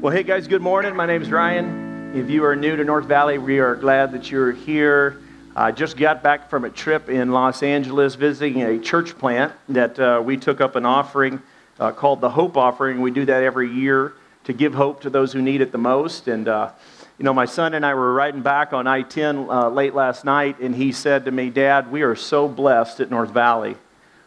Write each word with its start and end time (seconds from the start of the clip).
Well, 0.00 0.12
hey 0.12 0.24
guys, 0.24 0.48
good 0.48 0.62
morning. 0.62 0.96
My 0.96 1.06
name 1.06 1.22
is 1.22 1.30
Ryan. 1.30 2.12
If 2.12 2.28
you 2.28 2.44
are 2.44 2.56
new 2.56 2.74
to 2.74 2.82
North 2.82 3.04
Valley, 3.04 3.38
we 3.38 3.60
are 3.60 3.76
glad 3.76 4.10
that 4.10 4.32
you're 4.32 4.50
here. 4.50 5.20
I 5.54 5.70
just 5.70 5.96
got 5.96 6.24
back 6.24 6.50
from 6.50 6.64
a 6.64 6.70
trip 6.70 7.08
in 7.08 7.30
Los 7.30 7.62
Angeles 7.62 8.16
visiting 8.16 8.62
a 8.62 8.80
church 8.80 9.16
plant 9.16 9.52
that 9.68 9.96
uh, 10.00 10.20
we 10.24 10.38
took 10.38 10.60
up 10.60 10.74
an 10.74 10.84
offering 10.84 11.40
uh, 11.78 11.92
called 11.92 12.20
the 12.20 12.30
Hope 12.30 12.56
Offering. 12.56 13.00
We 13.00 13.12
do 13.12 13.24
that 13.26 13.44
every 13.44 13.72
year 13.72 14.14
to 14.42 14.52
give 14.52 14.74
hope 14.74 15.02
to 15.02 15.10
those 15.10 15.32
who 15.32 15.40
need 15.40 15.60
it 15.60 15.70
the 15.70 15.78
most. 15.78 16.26
And 16.26 16.48
uh, 16.48 16.72
you 17.20 17.24
know, 17.24 17.34
my 17.34 17.44
son 17.44 17.74
and 17.74 17.84
I 17.84 17.92
were 17.92 18.14
riding 18.14 18.40
back 18.40 18.72
on 18.72 18.86
I 18.86 19.02
10 19.02 19.50
uh, 19.50 19.68
late 19.68 19.94
last 19.94 20.24
night, 20.24 20.58
and 20.58 20.74
he 20.74 20.90
said 20.90 21.26
to 21.26 21.30
me, 21.30 21.50
Dad, 21.50 21.92
we 21.92 22.00
are 22.00 22.16
so 22.16 22.48
blessed 22.48 22.98
at 23.00 23.10
North 23.10 23.28
Valley. 23.28 23.76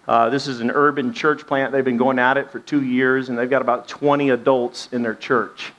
Uh, 0.07 0.29
this 0.29 0.45
is 0.45 0.59
an 0.59 0.69
urban 0.69 1.11
church 1.11 1.47
plant. 1.47 1.71
They've 1.71 1.83
been 1.83 1.97
going 1.97 2.19
at 2.19 2.37
it 2.37 2.51
for 2.51 2.59
two 2.59 2.83
years, 2.83 3.29
and 3.29 3.39
they've 3.39 3.49
got 3.49 3.63
about 3.63 3.87
20 3.87 4.29
adults 4.29 4.89
in 4.91 5.01
their 5.01 5.15
church. 5.15 5.73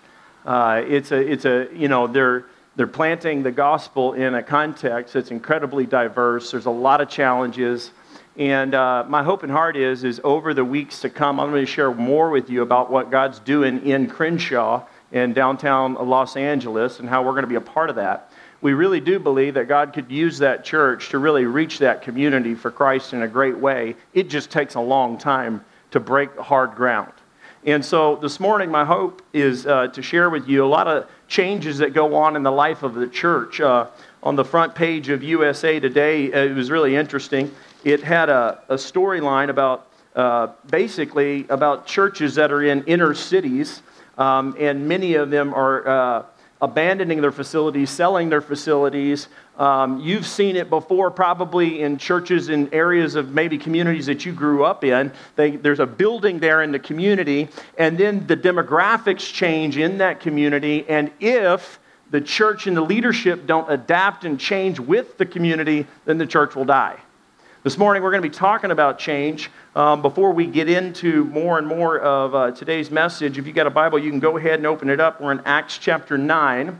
Uh, 0.44 0.82
it's 0.88 1.12
a, 1.12 1.20
it's 1.20 1.44
a, 1.44 1.68
you 1.72 1.86
know, 1.86 2.08
they're, 2.08 2.46
they're 2.74 2.88
planting 2.88 3.44
the 3.44 3.52
gospel 3.52 4.14
in 4.14 4.34
a 4.34 4.42
context 4.42 5.14
that's 5.14 5.30
incredibly 5.30 5.86
diverse. 5.86 6.50
There's 6.50 6.66
a 6.66 6.70
lot 6.70 7.00
of 7.00 7.08
challenges. 7.08 7.92
And 8.36 8.74
uh, 8.74 9.04
my 9.06 9.22
hope 9.22 9.44
and 9.44 9.52
heart 9.52 9.76
is, 9.76 10.02
is 10.02 10.20
over 10.24 10.52
the 10.52 10.64
weeks 10.64 11.02
to 11.02 11.10
come, 11.10 11.38
I'm 11.38 11.50
going 11.50 11.64
to 11.64 11.70
share 11.70 11.94
more 11.94 12.30
with 12.30 12.50
you 12.50 12.62
about 12.62 12.90
what 12.90 13.12
God's 13.12 13.38
doing 13.38 13.86
in 13.86 14.08
Crenshaw 14.08 14.84
in 15.14 15.32
downtown 15.32 15.94
Los 15.94 16.36
Angeles 16.36 16.98
and 16.98 17.08
how 17.08 17.22
we're 17.22 17.30
going 17.30 17.44
to 17.44 17.48
be 17.48 17.54
a 17.54 17.60
part 17.60 17.88
of 17.88 17.96
that. 17.96 18.32
We 18.60 18.72
really 18.72 19.00
do 19.00 19.20
believe 19.20 19.54
that 19.54 19.68
God 19.68 19.92
could 19.92 20.10
use 20.10 20.38
that 20.38 20.64
church 20.64 21.10
to 21.10 21.18
really 21.18 21.44
reach 21.44 21.78
that 21.78 22.02
community 22.02 22.56
for 22.56 22.70
Christ 22.70 23.12
in 23.12 23.22
a 23.22 23.28
great 23.28 23.56
way. 23.56 23.94
It 24.12 24.28
just 24.28 24.50
takes 24.50 24.74
a 24.74 24.80
long 24.80 25.16
time 25.16 25.64
to 25.92 26.00
break 26.00 26.36
hard 26.36 26.74
ground. 26.74 27.12
And 27.64 27.84
so 27.84 28.16
this 28.16 28.40
morning, 28.40 28.70
my 28.70 28.84
hope 28.84 29.22
is 29.32 29.66
uh, 29.66 29.86
to 29.88 30.02
share 30.02 30.30
with 30.30 30.48
you 30.48 30.64
a 30.64 30.66
lot 30.66 30.88
of 30.88 31.08
changes 31.28 31.78
that 31.78 31.94
go 31.94 32.16
on 32.16 32.34
in 32.34 32.42
the 32.42 32.52
life 32.52 32.82
of 32.82 32.94
the 32.94 33.06
church. 33.06 33.60
Uh, 33.60 33.86
on 34.22 34.34
the 34.34 34.44
front 34.44 34.74
page 34.74 35.10
of 35.10 35.22
USA 35.22 35.78
Today, 35.78 36.32
uh, 36.32 36.44
it 36.44 36.54
was 36.54 36.70
really 36.70 36.96
interesting. 36.96 37.54
It 37.84 38.02
had 38.02 38.28
a, 38.28 38.62
a 38.68 38.74
storyline 38.74 39.48
about 39.48 39.86
uh, 40.16 40.48
basically 40.70 41.46
about 41.50 41.86
churches 41.86 42.34
that 42.34 42.50
are 42.50 42.62
in 42.62 42.82
inner 42.84 43.14
cities 43.14 43.82
um, 44.18 44.56
and 44.58 44.88
many 44.88 45.14
of 45.14 45.30
them 45.30 45.54
are 45.54 45.88
uh, 45.88 46.24
abandoning 46.60 47.20
their 47.20 47.32
facilities, 47.32 47.90
selling 47.90 48.28
their 48.30 48.40
facilities. 48.40 49.28
Um, 49.58 50.00
you've 50.00 50.26
seen 50.26 50.56
it 50.56 50.70
before, 50.70 51.10
probably 51.10 51.82
in 51.82 51.98
churches 51.98 52.48
in 52.48 52.72
areas 52.72 53.14
of 53.14 53.32
maybe 53.32 53.58
communities 53.58 54.06
that 54.06 54.24
you 54.24 54.32
grew 54.32 54.64
up 54.64 54.82
in. 54.82 55.12
They, 55.36 55.56
there's 55.56 55.80
a 55.80 55.86
building 55.86 56.38
there 56.38 56.62
in 56.62 56.72
the 56.72 56.78
community, 56.78 57.48
and 57.78 57.98
then 57.98 58.26
the 58.26 58.36
demographics 58.36 59.32
change 59.32 59.76
in 59.76 59.98
that 59.98 60.20
community. 60.20 60.84
And 60.88 61.10
if 61.20 61.78
the 62.10 62.20
church 62.20 62.66
and 62.66 62.76
the 62.76 62.82
leadership 62.82 63.46
don't 63.46 63.70
adapt 63.70 64.24
and 64.24 64.40
change 64.40 64.80
with 64.80 65.18
the 65.18 65.26
community, 65.26 65.86
then 66.04 66.18
the 66.18 66.26
church 66.26 66.54
will 66.54 66.64
die. 66.64 66.98
This 67.64 67.78
morning, 67.78 68.02
we're 68.02 68.10
going 68.10 68.22
to 68.22 68.28
be 68.28 68.34
talking 68.34 68.72
about 68.72 68.98
change. 68.98 69.50
Um, 69.74 70.02
before 70.02 70.32
we 70.32 70.44
get 70.44 70.68
into 70.68 71.24
more 71.24 71.56
and 71.56 71.66
more 71.66 71.98
of 71.98 72.34
uh, 72.34 72.50
today's 72.50 72.90
message, 72.90 73.38
if 73.38 73.46
you've 73.46 73.56
got 73.56 73.66
a 73.66 73.70
Bible, 73.70 73.98
you 73.98 74.10
can 74.10 74.20
go 74.20 74.36
ahead 74.36 74.58
and 74.58 74.66
open 74.66 74.90
it 74.90 75.00
up. 75.00 75.18
We're 75.18 75.32
in 75.32 75.40
Acts 75.46 75.78
chapter 75.78 76.18
9. 76.18 76.68
Uh, 76.68 76.72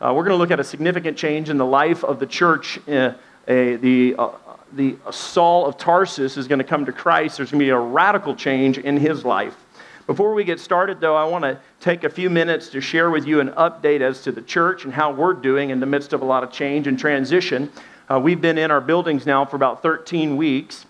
we're 0.00 0.24
going 0.24 0.30
to 0.30 0.36
look 0.36 0.50
at 0.50 0.58
a 0.58 0.64
significant 0.64 1.16
change 1.16 1.50
in 1.50 1.56
the 1.56 1.64
life 1.64 2.02
of 2.02 2.18
the 2.18 2.26
church. 2.26 2.80
Uh, 2.88 3.14
a, 3.46 3.76
the, 3.76 4.16
uh, 4.18 4.30
the 4.72 4.96
Saul 5.12 5.66
of 5.66 5.78
Tarsus 5.78 6.36
is 6.36 6.48
going 6.48 6.58
to 6.58 6.64
come 6.64 6.84
to 6.84 6.92
Christ. 6.92 7.36
There's 7.36 7.52
going 7.52 7.60
to 7.60 7.66
be 7.66 7.70
a 7.70 7.78
radical 7.78 8.34
change 8.34 8.78
in 8.78 8.96
his 8.96 9.24
life. 9.24 9.54
Before 10.08 10.34
we 10.34 10.42
get 10.42 10.58
started, 10.58 11.00
though, 11.00 11.14
I 11.14 11.26
want 11.26 11.44
to 11.44 11.60
take 11.78 12.02
a 12.02 12.10
few 12.10 12.28
minutes 12.28 12.70
to 12.70 12.80
share 12.80 13.08
with 13.08 13.24
you 13.24 13.38
an 13.38 13.50
update 13.50 14.00
as 14.00 14.22
to 14.22 14.32
the 14.32 14.42
church 14.42 14.84
and 14.84 14.92
how 14.92 15.12
we're 15.12 15.34
doing 15.34 15.70
in 15.70 15.78
the 15.78 15.86
midst 15.86 16.12
of 16.12 16.22
a 16.22 16.24
lot 16.24 16.42
of 16.42 16.50
change 16.50 16.88
and 16.88 16.98
transition. 16.98 17.70
Uh, 18.10 18.20
we've 18.20 18.40
been 18.40 18.58
in 18.58 18.70
our 18.70 18.82
buildings 18.82 19.24
now 19.24 19.44
for 19.44 19.56
about 19.56 19.82
13 19.82 20.36
weeks. 20.36 20.84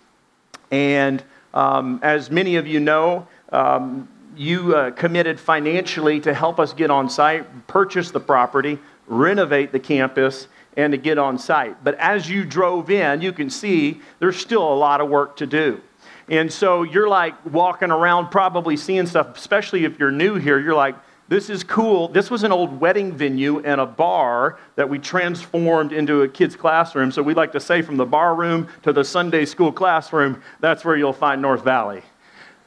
And 0.70 1.22
um, 1.52 2.00
as 2.02 2.30
many 2.30 2.56
of 2.56 2.66
you 2.66 2.80
know, 2.80 3.28
um, 3.52 4.08
you 4.36 4.74
uh, 4.74 4.90
committed 4.90 5.38
financially 5.38 6.18
to 6.20 6.34
help 6.34 6.58
us 6.58 6.72
get 6.72 6.90
on 6.90 7.08
site, 7.08 7.68
purchase 7.68 8.10
the 8.10 8.18
property, 8.18 8.80
renovate 9.06 9.70
the 9.70 9.78
campus, 9.78 10.48
and 10.76 10.90
to 10.90 10.96
get 10.96 11.18
on 11.18 11.38
site. 11.38 11.84
But 11.84 11.94
as 11.98 12.28
you 12.28 12.44
drove 12.44 12.90
in, 12.90 13.20
you 13.20 13.32
can 13.32 13.48
see 13.48 14.00
there's 14.18 14.36
still 14.36 14.72
a 14.72 14.74
lot 14.74 15.00
of 15.00 15.08
work 15.08 15.36
to 15.36 15.46
do. 15.46 15.80
And 16.28 16.52
so 16.52 16.82
you're 16.82 17.08
like 17.08 17.34
walking 17.46 17.92
around, 17.92 18.30
probably 18.30 18.76
seeing 18.76 19.06
stuff, 19.06 19.36
especially 19.36 19.84
if 19.84 20.00
you're 20.00 20.10
new 20.10 20.34
here. 20.34 20.58
You're 20.58 20.74
like, 20.74 20.96
this 21.28 21.48
is 21.48 21.64
cool. 21.64 22.08
This 22.08 22.30
was 22.30 22.42
an 22.42 22.52
old 22.52 22.80
wedding 22.80 23.12
venue 23.12 23.60
and 23.60 23.80
a 23.80 23.86
bar 23.86 24.58
that 24.76 24.88
we 24.88 24.98
transformed 24.98 25.92
into 25.92 26.22
a 26.22 26.28
kid's 26.28 26.54
classroom. 26.54 27.10
So 27.10 27.22
we 27.22 27.32
like 27.32 27.52
to 27.52 27.60
say 27.60 27.80
from 27.80 27.96
the 27.96 28.04
bar 28.04 28.34
room 28.34 28.68
to 28.82 28.92
the 28.92 29.04
Sunday 29.04 29.46
school 29.46 29.72
classroom, 29.72 30.42
that's 30.60 30.84
where 30.84 30.96
you'll 30.96 31.14
find 31.14 31.40
North 31.40 31.64
Valley. 31.64 32.02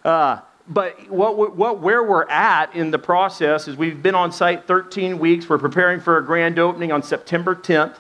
Uh, 0.04 0.40
but 0.68 1.10
what, 1.10 1.56
what, 1.56 1.80
where 1.80 2.04
we're 2.04 2.28
at 2.30 2.76
in 2.76 2.92
the 2.92 3.00
process 3.00 3.68
is 3.68 3.78
we've 3.78 4.02
been 4.02 4.16
on 4.16 4.32
site 4.32 4.66
13 4.66 5.20
weeks. 5.20 5.48
We're 5.48 5.60
preparing 5.60 6.00
for 6.00 6.18
a 6.18 6.26
grand 6.26 6.58
opening 6.58 6.92
on 6.92 7.04
September 7.04 7.56
10th. 7.56 7.96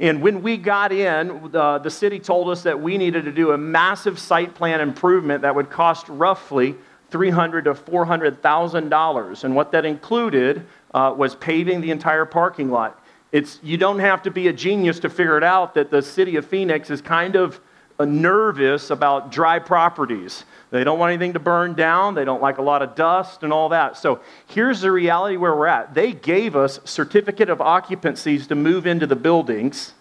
And 0.00 0.22
when 0.22 0.42
we 0.42 0.56
got 0.56 0.90
in, 0.90 1.54
uh, 1.54 1.78
the 1.78 1.90
city 1.90 2.18
told 2.18 2.48
us 2.48 2.62
that 2.62 2.80
we 2.80 2.96
needed 2.98 3.24
to 3.24 3.32
do 3.32 3.52
a 3.52 3.58
massive 3.58 4.18
site 4.18 4.54
plan 4.54 4.80
improvement 4.80 5.42
that 5.42 5.54
would 5.54 5.70
cost 5.70 6.08
roughly 6.08 6.76
$300 7.10 7.64
to 7.64 7.74
$400,000. 7.74 9.44
And 9.44 9.54
what 9.54 9.72
that 9.72 9.84
included 9.84 10.66
uh, 10.94 11.14
was 11.16 11.34
paving 11.36 11.80
the 11.80 11.90
entire 11.90 12.24
parking 12.24 12.70
lot. 12.70 13.02
It's, 13.30 13.60
you 13.62 13.76
don't 13.76 13.98
have 13.98 14.22
to 14.22 14.30
be 14.30 14.48
a 14.48 14.52
genius 14.52 15.00
to 15.00 15.10
figure 15.10 15.36
it 15.36 15.44
out 15.44 15.74
that 15.74 15.90
the 15.90 16.02
city 16.02 16.36
of 16.36 16.46
Phoenix 16.46 16.90
is 16.90 17.02
kind 17.02 17.36
of 17.36 17.60
uh, 17.98 18.04
nervous 18.04 18.90
about 18.90 19.30
dry 19.30 19.58
properties. 19.58 20.44
They 20.70 20.84
don't 20.84 20.98
want 20.98 21.10
anything 21.12 21.32
to 21.32 21.38
burn 21.38 21.74
down. 21.74 22.14
They 22.14 22.24
don't 22.24 22.40
like 22.40 22.58
a 22.58 22.62
lot 22.62 22.80
of 22.80 22.94
dust 22.94 23.42
and 23.42 23.52
all 23.52 23.70
that. 23.70 23.96
So 23.96 24.20
here's 24.46 24.80
the 24.80 24.92
reality 24.92 25.36
where 25.36 25.54
we're 25.54 25.66
at. 25.66 25.94
They 25.94 26.12
gave 26.12 26.56
us 26.56 26.80
certificate 26.84 27.50
of 27.50 27.60
occupancies 27.60 28.46
to 28.48 28.54
move 28.54 28.86
into 28.86 29.06
the 29.06 29.16
buildings 29.16 29.94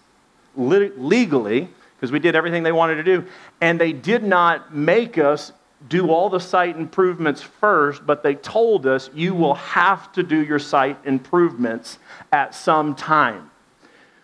legally 0.56 1.70
because 1.96 2.12
we 2.12 2.20
did 2.20 2.36
everything 2.36 2.64
they 2.64 2.72
wanted 2.72 2.96
to 2.96 3.04
do. 3.04 3.26
And 3.62 3.80
they 3.80 3.94
did 3.94 4.24
not 4.24 4.74
make 4.74 5.18
us 5.18 5.52
do 5.90 6.10
all 6.10 6.30
the 6.30 6.40
site 6.40 6.76
improvements 6.76 7.42
first, 7.42 8.06
but 8.06 8.24
they 8.24 8.36
told 8.36 8.86
us 8.88 9.10
you 9.14 9.36
will 9.36 9.54
have 9.56 10.12
to 10.14 10.24
do 10.24 10.44
your 10.44 10.60
site 10.60 10.98
improvements 11.06 12.00
at 12.32 12.56
some 12.56 12.96
time. 12.96 13.52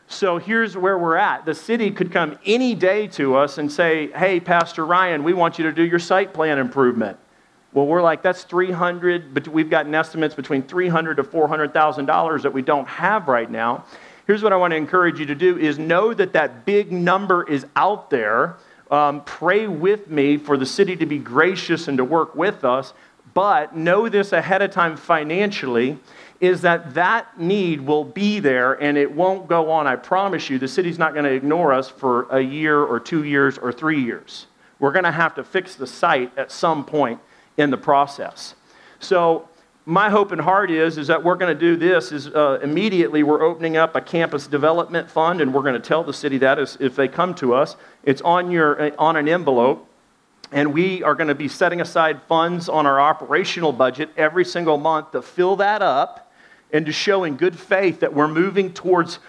So 0.07 0.37
here's 0.37 0.75
where 0.75 0.97
we're 0.97 1.15
at. 1.15 1.45
The 1.45 1.55
city 1.55 1.89
could 1.91 2.11
come 2.11 2.37
any 2.45 2.75
day 2.75 3.07
to 3.09 3.35
us 3.35 3.57
and 3.57 3.71
say, 3.71 4.11
Hey, 4.11 4.39
Pastor 4.39 4.85
Ryan, 4.85 5.23
we 5.23 5.33
want 5.33 5.57
you 5.57 5.63
to 5.65 5.71
do 5.71 5.83
your 5.83 5.99
site 5.99 6.33
plan 6.33 6.59
improvement. 6.59 7.17
Well, 7.71 7.87
we're 7.87 8.03
like, 8.03 8.21
that's 8.21 8.43
300, 8.43 9.33
but 9.33 9.47
we've 9.47 9.69
gotten 9.69 9.95
estimates 9.95 10.35
between 10.35 10.61
300 10.63 11.15
to 11.15 11.23
$400,000 11.23 12.41
that 12.43 12.53
we 12.53 12.61
don't 12.61 12.87
have 12.87 13.27
right 13.27 13.49
now. 13.49 13.85
Here's 14.27 14.43
what 14.43 14.53
I 14.53 14.57
want 14.57 14.71
to 14.71 14.77
encourage 14.77 15.19
you 15.19 15.25
to 15.25 15.35
do 15.35 15.57
is 15.57 15.79
know 15.79 16.13
that 16.13 16.33
that 16.33 16.65
big 16.65 16.91
number 16.91 17.43
is 17.49 17.65
out 17.75 18.09
there 18.09 18.57
um, 18.93 19.23
pray 19.23 19.65
with 19.65 20.07
me 20.07 20.37
for 20.37 20.55
the 20.55 20.67
city 20.67 20.95
to 20.95 21.07
be 21.07 21.17
gracious 21.17 21.87
and 21.87 21.97
to 21.97 22.05
work 22.05 22.35
with 22.35 22.63
us, 22.63 22.93
but 23.33 23.75
know 23.75 24.07
this 24.07 24.31
ahead 24.31 24.61
of 24.61 24.69
time 24.69 24.95
financially 24.95 25.97
is 26.39 26.61
that 26.61 26.93
that 26.93 27.39
need 27.39 27.81
will 27.81 28.03
be 28.03 28.39
there 28.39 28.73
and 28.73 28.95
it 28.95 29.11
won't 29.11 29.47
go 29.47 29.71
on. 29.71 29.87
I 29.87 29.95
promise 29.95 30.47
you, 30.47 30.59
the 30.59 30.67
city's 30.67 30.99
not 30.99 31.13
going 31.13 31.25
to 31.25 31.31
ignore 31.31 31.73
us 31.73 31.89
for 31.89 32.27
a 32.29 32.39
year 32.39 32.83
or 32.83 32.99
two 32.99 33.23
years 33.23 33.57
or 33.57 33.71
three 33.71 33.99
years. 33.99 34.45
We're 34.77 34.91
going 34.91 35.05
to 35.05 35.11
have 35.11 35.33
to 35.35 35.43
fix 35.43 35.73
the 35.73 35.87
site 35.87 36.37
at 36.37 36.51
some 36.51 36.85
point 36.85 37.19
in 37.57 37.71
the 37.71 37.77
process. 37.77 38.53
So 38.99 39.49
my 39.85 40.09
hope 40.09 40.31
and 40.31 40.39
heart 40.39 40.71
is 40.71 40.97
is 40.97 41.07
that 41.07 41.23
we're 41.23 41.35
going 41.35 41.53
to 41.53 41.59
do 41.59 41.75
this 41.75 42.11
is 42.11 42.27
uh, 42.27 42.59
immediately 42.63 43.21
we're 43.21 43.43
opening 43.43 43.75
up 43.75 43.95
a 43.95 44.01
campus 44.01 44.47
development 44.47 45.09
fund 45.09 45.41
and 45.41 45.53
we're 45.53 45.61
going 45.61 45.73
to 45.73 45.79
tell 45.79 46.03
the 46.03 46.13
city 46.13 46.37
that 46.37 46.57
is, 46.57 46.77
if 46.79 46.95
they 46.95 47.07
come 47.07 47.35
to 47.35 47.53
us 47.53 47.75
it's 48.03 48.21
on 48.21 48.49
your 48.49 48.81
uh, 48.81 48.91
on 48.97 49.17
an 49.17 49.27
envelope 49.27 49.87
and 50.53 50.73
we 50.73 51.03
are 51.03 51.15
going 51.15 51.27
to 51.27 51.35
be 51.35 51.47
setting 51.47 51.81
aside 51.81 52.21
funds 52.23 52.69
on 52.69 52.85
our 52.85 52.99
operational 52.99 53.73
budget 53.73 54.09
every 54.15 54.45
single 54.45 54.77
month 54.77 55.11
to 55.11 55.21
fill 55.21 55.57
that 55.57 55.81
up 55.81 56.31
and 56.71 56.85
to 56.85 56.91
show 56.91 57.25
in 57.25 57.35
good 57.35 57.57
faith 57.57 57.99
that 57.99 58.13
we're 58.13 58.27
moving 58.27 58.71
towards 58.71 59.19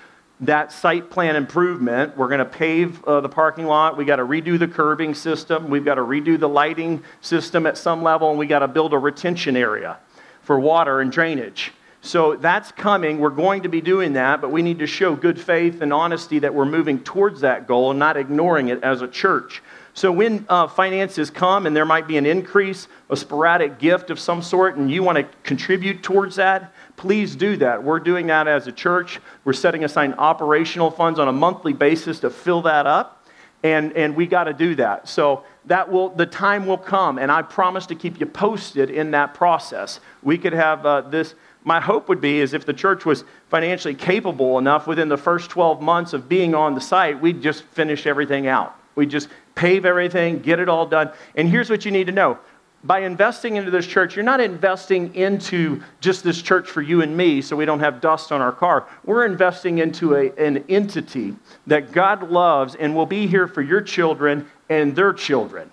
that 0.40 0.72
site 0.72 1.10
plan 1.10 1.36
improvement. 1.36 2.16
We're 2.16 2.28
going 2.28 2.38
to 2.38 2.44
pave 2.44 3.02
uh, 3.04 3.20
the 3.20 3.28
parking 3.28 3.66
lot. 3.66 3.96
We 3.96 4.04
got 4.04 4.16
to 4.16 4.24
redo 4.24 4.58
the 4.58 4.66
curbing 4.66 5.14
system. 5.14 5.70
We've 5.70 5.84
got 5.84 5.94
to 5.94 6.02
redo 6.02 6.38
the 6.38 6.48
lighting 6.48 7.02
system 7.20 7.66
at 7.66 7.78
some 7.78 8.02
level, 8.02 8.30
and 8.30 8.38
we 8.38 8.46
got 8.46 8.58
to 8.58 8.68
build 8.68 8.92
a 8.92 8.98
retention 8.98 9.56
area 9.56 9.98
for 10.44 10.58
water 10.61 11.00
and 11.00 11.11
drainage. 11.11 11.73
So 12.00 12.37
that's 12.37 12.70
coming. 12.70 13.19
We're 13.19 13.31
going 13.31 13.62
to 13.62 13.70
be 13.70 13.81
doing 13.81 14.12
that, 14.12 14.43
but 14.43 14.50
we 14.52 14.61
need 14.61 14.79
to 14.81 14.87
show 14.87 15.17
good 15.17 15.41
faith 15.41 15.81
and 15.81 15.91
honesty 15.91 16.38
that 16.41 16.55
we're 16.55 16.67
moving 16.67 17.02
towards 17.02 17.41
that 17.41 17.67
goal 17.67 17.91
and 17.91 17.99
not 17.99 18.19
ignoring 18.19 18.69
it 18.69 18.85
as 18.85 19.00
a 19.00 19.08
church. 19.08 19.62
So 19.94 20.12
when 20.12 20.44
uh, 20.49 20.67
finances 20.67 21.31
come 21.31 21.67
and 21.67 21.75
there 21.75 21.87
might 21.87 22.06
be 22.06 22.19
an 22.19 22.26
increase, 22.26 22.88
a 23.08 23.17
sporadic 23.17 23.79
gift 23.79 24.11
of 24.11 24.19
some 24.19 24.43
sort, 24.43 24.76
and 24.76 24.91
you 24.91 25.02
want 25.02 25.17
to 25.17 25.25
contribute 25.44 26.02
towards 26.02 26.37
that, 26.37 26.75
please 26.97 27.37
do 27.37 27.56
that. 27.58 27.82
We're 27.82 28.00
doing 28.00 28.26
that 28.26 28.49
as 28.49 28.67
a 28.67 28.73
church. 28.73 29.20
We're 29.44 29.52
setting 29.55 29.85
aside 29.85 30.12
operational 30.19 30.90
funds 30.90 31.19
on 31.19 31.29
a 31.29 31.32
monthly 31.32 31.73
basis 31.73 32.20
to 32.20 32.29
fill 32.29 32.62
that 32.62 32.87
up, 32.87 33.25
and, 33.62 33.93
and 33.93 34.14
we 34.14 34.26
got 34.26 34.44
to 34.44 34.52
do 34.52 34.75
that. 34.75 35.08
So 35.08 35.44
that 35.66 35.90
will, 35.90 36.11
the 36.11 36.26
time 36.26 36.66
will 36.66 36.78
come, 36.78 37.19
and 37.19 37.32
I 37.32 37.43
promise 37.43 37.87
to 37.87 37.94
keep 37.94 38.20
you 38.20 38.26
posted 38.26 38.90
in 38.90 39.12
that 39.12 39.34
process. 39.34 40.00
We 40.22 40.38
could 40.38 40.52
have 40.52 40.84
uh, 40.84 41.00
this. 41.02 41.34
My 41.64 41.81
hope 41.81 42.08
would 42.11 42.20
be 42.20 42.40
is 42.40 42.52
if 42.52 42.66
the 42.66 42.75
church 42.75 43.06
was 43.06 43.25
financially 43.49 43.94
capable 43.94 44.58
enough 44.58 44.87
within 44.87 45.08
the 45.08 45.16
first 45.16 45.50
12 45.50 45.81
months 45.81 46.12
of 46.12 46.28
being 46.28 46.55
on 46.55 46.75
the 46.75 46.81
site, 46.81 47.20
we'd 47.20 47.40
just 47.40 47.62
finish 47.62 48.06
everything 48.06 48.46
out. 48.46 48.78
We 48.94 49.06
just 49.06 49.28
pave 49.55 49.87
everything, 49.87 50.40
get 50.40 50.61
it 50.61 50.69
all 50.69 50.87
done. 50.87 51.11
And 51.34 51.49
here's 51.49 51.70
what 51.70 51.87
you 51.87 51.90
need 51.90 52.06
to 52.08 52.12
know 52.12 52.38
by 52.84 52.99
investing 52.99 53.56
into 53.56 53.70
this 53.70 53.87
church, 53.87 54.14
you're 54.14 54.25
not 54.25 54.40
investing 54.40 55.14
into 55.14 55.82
just 56.00 56.22
this 56.22 56.43
church 56.43 56.69
for 56.69 56.82
you 56.82 57.00
and 57.00 57.16
me 57.16 57.40
so 57.40 57.56
we 57.56 57.64
don't 57.64 57.81
have 57.81 58.02
dust 58.02 58.31
on 58.31 58.43
our 58.43 58.52
car. 58.52 58.87
We're 59.05 59.25
investing 59.25 59.78
into 59.78 60.14
a, 60.14 60.31
an 60.37 60.64
entity 60.69 61.34
that 61.66 61.93
God 61.93 62.31
loves 62.31 62.75
and 62.75 62.94
will 62.94 63.06
be 63.06 63.26
here 63.26 63.49
for 63.49 63.62
your 63.62 63.81
children 63.81 64.46
and 64.69 64.94
their 64.94 65.12
children. 65.12 65.70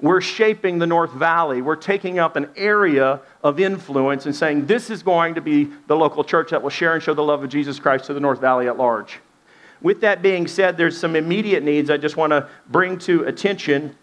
We're 0.00 0.20
shaping 0.20 0.78
the 0.78 0.86
North 0.86 1.12
Valley. 1.12 1.62
We're 1.62 1.76
taking 1.76 2.18
up 2.18 2.36
an 2.36 2.50
area 2.56 3.20
of 3.42 3.60
influence 3.60 4.26
and 4.26 4.34
saying 4.34 4.66
this 4.66 4.90
is 4.90 5.02
going 5.02 5.34
to 5.36 5.40
be 5.40 5.70
the 5.86 5.96
local 5.96 6.24
church 6.24 6.50
that 6.50 6.62
will 6.62 6.70
share 6.70 6.94
and 6.94 7.02
show 7.02 7.14
the 7.14 7.22
love 7.22 7.42
of 7.42 7.48
Jesus 7.48 7.78
Christ 7.78 8.06
to 8.06 8.14
the 8.14 8.20
North 8.20 8.40
Valley 8.40 8.66
at 8.66 8.76
large. 8.76 9.20
With 9.80 10.00
that 10.00 10.20
being 10.22 10.46
said, 10.46 10.76
there's 10.76 10.98
some 10.98 11.16
immediate 11.16 11.62
needs 11.62 11.90
I 11.90 11.96
just 11.96 12.16
want 12.16 12.32
to 12.32 12.48
bring 12.68 12.98
to 13.00 13.24
attention. 13.24 13.96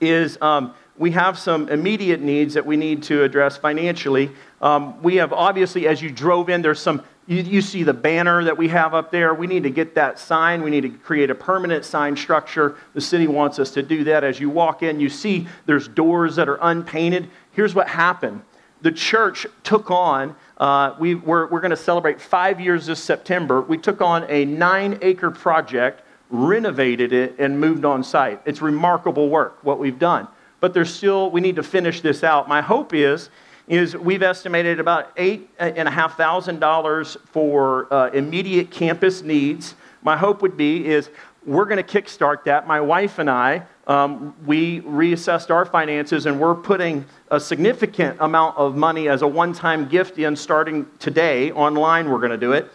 Is 0.00 0.36
um, 0.40 0.74
we 0.96 1.10
have 1.12 1.38
some 1.38 1.68
immediate 1.68 2.20
needs 2.20 2.54
that 2.54 2.66
we 2.66 2.76
need 2.76 3.02
to 3.04 3.22
address 3.22 3.56
financially. 3.56 4.30
Um, 4.60 5.00
we 5.02 5.16
have 5.16 5.32
obviously, 5.32 5.86
as 5.86 6.02
you 6.02 6.10
drove 6.10 6.50
in, 6.50 6.60
there's 6.60 6.80
some, 6.80 7.02
you, 7.30 7.42
you, 7.42 7.62
see 7.62 7.84
the 7.84 7.94
banner 7.94 8.42
that 8.42 8.58
we 8.58 8.66
have 8.68 8.92
up 8.92 9.12
there. 9.12 9.32
We 9.32 9.46
need 9.46 9.62
to 9.62 9.70
get 9.70 9.94
that 9.94 10.18
sign. 10.18 10.62
We 10.62 10.70
need 10.70 10.80
to 10.80 10.90
create 10.90 11.30
a 11.30 11.34
permanent 11.34 11.84
sign 11.84 12.16
structure. 12.16 12.76
The 12.92 13.00
city 13.00 13.28
wants 13.28 13.60
us 13.60 13.70
to 13.72 13.82
do 13.82 14.02
that. 14.04 14.24
As 14.24 14.40
you 14.40 14.50
walk 14.50 14.82
in, 14.82 14.98
you 14.98 15.08
see 15.08 15.46
there's 15.64 15.86
doors 15.86 16.34
that 16.36 16.48
are 16.48 16.58
unpainted. 16.60 17.30
Here's 17.52 17.74
what 17.74 17.88
happened 17.88 18.42
the 18.82 18.90
church 18.90 19.46
took 19.62 19.90
on, 19.90 20.34
uh, 20.56 20.96
we, 20.98 21.14
we're, 21.14 21.46
we're 21.48 21.60
going 21.60 21.70
to 21.70 21.76
celebrate 21.76 22.20
five 22.20 22.58
years 22.58 22.86
this 22.86 23.02
September. 23.02 23.60
We 23.60 23.76
took 23.76 24.00
on 24.00 24.24
a 24.30 24.46
nine 24.46 24.98
acre 25.02 25.30
project, 25.30 26.02
renovated 26.30 27.12
it, 27.12 27.36
and 27.38 27.60
moved 27.60 27.84
on 27.84 28.02
site. 28.02 28.40
It's 28.46 28.62
remarkable 28.62 29.28
work, 29.28 29.58
what 29.62 29.78
we've 29.78 29.98
done 29.98 30.28
but 30.60 30.74
there's 30.74 30.92
still, 30.92 31.30
we 31.30 31.40
need 31.40 31.56
to 31.56 31.62
finish 31.62 32.00
this 32.02 32.22
out. 32.22 32.48
My 32.48 32.60
hope 32.60 32.94
is, 32.94 33.30
is 33.70 33.96
we've 33.96 34.24
estimated 34.24 34.80
about 34.80 35.12
eight 35.16 35.48
and 35.60 35.86
a 35.86 35.90
half 35.90 36.16
thousand 36.16 36.58
dollars 36.58 37.16
for 37.26 37.86
uh, 37.94 38.10
immediate 38.10 38.68
campus 38.72 39.22
needs. 39.22 39.76
My 40.02 40.16
hope 40.16 40.42
would 40.42 40.56
be 40.56 40.86
is 40.88 41.08
we're 41.46 41.66
going 41.66 41.82
to 41.82 42.02
kickstart 42.02 42.42
that. 42.44 42.66
My 42.66 42.80
wife 42.80 43.20
and 43.20 43.30
I, 43.30 43.62
um, 43.86 44.34
we 44.44 44.80
reassessed 44.80 45.50
our 45.50 45.64
finances 45.64 46.26
and 46.26 46.40
we're 46.40 46.56
putting 46.56 47.04
a 47.30 47.38
significant 47.38 48.16
amount 48.20 48.58
of 48.58 48.76
money 48.76 49.08
as 49.08 49.22
a 49.22 49.28
one-time 49.28 49.88
gift 49.88 50.18
in 50.18 50.34
starting 50.34 50.84
today. 50.98 51.52
Online, 51.52 52.10
we're 52.10 52.18
going 52.18 52.32
to 52.32 52.36
do 52.36 52.52
it 52.52 52.72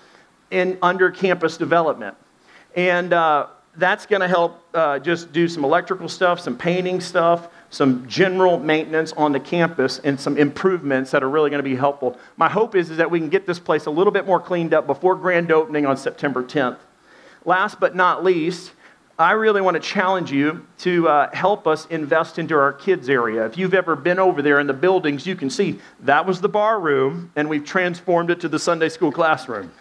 in 0.50 0.77
under 0.81 1.12
campus 1.12 1.57
development. 1.57 2.15
And 2.74 3.12
uh, 3.12 3.47
that's 3.75 4.06
going 4.06 4.21
to 4.21 4.30
help 4.30 4.63
uh, 4.74 5.00
just 5.00 5.33
do 5.33 5.50
some 5.50 5.65
electrical 5.65 6.07
stuff, 6.07 6.39
some 6.39 6.57
painting 6.57 7.01
stuff, 7.01 7.50
some 7.69 8.07
general 8.07 8.59
maintenance 8.59 9.12
on 9.13 9.31
the 9.31 9.39
campus, 9.39 10.00
and 10.00 10.19
some 10.19 10.38
improvements 10.38 11.12
that 11.12 11.23
are 11.23 11.29
really 11.29 11.50
going 11.50 11.63
to 11.63 11.69
be 11.69 11.75
helpful. 11.75 12.17
My 12.38 12.50
hope 12.50 12.75
is, 12.75 12.89
is 12.89 12.97
that 12.97 13.09
we 13.09 13.19
can 13.19 13.29
get 13.29 13.45
this 13.45 13.59
place 13.59 13.85
a 13.85 13.91
little 13.91 14.12
bit 14.12 14.25
more 14.25 14.39
cleaned 14.39 14.73
up 14.73 14.88
before 14.88 15.15
grand 15.15 15.51
opening 15.51 15.85
on 15.85 15.97
September 15.97 16.44
10th. 16.44 16.77
Last 17.44 17.79
but 17.79 17.95
not 17.95 18.23
least, 18.23 18.71
I 19.17 19.31
really 19.31 19.62
want 19.62 19.75
to 19.75 19.81
challenge 19.81 20.31
you 20.31 20.65
to 20.79 21.07
uh, 21.07 21.29
help 21.33 21.67
us 21.67 21.85
invest 21.88 22.38
into 22.38 22.56
our 22.56 22.73
kids' 22.73 23.09
area. 23.09 23.45
If 23.45 23.57
you've 23.57 23.73
ever 23.73 23.95
been 23.95 24.19
over 24.19 24.41
there 24.41 24.59
in 24.59 24.68
the 24.68 24.73
buildings, 24.73 25.25
you 25.25 25.35
can 25.35 25.50
see 25.50 25.79
that 26.01 26.25
was 26.25 26.41
the 26.41 26.50
bar 26.50 26.79
room, 26.79 27.31
and 27.35 27.47
we've 27.47 27.63
transformed 27.63 28.29
it 28.29 28.39
to 28.41 28.50
the 28.50 28.59
Sunday 28.59 28.89
school 28.89 29.11
classroom 29.11 29.71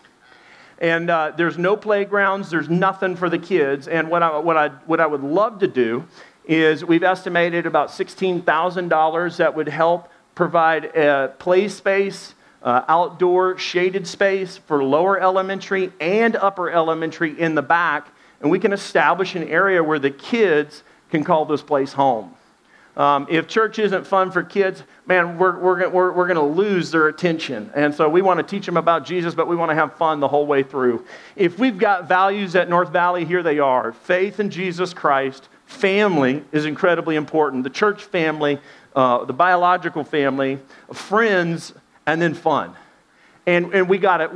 and 0.79 1.09
uh, 1.09 1.33
there's 1.37 1.57
no 1.57 1.77
playgrounds, 1.77 2.51
there's 2.51 2.69
nothing 2.69 3.17
for 3.17 3.31
the 3.31 3.39
kids. 3.39 3.89
And 3.89 4.11
what 4.11 4.23
I, 4.23 4.39
what, 4.39 4.57
I, 4.57 4.69
what 4.87 5.01
I 5.01 5.07
would 5.07 5.23
love 5.23 5.61
to 5.61 5.69
do 5.69 6.05
is 6.47 6.85
we've 6.85 7.03
estimated 7.03 7.67
about 7.67 7.89
$16,000 7.89 9.37
that 9.37 9.55
would 9.55 9.69
help 9.69 10.09
provide 10.35 10.85
a 10.97 11.35
play 11.39 11.69
space, 11.69 12.35
uh, 12.63 12.83
outdoor 12.89 13.59
shaded 13.59 14.07
space 14.07 14.57
for 14.57 14.83
lower 14.83 15.21
elementary 15.21 15.93
and 16.01 16.37
upper 16.37 16.71
elementary 16.71 17.39
in 17.39 17.55
the 17.55 17.63
back. 17.63 18.09
And 18.41 18.51
we 18.51 18.59
can 18.59 18.73
establish 18.73 19.35
an 19.35 19.45
area 19.45 19.83
where 19.83 19.99
the 19.99 20.11
kids 20.11 20.83
can 21.11 21.25
call 21.25 21.45
this 21.45 21.63
place 21.63 21.93
home. 21.93 22.35
Um, 22.97 23.27
if 23.29 23.49
church 23.49 23.81
isn't 23.81 24.07
fun 24.07 24.31
for 24.31 24.43
kids, 24.45 24.83
man, 25.07 25.37
we're, 25.37 25.59
we're, 25.59 25.89
we're, 25.89 26.13
we're 26.13 26.27
going 26.27 26.37
to 26.37 26.43
lose 26.43 26.93
their 26.93 27.09
attention. 27.09 27.71
And 27.75 27.93
so 27.93 28.09
we 28.09 28.23
want 28.23 28.39
to 28.39 28.45
teach 28.45 28.67
them 28.67 28.77
about 28.77 29.05
Jesus, 29.05 29.35
but 29.35 29.49
we 29.49 29.57
want 29.57 29.71
to 29.71 29.75
have 29.75 29.97
fun 29.97 30.21
the 30.21 30.29
whole 30.29 30.47
way 30.47 30.63
through. 30.63 31.05
If 31.35 31.59
we've 31.59 31.77
got 31.77 32.07
values 32.07 32.55
at 32.55 32.69
North 32.69 32.91
Valley, 32.91 33.25
here 33.25 33.43
they 33.43 33.59
are 33.59 33.93
faith 33.93 34.39
in 34.39 34.49
Jesus 34.49 34.95
Christ, 34.95 35.49
family 35.67 36.45
is 36.53 36.65
incredibly 36.65 37.17
important. 37.17 37.65
The 37.65 37.71
church 37.71 38.05
family, 38.05 38.59
uh, 38.95 39.25
the 39.25 39.33
biological 39.33 40.05
family, 40.05 40.59
friends, 40.93 41.73
and 42.07 42.21
then 42.21 42.35
fun. 42.35 42.75
And, 43.47 43.75
and 43.75 43.89
we 43.89 43.99
got 43.99 44.21
it. 44.21 44.31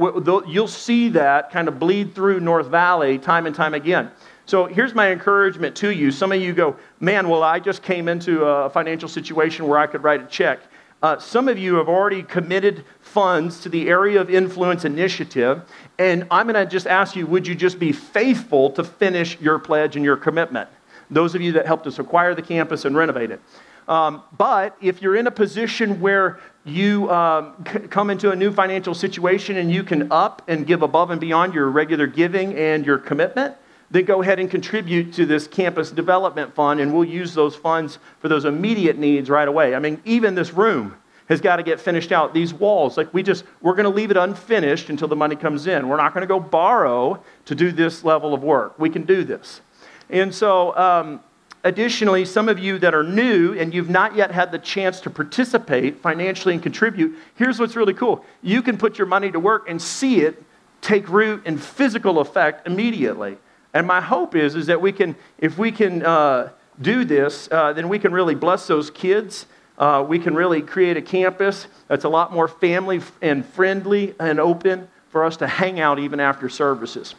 You'll 0.49 0.69
see 0.69 1.09
that 1.11 1.51
kind 1.51 1.69
of 1.69 1.79
bleed 1.79 2.15
through 2.15 2.41
North 2.41 2.67
Valley 2.67 3.19
time 3.19 3.47
and 3.47 3.55
time 3.55 3.75
again. 3.75 4.11
So 4.45 4.67
here's 4.67 4.95
my 4.95 5.11
encouragement 5.13 5.77
to 5.77 5.91
you. 5.91 6.11
Some 6.11 6.33
of 6.33 6.41
you 6.41 6.53
go, 6.53 6.77
man, 7.01 7.29
well, 7.29 7.43
I 7.43 7.59
just 7.61 7.83
came 7.83 8.09
into 8.09 8.45
a 8.45 8.71
financial 8.71 9.09
situation 9.09 9.67
where 9.67 9.79
I 9.79 9.87
could 9.87 10.03
write 10.03 10.23
a 10.23 10.27
check. 10.27 10.61
Uh, 11.03 11.19
some 11.19 11.49
of 11.49 11.59
you 11.59 11.77
have 11.77 11.89
already 11.89 12.23
committed 12.23 12.85
funds 13.01 13.61
to 13.61 13.69
the 13.69 13.89
Area 13.89 14.21
of 14.21 14.31
Influence 14.31 14.85
initiative, 14.85 15.63
and 15.99 16.27
I'm 16.31 16.47
going 16.49 16.55
to 16.55 16.67
just 16.67 16.87
ask 16.87 17.15
you 17.15 17.27
would 17.27 17.47
you 17.47 17.55
just 17.55 17.79
be 17.79 17.93
faithful 17.93 18.71
to 18.71 18.83
finish 18.83 19.41
your 19.41 19.59
pledge 19.59 19.97
and 19.97 20.05
your 20.05 20.17
commitment? 20.17 20.69
Those 21.11 21.35
of 21.35 21.41
you 21.41 21.53
that 21.53 21.67
helped 21.67 21.87
us 21.87 21.99
acquire 21.99 22.35
the 22.35 22.43
campus 22.43 22.85
and 22.85 22.97
renovate 22.97 23.31
it. 23.31 23.41
Um, 23.89 24.23
but 24.37 24.77
if 24.83 25.01
you're 25.01 25.17
in 25.17 25.27
a 25.27 25.31
position 25.31 25.99
where 26.01 26.41
you 26.65 27.11
um, 27.11 27.65
c- 27.67 27.79
come 27.89 28.11
into 28.11 28.31
a 28.31 28.37
new 28.37 28.53
financial 28.53 28.95
situation 28.95 29.57
and 29.57 29.73
you 29.73 29.83
can 29.83 30.13
up 30.13 30.43
and 30.47 30.67
give 30.67 30.83
above 30.83 31.11
and 31.11 31.19
beyond 31.19 31.55
your 31.55 31.71
regular 31.71 32.07
giving 32.07 32.55
and 32.55 32.85
your 32.85 32.99
commitment, 32.99 33.57
then 33.91 34.05
go 34.05 34.21
ahead 34.21 34.39
and 34.39 34.51
contribute 34.51 35.15
to 35.15 35.25
this 35.25 35.47
campus 35.47 35.91
development 35.91 36.55
fund, 36.55 36.81
and 36.81 36.93
we'll 36.93 37.05
use 37.05 37.33
those 37.33 37.57
funds 37.57 37.99
for 38.19 38.29
those 38.29 38.45
immediate 38.45 38.99
needs 38.99 39.31
right 39.31 39.49
away. 39.49 39.75
I 39.75 39.79
mean, 39.79 40.03
even 40.05 40.35
this 40.35 40.53
room 40.53 40.95
has 41.31 41.41
got 41.41 41.57
to 41.57 41.63
get 41.63 41.81
finished 41.81 42.13
out. 42.13 42.35
These 42.35 42.53
walls, 42.53 42.99
like 42.99 43.13
we 43.15 43.23
just, 43.23 43.45
we're 43.63 43.75
going 43.75 43.85
to 43.85 43.91
leave 43.91 44.11
it 44.11 44.19
unfinished 44.19 44.91
until 44.91 45.09
the 45.09 45.17
money 45.17 45.37
comes 45.37 45.67
in. 45.67 45.89
We're 45.89 45.97
not 45.97 46.13
going 46.13 46.23
to 46.23 46.27
go 46.27 46.41
borrow 46.41 47.23
to 47.47 47.55
do 47.55 47.73
this 47.73 48.05
level 48.05 48.35
of 48.35 48.43
work. 48.43 48.79
We 48.79 48.91
can 48.91 49.05
do 49.05 49.25
this. 49.25 49.63
And 50.11 50.35
so, 50.35 50.77
um, 50.77 51.21
additionally, 51.65 52.25
some 52.25 52.49
of 52.49 52.59
you 52.59 52.79
that 52.79 52.95
are 52.95 53.03
new 53.03 53.53
and 53.59 53.75
you've 53.75 53.91
not 53.91 54.17
yet 54.17 54.31
had 54.31 54.53
the 54.53 54.59
chance 54.59 55.01
to 55.01 55.11
participate 55.11 56.01
financially 56.01 56.55
and 56.55 56.63
contribute, 56.63 57.17
here's 57.35 57.59
what's 57.61 57.77
really 57.77 57.95
cool. 57.95 58.25
You 58.43 58.63
can 58.63 58.79
put 58.79 58.99
your 58.99 59.07
money 59.07 59.31
to 59.31 59.41
work 59.41 59.69
and 59.69 59.81
see 59.81 60.21
it 60.21 60.43
take 60.81 61.09
root 61.09 61.43
and 61.45 61.61
physical 61.61 62.21
effect 62.21 62.67
immediately. 62.67 63.37
And 63.75 63.87
my 63.87 64.01
hope 64.01 64.35
is, 64.35 64.55
is 64.55 64.67
that 64.67 64.81
we 64.81 64.93
can, 64.93 65.17
if 65.39 65.59
we 65.59 65.71
can 65.71 66.05
uh, 66.05 66.51
do 66.81 67.05
this, 67.05 67.49
uh, 67.51 67.73
then 67.73 67.89
we 67.89 67.99
can 67.99 68.13
really 68.13 68.35
bless 68.35 68.67
those 68.67 68.91
kids. 68.91 69.47
Uh, 69.77 70.05
we 70.07 70.19
can 70.19 70.35
really 70.35 70.63
create 70.63 70.97
a 70.97 71.03
campus 71.03 71.67
that's 71.87 72.05
a 72.05 72.09
lot 72.09 72.33
more 72.33 72.49
family 72.49 73.01
and 73.23 73.45
friendly 73.45 74.15
and 74.19 74.41
open 74.41 74.89
for 75.11 75.25
us 75.25 75.37
to 75.39 75.47
hang 75.47 75.81
out 75.81 75.99
even 75.99 76.21
after 76.21 76.49
services. 76.49 77.15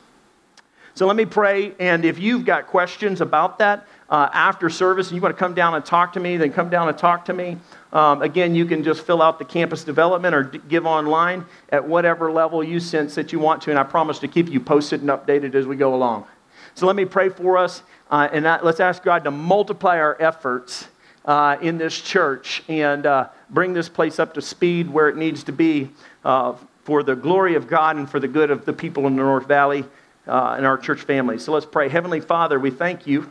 So 0.99 1.07
let 1.07 1.15
me 1.15 1.23
pray, 1.23 1.71
and 1.79 2.03
if 2.03 2.19
you've 2.19 2.43
got 2.43 2.67
questions 2.67 3.21
about 3.21 3.57
that 3.59 3.87
uh, 4.09 4.27
after 4.33 4.69
service 4.69 5.07
and 5.07 5.15
you 5.15 5.21
want 5.21 5.33
to 5.33 5.39
come 5.39 5.53
down 5.53 5.73
and 5.75 5.85
talk 5.85 6.11
to 6.11 6.19
me, 6.19 6.35
then 6.35 6.51
come 6.51 6.69
down 6.69 6.89
and 6.89 6.97
talk 6.97 7.23
to 7.23 7.33
me. 7.33 7.55
Um, 7.93 8.21
again, 8.21 8.53
you 8.53 8.65
can 8.65 8.83
just 8.83 9.05
fill 9.05 9.21
out 9.21 9.39
the 9.39 9.45
campus 9.45 9.85
development 9.85 10.35
or 10.35 10.43
d- 10.43 10.59
give 10.67 10.85
online 10.85 11.45
at 11.69 11.87
whatever 11.87 12.29
level 12.33 12.61
you 12.61 12.81
sense 12.81 13.15
that 13.15 13.31
you 13.31 13.39
want 13.39 13.61
to, 13.61 13.69
and 13.69 13.79
I 13.79 13.83
promise 13.83 14.19
to 14.19 14.27
keep 14.27 14.49
you 14.49 14.59
posted 14.59 14.99
and 14.99 15.09
updated 15.09 15.55
as 15.55 15.65
we 15.65 15.77
go 15.77 15.95
along. 15.95 16.27
So 16.75 16.85
let 16.85 16.97
me 16.97 17.05
pray 17.05 17.29
for 17.29 17.57
us, 17.57 17.81
uh, 18.11 18.27
and 18.33 18.43
let's 18.43 18.81
ask 18.81 19.01
God 19.01 19.23
to 19.23 19.31
multiply 19.31 19.99
our 19.99 20.21
efforts 20.21 20.89
uh, 21.23 21.55
in 21.61 21.77
this 21.77 22.01
church 22.01 22.61
and 22.67 23.05
uh, 23.05 23.29
bring 23.49 23.71
this 23.71 23.87
place 23.87 24.19
up 24.19 24.33
to 24.33 24.41
speed 24.41 24.89
where 24.89 25.07
it 25.07 25.15
needs 25.15 25.45
to 25.45 25.53
be 25.53 25.91
uh, 26.25 26.55
for 26.83 27.03
the 27.03 27.15
glory 27.15 27.55
of 27.55 27.69
God 27.69 27.95
and 27.95 28.09
for 28.09 28.19
the 28.19 28.27
good 28.27 28.51
of 28.51 28.65
the 28.65 28.73
people 28.73 29.07
in 29.07 29.15
the 29.15 29.21
North 29.21 29.47
Valley 29.47 29.85
uh, 30.29 30.55
and 30.55 30.65
our 30.65 30.77
church 30.77 31.01
family. 31.01 31.39
So 31.39 31.51
let's 31.51 31.65
pray. 31.65 31.89
Heavenly 31.89 32.21
Father, 32.21 32.59
we 32.59 32.71
thank 32.71 33.07
you 33.07 33.29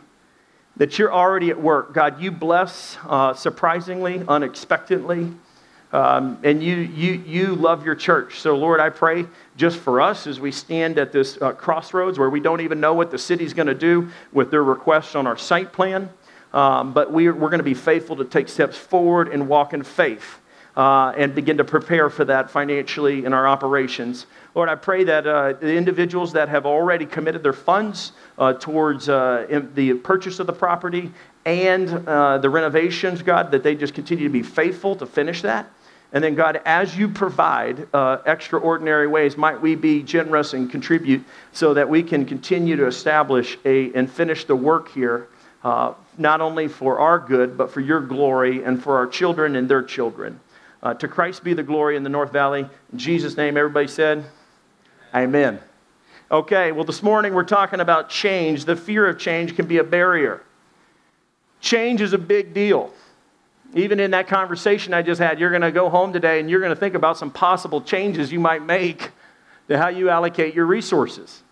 that 0.77 0.99
you're 0.99 1.13
already 1.13 1.51
at 1.51 1.61
work. 1.61 1.95
God, 1.95 2.21
you 2.21 2.31
bless 2.31 2.99
uh, 3.07 3.35
surprisingly, 3.35 4.23
unexpectedly. 4.27 5.33
Um, 5.91 6.39
and 6.45 6.63
you, 6.63 6.77
you, 6.77 7.13
you 7.13 7.55
love 7.55 7.87
your 7.87 7.95
church. 7.95 8.41
So, 8.41 8.57
Lord, 8.57 8.79
I 8.79 8.91
pray 8.91 9.25
just 9.57 9.79
for 9.79 10.03
us 10.03 10.27
as 10.27 10.39
we 10.39 10.53
stand 10.53 10.99
at 10.99 11.13
this 11.13 11.41
uh, 11.41 11.53
crossroads 11.53 12.19
where 12.19 12.29
we 12.29 12.41
don't 12.41 12.61
even 12.61 12.79
know 12.79 12.93
what 12.93 13.11
the 13.11 13.19
city's 13.19 13.55
going 13.55 13.69
to 13.69 13.75
do 13.75 14.11
with 14.31 14.51
their 14.51 14.63
request 14.63 15.17
on 15.17 15.27
our 15.27 15.39
site 15.39 15.73
plan. 15.73 16.11
Um, 16.53 16.93
but 16.93 17.13
we, 17.13 17.31
we're 17.31 17.49
going 17.49 17.59
to 17.59 17.65
be 17.65 17.75
faithful 17.75 18.17
to 18.17 18.25
take 18.25 18.49
steps 18.49 18.77
forward 18.77 19.29
and 19.29 19.49
walk 19.49 19.73
in 19.73 19.83
faith 19.83 20.41
uh, 20.79 21.13
and 21.17 21.35
begin 21.35 21.57
to 21.57 21.65
prepare 21.65 22.09
for 22.09 22.25
that 22.25 22.49
financially 22.49 23.25
in 23.25 23.33
our 23.33 23.49
operations. 23.49 24.27
Lord, 24.55 24.69
I 24.69 24.77
pray 24.77 25.03
that 25.05 25.27
uh, 25.27 25.55
the 25.55 25.75
individuals 25.75 26.33
that 26.35 26.49
have 26.49 26.67
already 26.67 27.05
committed 27.05 27.43
their 27.43 27.53
funds 27.53 28.13
uh, 28.39 28.53
towards 28.53 29.09
uh, 29.09 29.65
the 29.75 29.95
purchase 29.95 30.39
of 30.39 30.47
the 30.47 30.53
property 30.53 31.13
and 31.45 32.07
uh, 32.07 32.39
the 32.39 32.49
renovations, 32.49 33.23
God, 33.23 33.51
that 33.51 33.65
they 33.65 33.75
just 33.75 33.93
continue 33.93 34.25
to 34.29 34.33
be 34.33 34.45
faithful 34.45 34.95
to 34.97 35.05
finish 35.05 35.43
that. 35.43 35.69
And 36.13 36.23
then, 36.23 36.37
God, 36.37 36.63
as 36.65 36.97
you 36.97 37.09
provide 37.09 37.89
uh, 37.93 38.19
extraordinary 38.25 39.09
ways, 39.09 39.37
might 39.37 39.61
we 39.61 39.75
be 39.75 40.05
generous 40.05 40.55
and 40.55 40.71
contribute 40.71 41.25
so 41.53 41.75
that 41.75 41.89
we 41.89 42.05
can 42.05 42.25
continue 42.25 42.77
to 42.77 42.87
establish 42.87 43.59
a, 43.65 43.93
and 43.95 44.09
finish 44.11 44.45
the 44.45 44.57
work 44.57 44.91
here, 44.93 45.27
uh, 45.65 45.95
not 46.17 46.41
only 46.41 46.69
for 46.69 47.01
our 47.01 47.19
good, 47.19 47.59
but 47.59 47.73
for 47.73 47.81
your 47.81 48.01
glory 48.01 48.63
and 48.63 48.81
for 48.81 48.97
our 48.97 49.09
children 49.09 49.57
and 49.57 49.69
their 49.69 49.83
children. 49.83 50.39
Uh, 50.83 50.95
to 50.95 51.09
Christ 51.09 51.43
be 51.43 51.55
the 51.55 51.63
glory 51.63 51.97
in 51.97 52.03
the 52.03 52.09
North 52.09 52.33
Valley. 52.33 52.69
In 52.93 52.99
Jesus' 52.99 53.37
name, 53.37 53.57
everybody 53.57 53.89
said, 53.89 54.25
Amen. 55.15 55.59
Okay, 56.31 56.73
well, 56.73 56.85
this 56.85 57.03
morning 57.03 57.35
we're 57.35 57.43
talking 57.43 57.81
about 57.81 58.11
change. 58.11 58.65
The 58.65 58.77
fear 58.77 59.07
of 59.07 59.19
change 59.19 59.57
can 59.57 59.67
be 59.67 59.79
a 59.79 59.85
barrier. 59.85 60.43
Change 61.61 62.01
is 62.01 62.13
a 62.13 62.19
big 62.19 62.53
deal. 62.53 62.93
Even 63.75 63.99
in 63.99 64.13
that 64.13 64.29
conversation 64.29 64.95
I 64.95 65.03
just 65.03 65.21
had, 65.21 65.41
you're 65.41 65.51
going 65.51 65.63
to 65.63 65.73
go 65.73 65.89
home 65.89 66.13
today 66.13 66.41
and 66.41 66.49
you're 66.49 66.61
going 66.61 66.73
to 66.73 66.77
think 66.77 66.95
about 66.95 67.19
some 67.19 67.31
possible 67.31 67.81
changes 67.81 68.31
you 68.31 68.41
might 68.41 68.63
make 68.63 69.11
to 69.69 69.79
how 69.79 69.89
you 69.89 70.11
allocate 70.11 70.55
your 70.55 70.67
resources. 70.67 71.43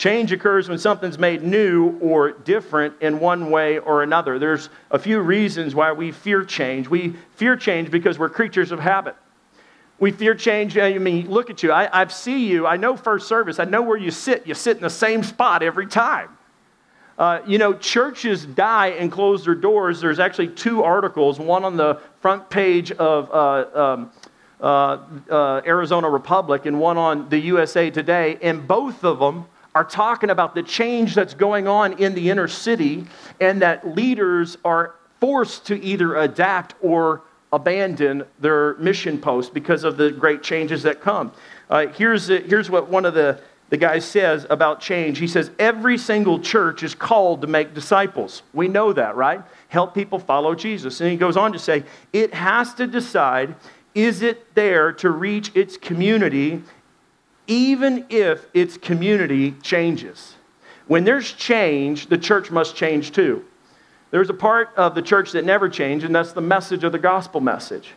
Change 0.00 0.32
occurs 0.32 0.66
when 0.66 0.78
something's 0.78 1.18
made 1.18 1.42
new 1.42 1.98
or 2.00 2.32
different 2.32 2.94
in 3.02 3.20
one 3.20 3.50
way 3.50 3.80
or 3.80 4.02
another. 4.02 4.38
There's 4.38 4.70
a 4.90 4.98
few 4.98 5.20
reasons 5.20 5.74
why 5.74 5.92
we 5.92 6.10
fear 6.10 6.42
change. 6.42 6.88
We 6.88 7.16
fear 7.34 7.54
change 7.54 7.90
because 7.90 8.18
we're 8.18 8.30
creatures 8.30 8.72
of 8.72 8.80
habit. 8.80 9.14
We 9.98 10.10
fear 10.10 10.34
change. 10.34 10.78
I 10.78 10.96
mean, 10.96 11.28
look 11.28 11.50
at 11.50 11.62
you. 11.62 11.70
I, 11.70 12.00
I 12.00 12.06
see 12.06 12.46
you. 12.46 12.66
I 12.66 12.78
know 12.78 12.96
first 12.96 13.28
service. 13.28 13.58
I 13.58 13.64
know 13.64 13.82
where 13.82 13.98
you 13.98 14.10
sit. 14.10 14.46
You 14.46 14.54
sit 14.54 14.78
in 14.78 14.82
the 14.82 14.88
same 14.88 15.22
spot 15.22 15.62
every 15.62 15.86
time. 15.86 16.30
Uh, 17.18 17.40
you 17.46 17.58
know, 17.58 17.74
churches 17.74 18.46
die 18.46 18.92
and 18.92 19.12
close 19.12 19.44
their 19.44 19.54
doors. 19.54 20.00
There's 20.00 20.18
actually 20.18 20.48
two 20.48 20.82
articles, 20.82 21.38
one 21.38 21.62
on 21.62 21.76
the 21.76 22.00
front 22.22 22.48
page 22.48 22.90
of 22.92 23.30
uh, 23.30 23.78
um, 23.78 24.12
uh, 24.62 24.98
uh, 25.28 25.60
Arizona 25.66 26.08
Republic 26.08 26.64
and 26.64 26.80
one 26.80 26.96
on 26.96 27.28
the 27.28 27.38
USA 27.38 27.90
Today, 27.90 28.38
and 28.40 28.66
both 28.66 29.04
of 29.04 29.18
them 29.18 29.44
are 29.74 29.84
talking 29.84 30.30
about 30.30 30.54
the 30.54 30.62
change 30.62 31.14
that's 31.14 31.34
going 31.34 31.68
on 31.68 31.92
in 31.98 32.14
the 32.14 32.30
inner 32.30 32.48
city 32.48 33.06
and 33.40 33.62
that 33.62 33.94
leaders 33.94 34.56
are 34.64 34.94
forced 35.20 35.66
to 35.66 35.82
either 35.82 36.16
adapt 36.16 36.74
or 36.80 37.22
abandon 37.52 38.24
their 38.38 38.74
mission 38.76 39.18
post 39.18 39.52
because 39.52 39.84
of 39.84 39.96
the 39.96 40.10
great 40.10 40.42
changes 40.42 40.82
that 40.82 41.00
come. 41.00 41.32
Uh, 41.68 41.86
here's, 41.88 42.28
here's 42.28 42.70
what 42.70 42.88
one 42.88 43.04
of 43.04 43.14
the 43.14 43.40
the 43.70 43.76
guy 43.76 44.00
says 44.00 44.46
about 44.50 44.80
change. 44.80 45.18
He 45.18 45.28
says, 45.28 45.50
Every 45.58 45.96
single 45.96 46.40
church 46.40 46.82
is 46.82 46.94
called 46.94 47.40
to 47.42 47.46
make 47.46 47.72
disciples. 47.72 48.42
We 48.52 48.68
know 48.68 48.92
that, 48.92 49.14
right? 49.14 49.42
Help 49.68 49.94
people 49.94 50.18
follow 50.18 50.54
Jesus. 50.56 51.00
And 51.00 51.10
he 51.10 51.16
goes 51.16 51.36
on 51.36 51.52
to 51.52 51.58
say, 51.58 51.84
It 52.12 52.34
has 52.34 52.74
to 52.74 52.86
decide 52.86 53.54
is 53.94 54.22
it 54.22 54.54
there 54.54 54.92
to 54.92 55.10
reach 55.10 55.50
its 55.54 55.76
community, 55.76 56.62
even 57.50 58.06
if 58.08 58.46
its 58.54 58.78
community 58.78 59.52
changes? 59.62 60.36
When 60.86 61.04
there's 61.04 61.32
change, 61.32 62.06
the 62.06 62.16
church 62.16 62.50
must 62.50 62.76
change 62.76 63.12
too. 63.12 63.44
There's 64.10 64.30
a 64.30 64.34
part 64.34 64.70
of 64.76 64.94
the 64.94 65.02
church 65.02 65.32
that 65.32 65.44
never 65.44 65.68
changes, 65.68 66.06
and 66.06 66.14
that's 66.14 66.32
the 66.32 66.40
message 66.40 66.84
of 66.84 66.92
the 66.92 66.98
gospel 66.98 67.40
message. 67.40 67.90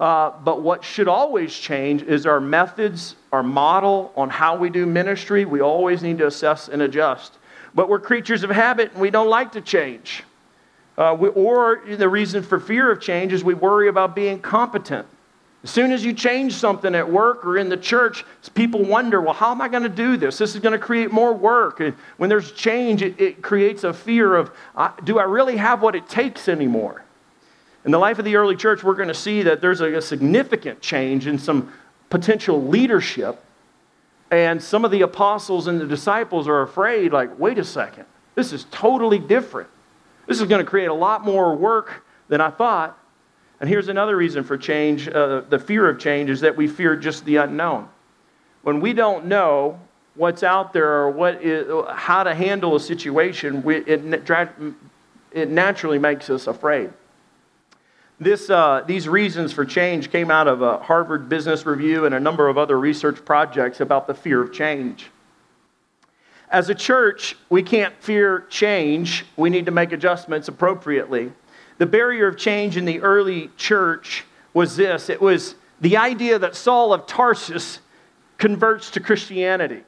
Uh, 0.00 0.32
but 0.42 0.62
what 0.62 0.82
should 0.82 1.06
always 1.06 1.54
change 1.54 2.02
is 2.02 2.26
our 2.26 2.40
methods, 2.40 3.14
our 3.30 3.42
model 3.42 4.12
on 4.16 4.30
how 4.30 4.56
we 4.56 4.70
do 4.70 4.86
ministry. 4.86 5.44
We 5.44 5.60
always 5.60 6.02
need 6.02 6.18
to 6.18 6.26
assess 6.26 6.68
and 6.68 6.82
adjust. 6.82 7.38
But 7.74 7.88
we're 7.88 8.00
creatures 8.00 8.42
of 8.42 8.50
habit 8.50 8.92
and 8.92 9.00
we 9.00 9.10
don't 9.10 9.28
like 9.28 9.52
to 9.52 9.60
change. 9.60 10.24
Uh, 10.98 11.16
we, 11.18 11.28
or 11.28 11.82
the 11.86 12.08
reason 12.08 12.42
for 12.42 12.58
fear 12.58 12.90
of 12.90 13.00
change 13.00 13.32
is 13.32 13.44
we 13.44 13.54
worry 13.54 13.88
about 13.88 14.14
being 14.14 14.40
competent. 14.40 15.06
As 15.64 15.70
soon 15.70 15.92
as 15.92 16.04
you 16.04 16.12
change 16.12 16.54
something 16.54 16.92
at 16.94 17.08
work 17.08 17.46
or 17.46 17.56
in 17.56 17.68
the 17.68 17.76
church, 17.76 18.24
people 18.54 18.82
wonder, 18.84 19.20
well, 19.20 19.32
how 19.32 19.52
am 19.52 19.60
I 19.60 19.68
going 19.68 19.84
to 19.84 19.88
do 19.88 20.16
this? 20.16 20.38
This 20.38 20.54
is 20.56 20.60
going 20.60 20.72
to 20.72 20.84
create 20.84 21.12
more 21.12 21.32
work. 21.32 21.78
And 21.78 21.94
when 22.16 22.28
there's 22.28 22.50
change, 22.50 23.00
it, 23.00 23.20
it 23.20 23.42
creates 23.42 23.84
a 23.84 23.92
fear 23.92 24.34
of, 24.34 24.50
uh, 24.74 24.90
do 25.04 25.20
I 25.20 25.22
really 25.22 25.56
have 25.56 25.80
what 25.80 25.94
it 25.94 26.08
takes 26.08 26.48
anymore? 26.48 27.04
In 27.84 27.92
the 27.92 27.98
life 27.98 28.18
of 28.18 28.24
the 28.24 28.34
early 28.34 28.56
church, 28.56 28.82
we're 28.82 28.96
going 28.96 29.08
to 29.08 29.14
see 29.14 29.42
that 29.42 29.60
there's 29.60 29.80
a, 29.80 29.94
a 29.94 30.02
significant 30.02 30.80
change 30.80 31.28
in 31.28 31.38
some 31.38 31.72
potential 32.10 32.60
leadership. 32.60 33.44
And 34.32 34.60
some 34.60 34.84
of 34.84 34.90
the 34.90 35.02
apostles 35.02 35.68
and 35.68 35.80
the 35.80 35.86
disciples 35.86 36.48
are 36.48 36.62
afraid, 36.62 37.12
like, 37.12 37.38
wait 37.38 37.58
a 37.58 37.64
second, 37.64 38.06
this 38.34 38.52
is 38.52 38.66
totally 38.72 39.18
different. 39.20 39.68
This 40.26 40.40
is 40.40 40.48
going 40.48 40.64
to 40.64 40.68
create 40.68 40.86
a 40.86 40.94
lot 40.94 41.24
more 41.24 41.54
work 41.54 42.04
than 42.28 42.40
I 42.40 42.50
thought. 42.50 42.98
And 43.62 43.68
here's 43.68 43.86
another 43.86 44.16
reason 44.16 44.42
for 44.42 44.58
change 44.58 45.08
uh, 45.08 45.42
the 45.48 45.58
fear 45.58 45.88
of 45.88 46.00
change 46.00 46.30
is 46.30 46.40
that 46.40 46.56
we 46.56 46.66
fear 46.66 46.96
just 46.96 47.24
the 47.24 47.36
unknown. 47.36 47.88
When 48.62 48.80
we 48.80 48.92
don't 48.92 49.26
know 49.26 49.78
what's 50.16 50.42
out 50.42 50.72
there 50.72 50.92
or 50.92 51.10
what 51.12 51.40
is, 51.44 51.72
how 51.92 52.24
to 52.24 52.34
handle 52.34 52.74
a 52.74 52.80
situation, 52.80 53.62
we, 53.62 53.76
it, 53.76 54.28
it 55.30 55.48
naturally 55.48 56.00
makes 56.00 56.28
us 56.28 56.48
afraid. 56.48 56.92
This, 58.18 58.50
uh, 58.50 58.82
these 58.84 59.08
reasons 59.08 59.52
for 59.52 59.64
change 59.64 60.10
came 60.10 60.28
out 60.28 60.48
of 60.48 60.60
a 60.60 60.78
Harvard 60.78 61.28
Business 61.28 61.64
Review 61.64 62.04
and 62.04 62.16
a 62.16 62.20
number 62.20 62.48
of 62.48 62.58
other 62.58 62.80
research 62.80 63.24
projects 63.24 63.78
about 63.78 64.08
the 64.08 64.14
fear 64.14 64.42
of 64.42 64.52
change. 64.52 65.08
As 66.50 66.68
a 66.68 66.74
church, 66.74 67.36
we 67.48 67.62
can't 67.62 67.94
fear 68.00 68.40
change. 68.50 69.24
We 69.36 69.50
need 69.50 69.66
to 69.66 69.72
make 69.72 69.92
adjustments 69.92 70.48
appropriately. 70.48 71.30
The 71.82 71.86
barrier 71.86 72.28
of 72.28 72.36
change 72.36 72.76
in 72.76 72.84
the 72.84 73.00
early 73.00 73.50
church 73.56 74.24
was 74.54 74.76
this 74.76 75.10
it 75.10 75.20
was 75.20 75.56
the 75.80 75.96
idea 75.96 76.38
that 76.38 76.54
Saul 76.54 76.92
of 76.92 77.08
Tarsus 77.08 77.80
converts 78.38 78.88
to 78.92 79.00
Christianity. 79.00 79.82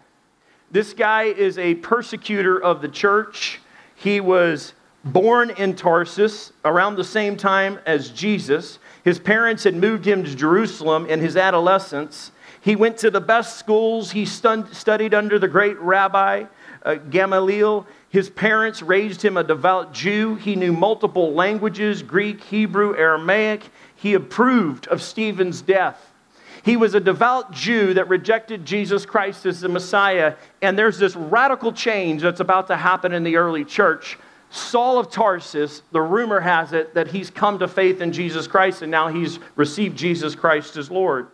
This 0.72 0.92
guy 0.92 1.26
is 1.26 1.56
a 1.56 1.76
persecutor 1.76 2.60
of 2.60 2.82
the 2.82 2.88
church. 2.88 3.60
He 3.94 4.20
was 4.20 4.72
born 5.04 5.50
in 5.50 5.76
Tarsus 5.76 6.52
around 6.64 6.96
the 6.96 7.04
same 7.04 7.36
time 7.36 7.78
as 7.86 8.10
Jesus. 8.10 8.80
His 9.04 9.20
parents 9.20 9.62
had 9.62 9.76
moved 9.76 10.04
him 10.04 10.24
to 10.24 10.34
Jerusalem 10.34 11.06
in 11.06 11.20
his 11.20 11.36
adolescence. 11.36 12.32
He 12.60 12.74
went 12.74 12.98
to 12.98 13.10
the 13.12 13.20
best 13.20 13.56
schools. 13.56 14.10
He 14.10 14.24
studied 14.24 15.14
under 15.14 15.38
the 15.38 15.46
great 15.46 15.78
rabbi 15.78 16.46
uh, 16.84 16.94
Gamaliel. 16.94 17.86
His 18.08 18.30
parents 18.30 18.82
raised 18.82 19.22
him 19.22 19.36
a 19.36 19.44
devout 19.44 19.92
Jew. 19.92 20.36
He 20.36 20.56
knew 20.56 20.72
multiple 20.72 21.32
languages 21.32 22.02
Greek, 22.02 22.42
Hebrew, 22.44 22.96
Aramaic. 22.96 23.64
He 23.96 24.14
approved 24.14 24.86
of 24.88 25.02
Stephen's 25.02 25.62
death. 25.62 26.12
He 26.62 26.76
was 26.76 26.94
a 26.94 27.00
devout 27.00 27.52
Jew 27.52 27.94
that 27.94 28.08
rejected 28.08 28.64
Jesus 28.64 29.04
Christ 29.04 29.44
as 29.44 29.60
the 29.60 29.68
Messiah. 29.68 30.34
And 30.62 30.78
there's 30.78 30.98
this 30.98 31.14
radical 31.14 31.72
change 31.72 32.22
that's 32.22 32.40
about 32.40 32.68
to 32.68 32.76
happen 32.76 33.12
in 33.12 33.22
the 33.22 33.36
early 33.36 33.64
church 33.64 34.18
Saul 34.54 35.00
of 35.00 35.10
Tarsus, 35.10 35.82
the 35.90 36.00
rumor 36.00 36.38
has 36.38 36.72
it 36.72 36.94
that 36.94 37.08
he's 37.08 37.28
come 37.28 37.58
to 37.58 37.66
faith 37.66 38.00
in 38.00 38.12
Jesus 38.12 38.46
Christ 38.46 38.82
and 38.82 38.90
now 38.90 39.08
he's 39.08 39.40
received 39.56 39.98
Jesus 39.98 40.36
Christ 40.36 40.76
as 40.76 40.92
Lord. 40.92 41.26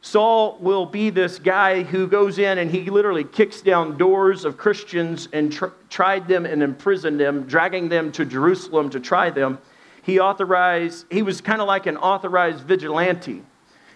Saul 0.00 0.56
will 0.60 0.86
be 0.86 1.10
this 1.10 1.38
guy 1.38 1.82
who 1.82 2.06
goes 2.06 2.38
in 2.38 2.58
and 2.58 2.70
he 2.70 2.88
literally 2.88 3.24
kicks 3.24 3.60
down 3.60 3.98
doors 3.98 4.44
of 4.44 4.56
Christians 4.56 5.28
and 5.32 5.52
tr- 5.52 5.66
tried 5.90 6.28
them 6.28 6.46
and 6.46 6.62
imprisoned 6.62 7.18
them, 7.18 7.44
dragging 7.44 7.88
them 7.88 8.12
to 8.12 8.24
Jerusalem 8.24 8.90
to 8.90 9.00
try 9.00 9.30
them. 9.30 9.58
He 10.02 10.20
authorized, 10.20 11.06
he 11.10 11.22
was 11.22 11.40
kind 11.40 11.60
of 11.60 11.66
like 11.66 11.86
an 11.86 11.96
authorized 11.96 12.62
vigilante. 12.64 13.42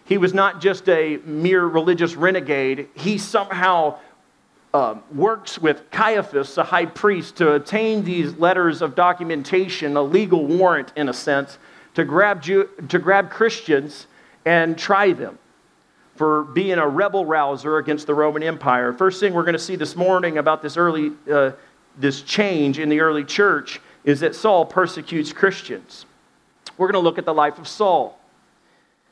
He 0.05 0.19
was 0.19 0.35
not 0.35 0.61
just 0.61 0.89
a 0.89 1.19
mere 1.25 1.65
religious 1.65 2.17
renegade. 2.17 2.89
He 2.95 3.17
somehow 3.17 3.99
uh, 4.75 4.97
works 5.15 5.59
with 5.59 5.91
Caiaphas, 5.91 6.55
the 6.55 6.65
high 6.65 6.87
priest, 6.87 7.37
to 7.37 7.53
obtain 7.53 8.05
these 8.05 8.35
letters 8.35 8.83
of 8.83 8.95
documentation, 8.95 9.97
a 9.97 10.03
legal 10.03 10.47
warrant 10.47 10.93
in 10.97 11.09
a 11.09 11.13
sense, 11.13 11.59
to 11.95 12.05
grab, 12.05 12.43
Jew, 12.43 12.69
to 12.89 12.99
grab 12.99 13.31
Christians 13.31 14.07
and 14.45 14.77
try 14.77 15.13
them. 15.13 15.39
For 16.23 16.45
being 16.45 16.79
a 16.79 16.87
rebel 16.87 17.27
rouser 17.27 17.79
against 17.79 18.07
the 18.07 18.15
Roman 18.15 18.45
Empire. 18.45 18.93
First 18.93 19.19
thing 19.19 19.35
we're 19.35 19.43
going 19.43 19.55
to 19.55 19.59
see 19.59 19.75
this 19.75 19.97
morning 19.97 20.39
about 20.39 20.63
this 20.63 20.77
early, 20.77 21.11
uh, 21.29 21.51
this 21.99 22.23
change 22.23 22.79
in 22.79 22.89
the 22.89 23.01
early 23.01 23.25
church 23.25 23.81
is 24.05 24.21
that 24.21 24.37
Saul 24.37 24.65
persecutes 24.65 25.33
Christians. 25.33 26.07
We're 26.79 26.87
going 26.87 27.03
to 27.03 27.05
look 27.05 27.19
at 27.19 27.25
the 27.25 27.35
life 27.35 27.59
of 27.59 27.67
Saul. 27.67 28.21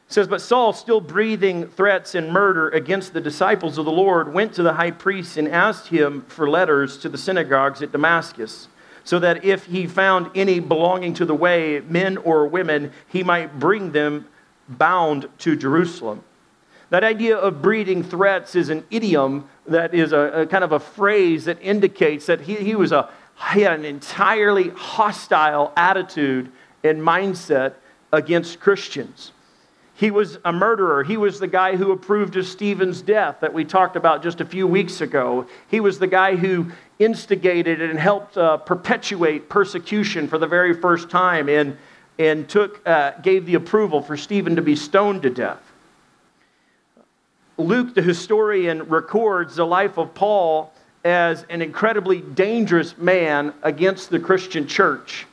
It 0.07 0.13
says, 0.13 0.29
But 0.29 0.41
Saul, 0.41 0.73
still 0.73 1.01
breathing 1.01 1.67
threats 1.67 2.15
and 2.15 2.33
murder 2.33 2.69
against 2.69 3.13
the 3.13 3.21
disciples 3.21 3.77
of 3.77 3.87
the 3.87 3.91
Lord, 3.91 4.33
went 4.33 4.53
to 4.53 4.63
the 4.63 4.75
high 4.75 4.93
priest 4.93 5.37
and 5.37 5.49
asked 5.49 5.89
him 5.89 6.25
for 6.29 6.49
letters 6.49 6.97
to 6.99 7.09
the 7.09 7.19
synagogues 7.19 7.83
at 7.83 7.91
Damascus, 7.91 8.69
so 9.03 9.19
that 9.19 9.45
if 9.45 9.65
he 9.65 9.89
found 9.89 10.31
any 10.37 10.61
belonging 10.61 11.15
to 11.15 11.25
the 11.25 11.35
way, 11.35 11.81
men 11.89 12.19
or 12.19 12.47
women, 12.47 12.93
he 13.09 13.25
might 13.25 13.59
bring 13.59 13.91
them 13.91 14.29
bound 14.69 15.29
to 15.39 15.57
Jerusalem. 15.57 16.23
That 16.91 17.05
idea 17.05 17.37
of 17.37 17.63
breeding 17.63 18.03
threats 18.03 18.55
is 18.55 18.69
an 18.69 18.85
idiom 18.91 19.49
that 19.67 19.95
is 19.95 20.13
a, 20.13 20.43
a 20.43 20.47
kind 20.47 20.65
of 20.65 20.73
a 20.73 20.81
phrase 20.81 21.45
that 21.45 21.63
indicates 21.63 22.27
that 22.27 22.43
he, 22.43 22.57
he 22.57 22.75
was 22.75 22.93
a 22.93 23.09
he 23.55 23.63
had 23.63 23.79
an 23.79 23.87
entirely 23.87 24.69
hostile 24.69 25.73
attitude 25.77 26.53
and 26.85 27.01
mindset 27.01 27.75
against 28.13 28.61
Christians. 28.61 29.33
He 29.95 30.11
was 30.11 30.39
a 30.45 30.53
murderer. 30.53 31.05
He 31.05 31.17
was 31.17 31.41
the 31.41 31.47
guy 31.47 31.77
who 31.77 31.93
approved 31.93 32.37
of 32.37 32.47
Stephen's 32.47 33.03
death 33.03 33.37
that 33.41 33.53
we 33.53 33.65
talked 33.65 33.97
about 33.97 34.23
just 34.23 34.41
a 34.41 34.45
few 34.45 34.67
weeks 34.67 35.01
ago. 35.01 35.47
He 35.69 35.81
was 35.81 35.99
the 35.99 36.07
guy 36.07 36.37
who 36.37 36.71
instigated 36.99 37.83
and 37.83 37.99
helped 37.99 38.37
uh, 38.37 38.59
perpetuate 38.59 39.49
persecution 39.49 40.27
for 40.27 40.39
the 40.39 40.47
very 40.47 40.75
first 40.75 41.11
time 41.11 41.49
and, 41.49 41.77
and 42.19 42.49
took, 42.49 42.87
uh, 42.87 43.13
gave 43.23 43.47
the 43.47 43.55
approval 43.55 44.03
for 44.03 44.17
Stephen 44.17 44.57
to 44.57 44.63
be 44.63 44.77
stoned 44.77 45.23
to 45.23 45.31
death. 45.31 45.70
Luke, 47.61 47.95
the 47.95 48.03
historian, 48.03 48.89
records 48.89 49.57
the 49.57 49.67
life 49.67 49.99
of 49.99 50.15
Paul 50.15 50.73
as 51.05 51.47
an 51.49 51.63
incredibly 51.63 52.21
dangerous 52.21 52.97
man 52.99 53.55
against 53.63 54.11
the 54.11 54.19
Christian 54.19 54.67
church. 54.67 55.27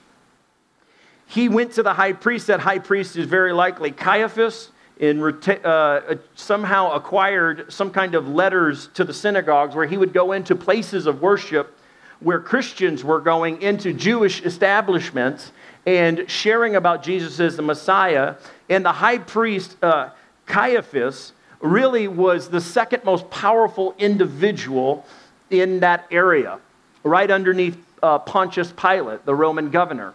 He 1.28 1.50
went 1.50 1.74
to 1.74 1.84
the 1.84 1.94
high 1.94 2.14
priest. 2.14 2.48
That 2.48 2.62
high 2.62 2.80
priest 2.80 3.18
is 3.18 3.26
very 3.26 3.52
likely 3.52 3.92
Caiaphas, 3.92 4.72
and 5.00 5.22
uh, 5.66 6.16
somehow 6.36 6.92
acquired 6.92 7.72
some 7.72 7.92
kind 7.92 8.16
of 8.16 8.28
letters 8.30 8.88
to 8.94 9.04
the 9.04 9.14
synagogues 9.14 9.76
where 9.76 9.86
he 9.86 9.98
would 9.98 10.14
go 10.14 10.32
into 10.32 10.56
places 10.56 11.06
of 11.06 11.22
worship 11.22 11.78
where 12.20 12.40
Christians 12.40 13.04
were 13.04 13.22
going 13.22 13.62
into 13.62 13.94
Jewish 13.94 14.42
establishments 14.42 15.52
and 15.86 16.30
sharing 16.30 16.76
about 16.76 17.04
Jesus 17.04 17.40
as 17.40 17.56
the 17.56 17.62
Messiah. 17.62 18.36
And 18.70 18.84
the 18.84 18.92
high 18.92 19.20
priest, 19.20 19.78
uh, 19.84 20.10
Caiaphas, 20.46 21.34
really 21.62 22.08
was 22.08 22.50
the 22.50 22.62
second 22.62 23.04
most 23.04 23.30
powerful 23.30 23.96
individual 23.98 25.06
in 25.50 25.80
that 25.80 26.06
area, 26.12 26.60
right 27.04 27.30
underneath 27.30 27.78
uh, 28.04 28.20
Pontius 28.20 28.74
Pilate, 28.76 29.26
the 29.26 29.34
Roman 29.34 29.70
governor. 29.70 30.14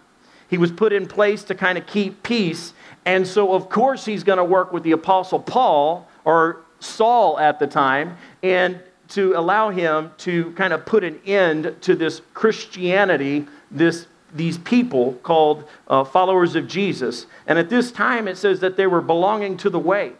He 0.48 0.58
was 0.58 0.70
put 0.70 0.92
in 0.92 1.06
place 1.06 1.42
to 1.44 1.54
kind 1.54 1.78
of 1.78 1.86
keep 1.86 2.22
peace. 2.22 2.74
And 3.04 3.26
so, 3.26 3.54
of 3.54 3.68
course, 3.68 4.04
he's 4.04 4.22
going 4.22 4.36
to 4.36 4.44
work 4.44 4.72
with 4.72 4.82
the 4.82 4.92
Apostle 4.92 5.40
Paul 5.40 6.06
or 6.24 6.60
Saul 6.78 7.38
at 7.38 7.58
the 7.58 7.66
time 7.66 8.16
and 8.42 8.80
to 9.08 9.34
allow 9.36 9.70
him 9.70 10.10
to 10.18 10.52
kind 10.52 10.72
of 10.72 10.86
put 10.86 11.04
an 11.04 11.20
end 11.26 11.76
to 11.82 11.94
this 11.94 12.22
Christianity, 12.34 13.46
this, 13.70 14.06
these 14.34 14.58
people 14.58 15.14
called 15.22 15.64
uh, 15.88 16.04
followers 16.04 16.54
of 16.54 16.68
Jesus. 16.68 17.26
And 17.46 17.58
at 17.58 17.68
this 17.68 17.90
time, 17.92 18.28
it 18.28 18.36
says 18.36 18.60
that 18.60 18.76
they 18.76 18.86
were 18.86 19.02
belonging 19.02 19.56
to 19.58 19.70
the 19.70 19.78
way 19.78 20.12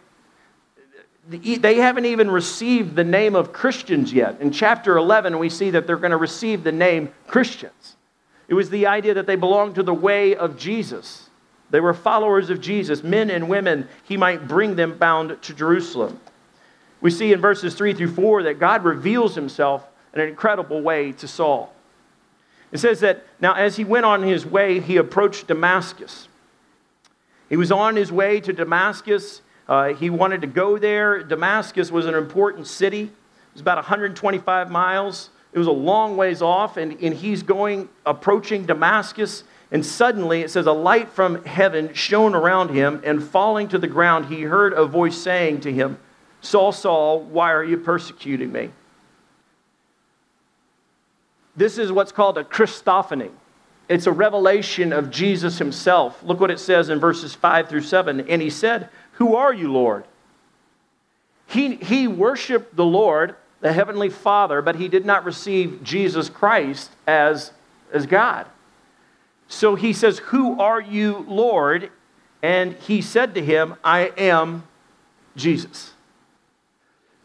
they 1.27 1.75
haven't 1.75 2.05
even 2.05 2.29
received 2.29 2.95
the 2.95 3.03
name 3.03 3.35
of 3.35 3.53
Christians 3.53 4.11
yet. 4.11 4.41
In 4.41 4.51
chapter 4.51 4.97
11, 4.97 5.39
we 5.39 5.49
see 5.49 5.69
that 5.71 5.87
they're 5.87 5.95
going 5.95 6.11
to 6.11 6.17
receive 6.17 6.63
the 6.63 6.71
name 6.71 7.13
Christians. 7.27 7.95
It 8.49 8.55
was 8.55 8.69
the 8.69 8.87
idea 8.87 9.13
that 9.13 9.25
they 9.25 9.37
belonged 9.37 9.75
to 9.75 9.83
the 9.83 9.93
way 9.93 10.35
of 10.35 10.57
Jesus. 10.57 11.29
They 11.69 11.79
were 11.79 11.93
followers 11.93 12.49
of 12.49 12.59
Jesus, 12.59 13.03
men 13.03 13.29
and 13.29 13.47
women. 13.47 13.87
He 14.03 14.17
might 14.17 14.47
bring 14.47 14.75
them 14.75 14.97
bound 14.97 15.41
to 15.41 15.53
Jerusalem. 15.53 16.19
We 16.99 17.09
see 17.09 17.31
in 17.31 17.41
verses 17.41 17.73
3 17.73 17.93
through 17.93 18.13
4 18.13 18.43
that 18.43 18.59
God 18.59 18.83
reveals 18.83 19.35
himself 19.35 19.87
in 20.13 20.19
an 20.19 20.27
incredible 20.27 20.81
way 20.81 21.13
to 21.13 21.27
Saul. 21.27 21.73
It 22.71 22.79
says 22.79 22.99
that 22.99 23.25
now, 23.39 23.53
as 23.53 23.77
he 23.77 23.83
went 23.83 24.05
on 24.05 24.23
his 24.23 24.45
way, 24.45 24.79
he 24.79 24.97
approached 24.97 25.47
Damascus. 25.47 26.27
He 27.49 27.55
was 27.55 27.71
on 27.71 27.95
his 27.95 28.11
way 28.11 28.41
to 28.41 28.51
Damascus 28.51 29.41
uh, 29.67 29.93
he 29.93 30.09
wanted 30.09 30.41
to 30.41 30.47
go 30.47 30.77
there. 30.77 31.23
Damascus 31.23 31.91
was 31.91 32.05
an 32.05 32.15
important 32.15 32.67
city. 32.67 33.03
It 33.03 33.11
was 33.53 33.61
about 33.61 33.77
125 33.77 34.69
miles. 34.69 35.29
It 35.53 35.59
was 35.59 35.67
a 35.67 35.71
long 35.71 36.17
ways 36.17 36.41
off, 36.41 36.77
and, 36.77 36.99
and 37.01 37.13
he's 37.13 37.43
going, 37.43 37.87
approaching 38.05 38.65
Damascus, 38.65 39.43
and 39.71 39.85
suddenly 39.85 40.41
it 40.41 40.49
says, 40.49 40.65
A 40.65 40.71
light 40.71 41.09
from 41.09 41.45
heaven 41.45 41.93
shone 41.93 42.33
around 42.33 42.69
him, 42.69 43.01
and 43.05 43.23
falling 43.23 43.67
to 43.69 43.77
the 43.77 43.87
ground, 43.87 44.25
he 44.25 44.41
heard 44.41 44.73
a 44.73 44.85
voice 44.85 45.17
saying 45.17 45.61
to 45.61 45.71
him, 45.71 45.99
Saul, 46.41 46.71
Saul, 46.71 47.21
why 47.21 47.53
are 47.53 47.63
you 47.63 47.77
persecuting 47.77 48.51
me? 48.51 48.71
This 51.55 51.77
is 51.77 51.91
what's 51.91 52.11
called 52.11 52.37
a 52.37 52.43
Christophany. 52.43 53.31
It's 53.89 54.07
a 54.07 54.11
revelation 54.11 54.91
of 54.91 55.09
Jesus 55.11 55.57
himself. 55.57 56.21
Look 56.23 56.39
what 56.39 56.51
it 56.51 56.59
says 56.59 56.89
in 56.89 56.99
verses 56.99 57.35
5 57.35 57.69
through 57.69 57.81
7. 57.81 58.21
And 58.27 58.41
he 58.41 58.49
said, 58.49 58.89
who 59.13 59.35
are 59.35 59.53
you, 59.53 59.71
Lord? 59.71 60.05
He, 61.47 61.75
he 61.75 62.07
worshiped 62.07 62.75
the 62.75 62.85
Lord, 62.85 63.35
the 63.61 63.73
Heavenly 63.73 64.09
Father, 64.09 64.61
but 64.61 64.75
he 64.75 64.87
did 64.87 65.05
not 65.05 65.23
receive 65.25 65.83
Jesus 65.83 66.29
Christ 66.29 66.91
as, 67.05 67.51
as 67.91 68.05
God. 68.05 68.47
So 69.47 69.75
he 69.75 69.93
says, 69.93 70.19
Who 70.19 70.59
are 70.59 70.81
you, 70.81 71.25
Lord? 71.27 71.91
And 72.41 72.73
he 72.73 73.01
said 73.01 73.35
to 73.35 73.43
him, 73.43 73.75
I 73.83 74.11
am 74.17 74.63
Jesus. 75.35 75.93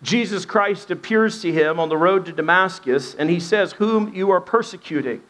Jesus 0.03 0.45
Christ 0.45 0.91
appears 0.91 1.43
to 1.43 1.53
him 1.53 1.81
on 1.81 1.89
the 1.89 1.97
road 1.97 2.27
to 2.27 2.33
Damascus, 2.33 3.15
and 3.15 3.29
he 3.29 3.41
says, 3.41 3.73
Whom 3.73 4.15
you 4.15 4.31
are 4.31 4.41
persecuting. 4.41 5.23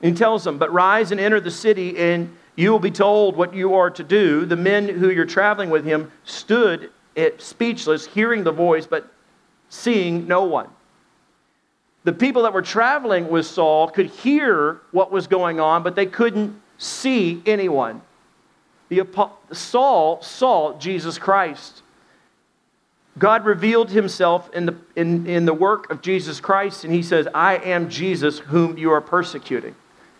And 0.00 0.12
he 0.12 0.16
tells 0.16 0.46
him, 0.46 0.58
But 0.58 0.72
rise 0.72 1.10
and 1.10 1.20
enter 1.20 1.40
the 1.40 1.50
city, 1.50 1.96
and 1.96 2.36
you 2.56 2.72
will 2.72 2.78
be 2.78 2.90
told 2.90 3.36
what 3.36 3.54
you 3.54 3.74
are 3.74 3.90
to 3.90 4.02
do. 4.02 4.46
The 4.46 4.56
men 4.56 4.88
who 4.88 5.10
you're 5.10 5.26
traveling 5.26 5.70
with 5.70 5.84
him 5.84 6.10
stood 6.24 6.90
speechless, 7.38 8.06
hearing 8.06 8.44
the 8.44 8.52
voice, 8.52 8.86
but 8.86 9.12
seeing 9.68 10.26
no 10.26 10.44
one. 10.44 10.68
The 12.04 12.12
people 12.12 12.42
that 12.42 12.52
were 12.52 12.62
traveling 12.62 13.28
with 13.28 13.46
Saul 13.46 13.88
could 13.88 14.06
hear 14.06 14.80
what 14.92 15.10
was 15.10 15.26
going 15.26 15.60
on, 15.60 15.82
but 15.82 15.96
they 15.96 16.06
couldn't 16.06 16.60
see 16.78 17.42
anyone. 17.46 18.00
The, 18.88 19.02
Saul 19.52 20.22
saw 20.22 20.78
Jesus 20.78 21.18
Christ. 21.18 21.82
God 23.18 23.44
revealed 23.44 23.90
himself 23.90 24.48
in 24.54 24.66
the, 24.66 24.76
in, 24.94 25.26
in 25.26 25.46
the 25.46 25.54
work 25.54 25.90
of 25.90 26.02
Jesus 26.02 26.38
Christ, 26.38 26.84
and 26.84 26.92
he 26.92 27.02
says, 27.02 27.26
I 27.34 27.56
am 27.56 27.88
Jesus 27.88 28.38
whom 28.38 28.78
you 28.78 28.92
are 28.92 29.00
persecuting. 29.00 29.74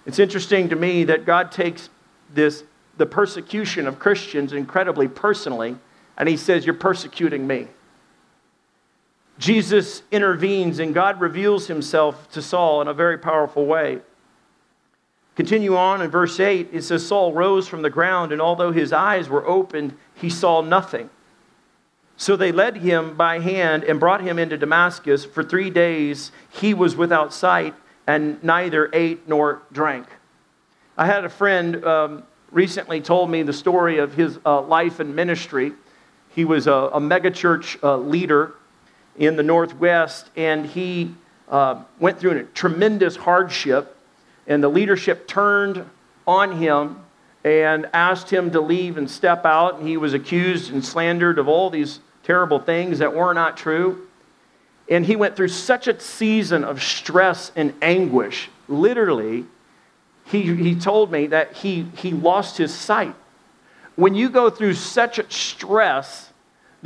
It's 0.06 0.18
interesting 0.18 0.70
to 0.70 0.76
me 0.76 1.04
that 1.04 1.24
God 1.24 1.52
takes 1.52 1.90
this, 2.32 2.64
the 2.96 3.06
persecution 3.06 3.86
of 3.86 3.98
Christians 3.98 4.52
incredibly 4.52 5.08
personally, 5.08 5.76
and 6.16 6.28
he 6.28 6.36
says, 6.36 6.64
You're 6.64 6.74
persecuting 6.74 7.46
me. 7.46 7.68
Jesus 9.38 10.02
intervenes 10.10 10.78
and 10.78 10.94
God 10.94 11.20
reveals 11.20 11.66
himself 11.66 12.30
to 12.30 12.40
Saul 12.40 12.80
in 12.80 12.88
a 12.88 12.94
very 12.94 13.18
powerful 13.18 13.66
way. 13.66 14.00
Continue 15.34 15.76
on 15.76 16.00
in 16.00 16.10
verse 16.10 16.40
8, 16.40 16.70
it 16.72 16.82
says, 16.82 17.06
Saul 17.06 17.34
rose 17.34 17.68
from 17.68 17.82
the 17.82 17.90
ground, 17.90 18.32
and 18.32 18.40
although 18.40 18.72
his 18.72 18.90
eyes 18.90 19.28
were 19.28 19.46
opened, 19.46 19.94
he 20.14 20.30
saw 20.30 20.62
nothing. 20.62 21.10
So 22.16 22.36
they 22.36 22.52
led 22.52 22.78
him 22.78 23.14
by 23.14 23.40
hand 23.40 23.84
and 23.84 24.00
brought 24.00 24.22
him 24.22 24.38
into 24.38 24.56
Damascus. 24.56 25.26
For 25.26 25.44
three 25.44 25.68
days 25.68 26.32
he 26.48 26.72
was 26.72 26.96
without 26.96 27.34
sight 27.34 27.74
and 28.06 28.42
neither 28.42 28.88
ate 28.94 29.28
nor 29.28 29.60
drank. 29.70 30.06
I 30.98 31.04
had 31.04 31.26
a 31.26 31.28
friend 31.28 31.84
um, 31.84 32.22
recently 32.50 33.02
told 33.02 33.28
me 33.28 33.42
the 33.42 33.52
story 33.52 33.98
of 33.98 34.14
his 34.14 34.38
uh, 34.46 34.62
life 34.62 34.98
and 34.98 35.14
ministry. 35.14 35.72
He 36.30 36.46
was 36.46 36.66
a, 36.66 36.72
a 36.72 37.00
megachurch 37.00 37.82
uh, 37.82 37.98
leader 37.98 38.54
in 39.18 39.36
the 39.36 39.42
Northwest, 39.42 40.30
and 40.36 40.64
he 40.64 41.14
uh, 41.50 41.82
went 42.00 42.18
through 42.18 42.38
a 42.38 42.44
tremendous 42.44 43.14
hardship, 43.14 43.94
and 44.46 44.62
the 44.62 44.70
leadership 44.70 45.28
turned 45.28 45.84
on 46.26 46.56
him 46.56 47.00
and 47.44 47.86
asked 47.92 48.30
him 48.30 48.50
to 48.52 48.60
leave 48.62 48.96
and 48.96 49.10
step 49.10 49.44
out. 49.44 49.78
And 49.78 49.86
he 49.86 49.98
was 49.98 50.14
accused 50.14 50.72
and 50.72 50.82
slandered 50.82 51.38
of 51.38 51.46
all 51.46 51.68
these 51.68 52.00
terrible 52.22 52.58
things 52.58 53.00
that 53.00 53.14
were 53.14 53.34
not 53.34 53.58
true. 53.58 54.06
And 54.88 55.04
he 55.04 55.14
went 55.14 55.36
through 55.36 55.48
such 55.48 55.88
a 55.88 56.00
season 56.00 56.64
of 56.64 56.82
stress 56.82 57.52
and 57.54 57.74
anguish, 57.82 58.48
literally, 58.66 59.44
he, 60.26 60.54
he 60.54 60.74
told 60.74 61.10
me 61.10 61.26
that 61.28 61.54
he, 61.54 61.86
he 61.96 62.10
lost 62.12 62.58
his 62.58 62.74
sight. 62.74 63.14
When 63.94 64.14
you 64.14 64.28
go 64.28 64.50
through 64.50 64.74
such 64.74 65.32
stress 65.32 66.32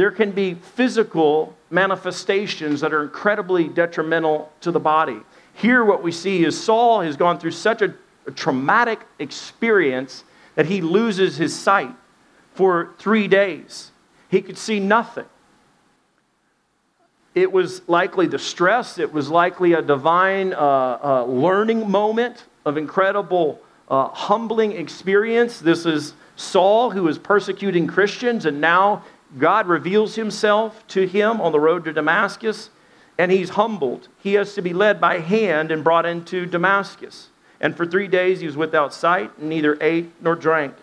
there 0.01 0.11
can 0.11 0.31
be 0.31 0.55
physical 0.55 1.55
manifestations 1.69 2.81
that 2.81 2.95
are 2.95 3.03
incredibly 3.03 3.69
detrimental 3.69 4.51
to 4.63 4.71
the 4.71 4.81
body. 4.81 5.21
Here, 5.53 5.85
what 5.85 6.03
we 6.03 6.11
see 6.11 6.43
is 6.43 6.59
Saul 6.59 7.03
has 7.03 7.19
gone 7.19 7.39
through 7.39 7.51
such 7.51 7.83
a, 7.83 7.93
a 8.27 8.31
traumatic 8.31 9.01
experience 9.19 10.25
that 10.55 10.65
he 10.65 10.81
loses 10.81 11.37
his 11.37 11.55
sight 11.55 11.95
for 12.55 12.95
three 12.99 13.29
days. 13.29 13.91
He 14.31 14.41
could 14.41 14.57
see 14.57 14.81
nothing. 14.81 15.27
It 17.35 17.53
was 17.53 17.87
likely 17.87 18.27
the 18.27 18.39
stress, 18.39 18.97
it 18.99 19.13
was 19.13 19.29
likely 19.29 19.75
a 19.75 19.83
divine 19.83 20.55
uh, 20.55 20.57
uh, 21.03 21.25
learning 21.25 21.91
moment 21.91 22.45
of 22.65 22.77
incredible 22.77 23.61
uh, 23.89 24.09
humbling 24.09 24.73
experience. 24.73 25.59
This 25.59 25.85
is 25.87 26.15
Saul 26.37 26.91
who 26.91 27.07
is 27.09 27.19
persecuting 27.19 27.87
Christians, 27.87 28.47
and 28.47 28.61
now 28.61 29.05
God 29.39 29.67
reveals 29.67 30.15
himself 30.15 30.87
to 30.89 31.07
him 31.07 31.41
on 31.41 31.53
the 31.53 31.61
road 31.61 31.85
to 31.85 31.93
Damascus, 31.93 32.71
and 33.19 33.31
he's 33.31 33.51
humbled. 33.51 34.09
He 34.23 34.35
has 34.35 34.55
to 34.55 34.63
be 34.63 34.73
led 34.73 35.01
by 35.01 35.19
hand 35.19 35.71
and 35.71 35.85
brought 35.85 36.07
into 36.07 36.47
Damascus. 36.47 37.29
And 37.61 37.77
for 37.77 37.85
three 37.85 38.09
days 38.09 38.41
he 38.41 38.47
was 38.47 38.57
without 38.57 38.95
sight, 38.95 39.37
and 39.39 39.49
neither 39.49 39.77
ate 39.81 40.11
nor 40.23 40.35
drank. 40.35 40.75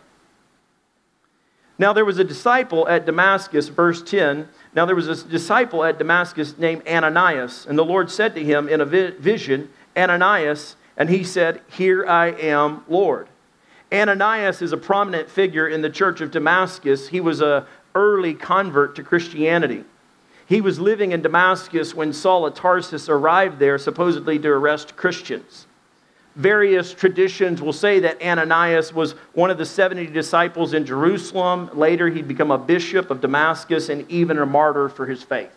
Now 1.80 1.94
there 1.94 2.06
was 2.06 2.18
a 2.18 2.24
disciple 2.24 2.88
at 2.88 3.06
Damascus, 3.06 3.68
verse 3.68 4.02
10. 4.02 4.48
Now 4.74 4.86
there 4.86 4.96
was 4.96 5.08
a 5.08 5.28
disciple 5.28 5.84
at 5.84 5.98
Damascus 5.98 6.58
named 6.58 6.88
Ananias, 6.88 7.66
and 7.68 7.78
the 7.78 7.86
Lord 7.86 8.10
said 8.10 8.34
to 8.36 8.44
him 8.44 8.68
in 8.68 8.82
a 8.82 8.86
vision, 8.86 9.70
Ananias, 9.96 10.76
and 10.98 11.10
he 11.10 11.24
said, 11.24 11.62
Here 11.72 12.06
I 12.06 12.28
am, 12.28 12.84
Lord. 12.88 13.28
Ananias 13.94 14.62
is 14.62 14.74
a 14.74 14.78
prominent 14.78 15.30
figure 15.30 15.68
in 15.68 15.82
the 15.82 15.90
church 15.90 16.20
of 16.20 16.32
Damascus. 16.32 17.08
He 17.08 17.22
was 17.22 17.40
a 17.40 17.66
early 17.96 18.34
convert 18.34 18.96
to 18.96 19.04
Christianity. 19.04 19.84
He 20.46 20.62
was 20.62 20.80
living 20.80 21.12
in 21.12 21.22
Damascus 21.22 21.94
when 21.94 22.14
Saul 22.14 22.46
of 22.46 22.54
Tarsus 22.54 23.10
arrived 23.10 23.60
there, 23.60 23.78
supposedly 23.78 24.40
to 24.40 24.50
arrest 24.50 24.96
Christians. 24.96 25.68
Various 26.36 26.94
traditions 26.94 27.62
will 27.62 27.74
say 27.74 28.00
that 28.02 28.22
Ananias 28.22 28.94
was 28.94 29.14
one 29.34 29.50
of 29.50 29.58
the 29.58 29.66
70 29.66 30.08
disciples 30.08 30.74
in 30.74 30.86
Jerusalem. 30.86 31.70
Later, 31.74 32.10
he'd 32.10 32.28
become 32.28 32.52
a 32.52 32.58
bishop 32.58 33.10
of 33.10 33.22
Damascus 33.22 33.90
and 33.90 34.10
even 34.10 34.38
a 34.38 34.46
martyr 34.46 34.88
for 34.88 35.08
his 35.08 35.24
faith. 35.24 35.52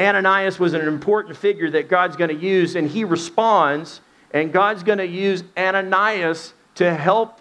Ananias 0.00 0.58
was 0.58 0.72
an 0.72 0.80
important 0.80 1.36
figure 1.36 1.70
that 1.70 1.88
God's 1.88 2.16
going 2.16 2.30
to 2.30 2.42
use, 2.42 2.74
and 2.74 2.88
he 2.88 3.04
responds, 3.04 4.00
and 4.32 4.52
God's 4.52 4.82
going 4.82 4.98
to 4.98 5.06
use 5.06 5.44
Ananias 5.56 6.52
to 6.76 6.94
help 6.94 7.40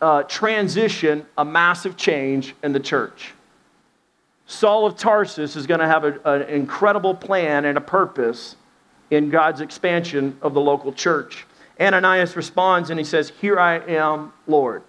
uh, 0.00 0.22
transition 0.24 1.26
a 1.36 1.44
massive 1.44 1.96
change 1.96 2.54
in 2.62 2.72
the 2.72 2.80
church. 2.80 3.32
Saul 4.46 4.86
of 4.86 4.96
Tarsus 4.96 5.56
is 5.56 5.66
going 5.66 5.80
to 5.80 5.86
have 5.86 6.04
a, 6.04 6.20
an 6.24 6.42
incredible 6.42 7.14
plan 7.14 7.64
and 7.64 7.76
a 7.76 7.80
purpose 7.80 8.56
in 9.10 9.30
God's 9.30 9.60
expansion 9.60 10.38
of 10.40 10.54
the 10.54 10.60
local 10.60 10.92
church. 10.92 11.46
Ananias 11.80 12.36
responds 12.36 12.90
and 12.90 12.98
he 12.98 13.04
says, 13.04 13.32
Here 13.40 13.58
I 13.58 13.78
am, 13.78 14.32
Lord. 14.46 14.82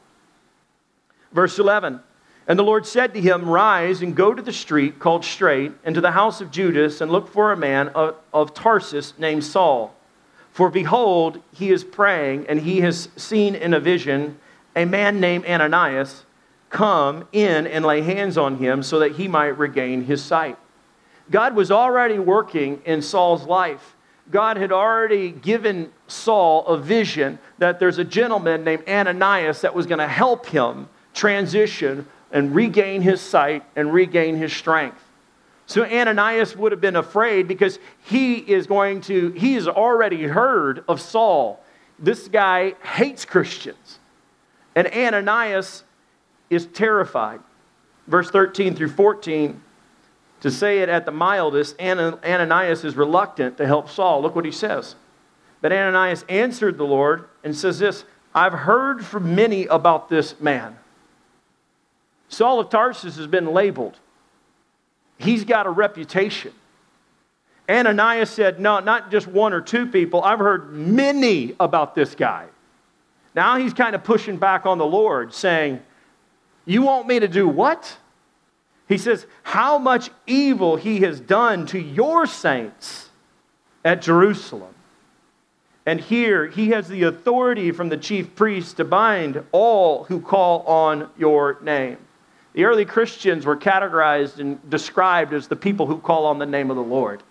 Verse 1.32 1.60
11 1.60 2.00
And 2.48 2.58
the 2.58 2.64
Lord 2.64 2.86
said 2.86 3.14
to 3.14 3.22
him, 3.22 3.48
Rise 3.48 4.02
and 4.02 4.16
go 4.16 4.34
to 4.34 4.42
the 4.42 4.54
street 4.54 5.00
called 5.00 5.26
Straight, 5.26 5.74
and 5.84 5.94
to 5.96 6.02
the 6.02 6.12
house 6.12 6.42
of 6.42 6.52
Judas, 6.52 7.02
and 7.02 7.12
look 7.12 7.32
for 7.32 7.52
a 7.52 7.58
man 7.58 7.90
of, 7.90 8.16
of 8.34 8.54
Tarsus 8.54 9.14
named 9.18 9.44
Saul. 9.44 9.94
For 10.52 10.70
behold, 10.70 11.42
he 11.54 11.72
is 11.72 11.84
praying, 11.84 12.48
and 12.48 12.62
he 12.62 12.82
has 12.82 13.10
seen 13.16 13.56
in 13.56 13.74
a 13.74 13.80
vision 13.80 14.40
a 14.76 14.86
man 14.86 15.20
named 15.20 15.46
Ananias 15.46 16.26
come 16.70 17.28
in 17.32 17.66
and 17.68 17.86
lay 17.86 18.02
hands 18.02 18.38
on 18.38 18.58
him 18.58 18.84
so 18.84 19.00
that 19.00 19.14
he 19.14 19.28
might 19.28 19.58
regain 19.58 20.04
his 20.04 20.24
sight. 20.24 20.58
God 21.32 21.56
was 21.56 21.72
already 21.72 22.20
working 22.20 22.82
in 22.86 23.02
Saul's 23.02 23.44
life. 23.46 23.96
God 24.32 24.58
had 24.58 24.72
already 24.72 25.32
given 25.32 25.92
Saul 26.08 26.66
a 26.68 26.78
vision 26.78 27.40
that 27.58 27.80
there's 27.80 27.98
a 27.98 28.04
gentleman 28.04 28.64
named 28.64 28.84
Ananias 28.88 29.62
that 29.62 29.74
was 29.74 29.88
going 29.88 30.00
to 30.00 30.08
help 30.08 30.46
him 30.46 30.88
transition 31.14 32.08
and 32.32 32.54
regain 32.54 33.02
his 33.02 33.22
sight 33.22 33.64
and 33.76 33.92
regain 33.92 34.36
his 34.36 34.54
strength. 34.54 35.04
So 35.70 35.86
Ananias 35.86 36.58
would 36.58 36.72
have 36.72 36.82
been 36.82 36.96
afraid 36.96 37.48
because 37.48 37.78
he 38.02 38.38
is 38.38 38.66
going 38.66 39.02
to, 39.02 39.30
he 39.34 39.54
has 39.54 39.68
already 39.68 40.24
heard 40.24 40.84
of 40.88 41.00
Saul. 41.00 41.64
This 42.00 42.28
guy 42.28 42.74
hates 42.84 43.24
Christians. 43.24 44.00
And 44.76 44.88
Ananias 44.88 45.84
is 46.50 46.66
terrified. 46.66 47.42
Verse 48.08 48.32
13 48.32 48.76
through 48.76 48.90
14, 48.90 49.62
to 50.42 50.50
say 50.50 50.80
it 50.80 50.90
at 50.90 51.06
the 51.06 51.12
mildest, 51.12 51.80
Ananias 51.80 52.84
is 52.84 52.96
reluctant 52.96 53.58
to 53.58 53.68
help 53.68 53.90
Saul. 53.90 54.24
Look 54.24 54.36
what 54.36 54.46
he 54.46 54.52
says. 54.52 54.96
But 55.62 55.72
Ananias 55.72 56.26
answered 56.30 56.80
the 56.80 56.86
Lord 56.86 57.26
and 57.44 57.56
says 57.56 57.78
this 57.78 58.06
I've 58.34 58.54
heard 58.54 59.06
from 59.06 59.36
many 59.36 59.68
about 59.68 60.10
this 60.10 60.40
man. 60.42 60.80
Saul 62.28 62.60
of 62.60 62.72
Tarsus 62.72 63.18
has 63.18 63.28
been 63.28 63.54
labeled, 63.54 64.00
he's 65.20 65.44
got 65.46 65.68
a 65.68 65.70
reputation. 65.70 66.54
Ananias 67.70 68.32
said, 68.32 68.60
No, 68.60 68.80
not 68.80 69.12
just 69.12 69.28
one 69.28 69.54
or 69.54 69.62
two 69.62 69.86
people. 69.86 70.24
I've 70.24 70.40
heard 70.40 70.74
many 70.74 71.56
about 71.60 71.94
this 71.94 72.16
guy. 72.16 72.48
Now 73.36 73.58
he's 73.58 73.74
kind 73.74 73.94
of 73.94 74.04
pushing 74.04 74.38
back 74.38 74.66
on 74.66 74.80
the 74.80 74.86
Lord, 74.86 75.34
saying, 75.34 75.82
You 76.66 76.82
want 76.82 77.08
me 77.08 77.20
to 77.20 77.28
do 77.28 77.48
what? 77.48 77.98
He 78.88 78.98
says, 78.98 79.28
How 79.44 79.78
much 79.78 80.10
evil 80.26 80.78
he 80.78 81.02
has 81.02 81.20
done 81.20 81.68
to 81.68 81.80
your 81.80 82.26
saints 82.26 83.10
at 83.86 84.02
Jerusalem. 84.02 84.74
And 85.86 86.00
here 86.00 86.48
he 86.48 86.70
has 86.70 86.88
the 86.88 87.04
authority 87.04 87.72
from 87.72 87.90
the 87.90 87.98
chief 87.98 88.36
priest 88.36 88.78
to 88.78 88.86
bind 88.86 89.44
all 89.52 90.04
who 90.06 90.20
call 90.22 90.62
on 90.64 91.10
your 91.18 91.58
name. 91.62 91.98
The 92.60 92.66
early 92.66 92.84
Christians 92.84 93.46
were 93.46 93.56
categorized 93.56 94.40
and 94.40 94.70
described 94.70 95.32
as 95.32 95.48
the 95.48 95.56
people 95.56 95.86
who 95.86 95.98
call 95.98 96.26
on 96.26 96.40
the 96.40 96.46
name 96.46 96.70
of 96.70 96.76
the 96.76 96.84
Lord. 96.84 97.24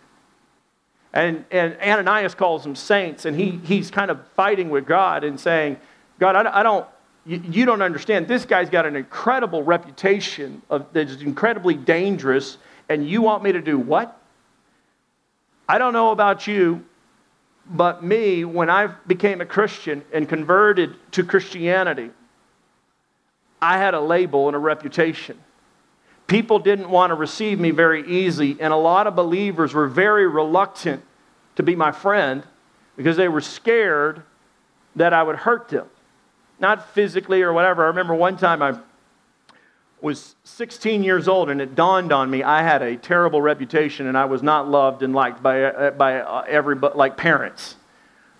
And, 1.12 1.44
and 1.50 1.76
Ananias 1.82 2.34
calls 2.34 2.62
them 2.62 2.74
saints, 2.74 3.26
and 3.26 3.36
he, 3.38 3.60
he's 3.62 3.90
kind 3.90 4.10
of 4.10 4.26
fighting 4.28 4.70
with 4.70 4.86
God 4.86 5.24
and 5.24 5.38
saying, 5.38 5.76
God, 6.18 6.34
I, 6.34 6.60
I 6.60 6.62
don't, 6.62 6.86
you, 7.26 7.42
you, 7.44 7.66
don't 7.66 7.82
understand. 7.82 8.26
This 8.26 8.46
guy's 8.46 8.70
got 8.70 8.86
an 8.86 8.96
incredible 8.96 9.62
reputation 9.62 10.62
of, 10.70 10.90
that 10.94 11.10
is 11.10 11.20
incredibly 11.20 11.74
dangerous, 11.74 12.56
and 12.88 13.06
you 13.06 13.20
want 13.20 13.42
me 13.42 13.52
to 13.52 13.60
do 13.60 13.78
what? 13.78 14.18
I 15.68 15.76
don't 15.76 15.92
know 15.92 16.10
about 16.10 16.46
you, 16.46 16.86
but 17.66 18.02
me, 18.02 18.46
when 18.46 18.70
I 18.70 18.86
became 19.06 19.42
a 19.42 19.46
Christian 19.46 20.02
and 20.10 20.26
converted 20.26 20.94
to 21.12 21.22
Christianity, 21.22 22.12
I 23.60 23.78
had 23.78 23.94
a 23.94 24.00
label 24.00 24.48
and 24.48 24.54
a 24.54 24.58
reputation. 24.58 25.38
People 26.26 26.58
didn't 26.58 26.90
want 26.90 27.10
to 27.10 27.14
receive 27.14 27.58
me 27.58 27.70
very 27.70 28.06
easy, 28.06 28.56
and 28.60 28.72
a 28.72 28.76
lot 28.76 29.06
of 29.06 29.16
believers 29.16 29.72
were 29.72 29.88
very 29.88 30.26
reluctant 30.26 31.02
to 31.56 31.62
be 31.62 31.74
my 31.74 31.90
friend 31.90 32.42
because 32.96 33.16
they 33.16 33.28
were 33.28 33.40
scared 33.40 34.22
that 34.96 35.12
I 35.12 35.22
would 35.22 35.36
hurt 35.36 35.68
them. 35.68 35.86
Not 36.60 36.90
physically 36.90 37.42
or 37.42 37.52
whatever. 37.52 37.84
I 37.84 37.88
remember 37.88 38.14
one 38.14 38.36
time 38.36 38.62
I 38.62 38.78
was 40.00 40.34
16 40.44 41.02
years 41.02 41.28
old 41.28 41.50
and 41.50 41.60
it 41.60 41.74
dawned 41.74 42.12
on 42.12 42.30
me 42.30 42.42
I 42.42 42.62
had 42.62 42.82
a 42.82 42.96
terrible 42.96 43.42
reputation 43.42 44.06
and 44.06 44.16
I 44.16 44.26
was 44.26 44.42
not 44.42 44.68
loved 44.68 45.02
and 45.02 45.14
liked 45.14 45.42
by, 45.42 45.90
by 45.90 46.46
everybody, 46.46 46.96
like 46.96 47.16
parents. 47.16 47.76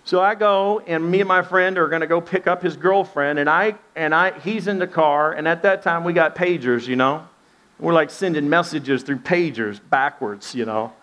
So 0.09 0.23
I 0.23 0.37
go, 0.37 0.81
and 0.87 1.11
me 1.11 1.21
and 1.21 1.29
my 1.29 1.43
friend 1.43 1.77
are 1.77 1.87
going 1.87 2.01
to 2.01 2.07
go 2.07 2.19
pick 2.19 2.47
up 2.47 2.63
his 2.63 2.79
girlfriend, 2.79 3.39
and 3.39 3.47
I 3.47 3.75
and 3.95 4.15
I 4.15 4.39
he's 4.39 4.67
in 4.67 4.79
the 4.79 4.87
car, 4.87 5.33
and 5.33 5.47
at 5.47 5.61
that 5.65 5.83
time 5.83 6.03
we 6.03 6.15
got 6.15 6.35
pagers, 6.35 6.87
you 6.87 6.97
know. 6.97 7.29
We're 7.79 7.93
like 7.93 8.09
sending 8.09 8.49
messages 8.49 9.03
through 9.03 9.19
pagers 9.19 9.79
backwards, 9.91 10.55
you 10.55 10.65
know. 10.65 10.95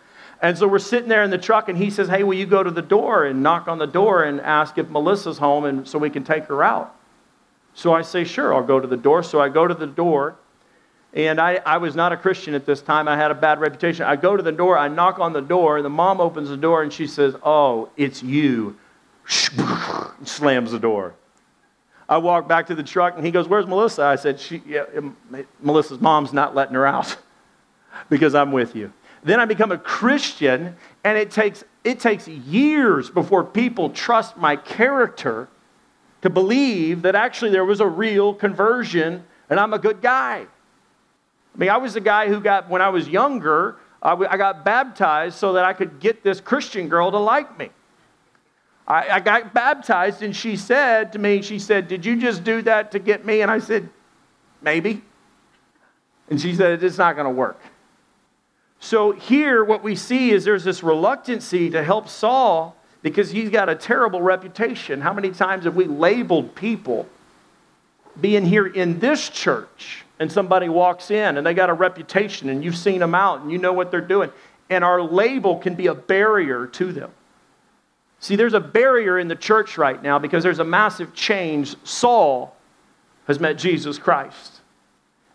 And 0.41 0.57
so 0.57 0.67
we're 0.67 0.79
sitting 0.79 1.07
there 1.07 1.21
in 1.21 1.29
the 1.29 1.37
truck, 1.37 1.69
and 1.69 1.77
he 1.77 1.91
says, 1.91 2.07
Hey, 2.09 2.23
will 2.23 2.33
you 2.33 2.47
go 2.47 2.63
to 2.63 2.71
the 2.71 2.81
door 2.81 3.25
and 3.25 3.43
knock 3.43 3.67
on 3.67 3.77
the 3.77 3.85
door 3.85 4.23
and 4.23 4.41
ask 4.41 4.79
if 4.79 4.89
Melissa's 4.89 5.37
home 5.37 5.65
and 5.65 5.87
so 5.87 5.99
we 5.99 6.09
can 6.09 6.23
take 6.23 6.45
her 6.45 6.63
out? 6.63 6.95
So 7.75 7.93
I 7.93 8.01
say, 8.01 8.23
Sure, 8.23 8.55
I'll 8.55 8.63
go 8.63 8.79
to 8.79 8.87
the 8.87 8.97
door. 8.97 9.21
So 9.21 9.39
I 9.39 9.49
go 9.49 9.67
to 9.67 9.75
the 9.75 9.85
door, 9.85 10.35
and 11.13 11.39
I, 11.39 11.61
I 11.63 11.77
was 11.77 11.95
not 11.95 12.11
a 12.11 12.17
Christian 12.17 12.55
at 12.55 12.65
this 12.65 12.81
time. 12.81 13.07
I 13.07 13.17
had 13.17 13.29
a 13.29 13.35
bad 13.35 13.59
reputation. 13.59 14.03
I 14.07 14.15
go 14.15 14.35
to 14.35 14.41
the 14.41 14.51
door, 14.51 14.79
I 14.79 14.87
knock 14.87 15.19
on 15.19 15.31
the 15.31 15.43
door, 15.43 15.77
and 15.77 15.85
the 15.85 15.91
mom 15.91 16.19
opens 16.19 16.49
the 16.49 16.57
door, 16.57 16.81
and 16.81 16.91
she 16.91 17.05
says, 17.05 17.35
Oh, 17.43 17.89
it's 17.97 18.23
you. 18.23 18.77
Slams 20.23 20.71
the 20.71 20.79
door. 20.79 21.15
I 22.07 22.17
walk 22.17 22.47
back 22.47 22.67
to 22.67 22.75
the 22.75 22.83
truck 22.83 23.15
and 23.15 23.25
he 23.25 23.31
goes, 23.31 23.47
Where's 23.47 23.65
Melissa? 23.65 24.03
I 24.03 24.15
said, 24.15 24.39
she, 24.39 24.61
yeah, 24.65 24.85
Melissa's 25.61 25.99
mom's 25.99 26.33
not 26.33 26.53
letting 26.53 26.75
her 26.75 26.85
out 26.85 27.17
because 28.09 28.35
I'm 28.35 28.51
with 28.51 28.75
you. 28.75 28.93
Then 29.23 29.39
I 29.39 29.45
become 29.45 29.71
a 29.71 29.77
Christian, 29.79 30.75
and 31.03 31.17
it 31.17 31.31
takes, 31.31 31.63
it 31.83 31.99
takes 31.99 32.27
years 32.27 33.09
before 33.09 33.43
people 33.43 33.89
trust 33.89 34.37
my 34.37 34.55
character 34.55 35.47
to 36.21 36.29
believe 36.29 37.01
that 37.01 37.15
actually 37.15 37.49
there 37.49 37.65
was 37.65 37.79
a 37.79 37.87
real 37.87 38.35
conversion 38.35 39.23
and 39.49 39.59
I'm 39.59 39.73
a 39.73 39.79
good 39.79 40.01
guy. 40.01 40.45
I 41.53 41.57
mean, 41.57 41.69
I 41.69 41.77
was 41.77 41.93
the 41.93 42.01
guy 42.01 42.27
who 42.27 42.39
got, 42.41 42.69
when 42.69 42.81
I 42.81 42.89
was 42.89 43.07
younger, 43.07 43.77
I 44.01 44.37
got 44.37 44.65
baptized 44.65 45.37
so 45.37 45.53
that 45.53 45.65
I 45.65 45.73
could 45.73 45.99
get 45.99 46.23
this 46.23 46.41
Christian 46.41 46.89
girl 46.89 47.11
to 47.11 47.17
like 47.17 47.57
me. 47.57 47.69
I, 48.87 49.09
I 49.09 49.19
got 49.19 49.53
baptized, 49.53 50.21
and 50.21 50.35
she 50.35 50.57
said 50.57 51.13
to 51.13 51.19
me, 51.19 51.41
She 51.41 51.59
said, 51.59 51.87
Did 51.87 52.05
you 52.05 52.15
just 52.15 52.43
do 52.43 52.61
that 52.63 52.91
to 52.91 52.99
get 52.99 53.25
me? 53.25 53.41
And 53.41 53.49
I 53.49 53.59
said, 53.59 53.89
Maybe. 54.61 55.01
And 56.29 56.39
she 56.39 56.55
said, 56.55 56.83
It's 56.83 56.97
not 56.97 57.15
going 57.15 57.25
to 57.25 57.31
work. 57.31 57.59
So 58.79 59.11
here, 59.11 59.63
what 59.63 59.83
we 59.83 59.95
see 59.95 60.31
is 60.31 60.43
there's 60.43 60.63
this 60.63 60.83
reluctancy 60.83 61.71
to 61.71 61.83
help 61.83 62.07
Saul 62.07 62.75
because 63.01 63.31
he's 63.31 63.49
got 63.49 63.69
a 63.69 63.75
terrible 63.75 64.21
reputation. 64.21 65.01
How 65.01 65.13
many 65.13 65.31
times 65.31 65.63
have 65.65 65.75
we 65.75 65.85
labeled 65.85 66.53
people 66.55 67.07
being 68.19 68.45
here 68.45 68.67
in 68.67 68.99
this 68.99 69.29
church 69.29 70.03
and 70.19 70.31
somebody 70.31 70.69
walks 70.69 71.09
in 71.09 71.37
and 71.37 71.45
they 71.45 71.53
got 71.53 71.69
a 71.69 71.73
reputation 71.73 72.49
and 72.49 72.63
you've 72.63 72.77
seen 72.77 72.99
them 72.99 73.15
out 73.15 73.41
and 73.41 73.51
you 73.51 73.57
know 73.57 73.73
what 73.73 73.89
they're 73.89 74.01
doing? 74.01 74.31
And 74.69 74.83
our 74.83 75.01
label 75.01 75.57
can 75.57 75.75
be 75.75 75.87
a 75.87 75.95
barrier 75.95 76.67
to 76.67 76.91
them. 76.91 77.11
See, 78.25 78.35
there's 78.35 78.55
a 78.55 78.59
barrier 78.59 79.19
in 79.19 79.27
the 79.27 79.35
church 79.35 79.77
right 79.77 80.01
now 80.01 80.17
because 80.17 80.41
there's 80.41 80.57
a 80.57 80.63
massive 80.63 81.13
change. 81.13 81.75
Saul 81.83 82.55
has 83.27 83.39
met 83.39 83.55
Jesus 83.55 83.99
Christ, 83.99 84.61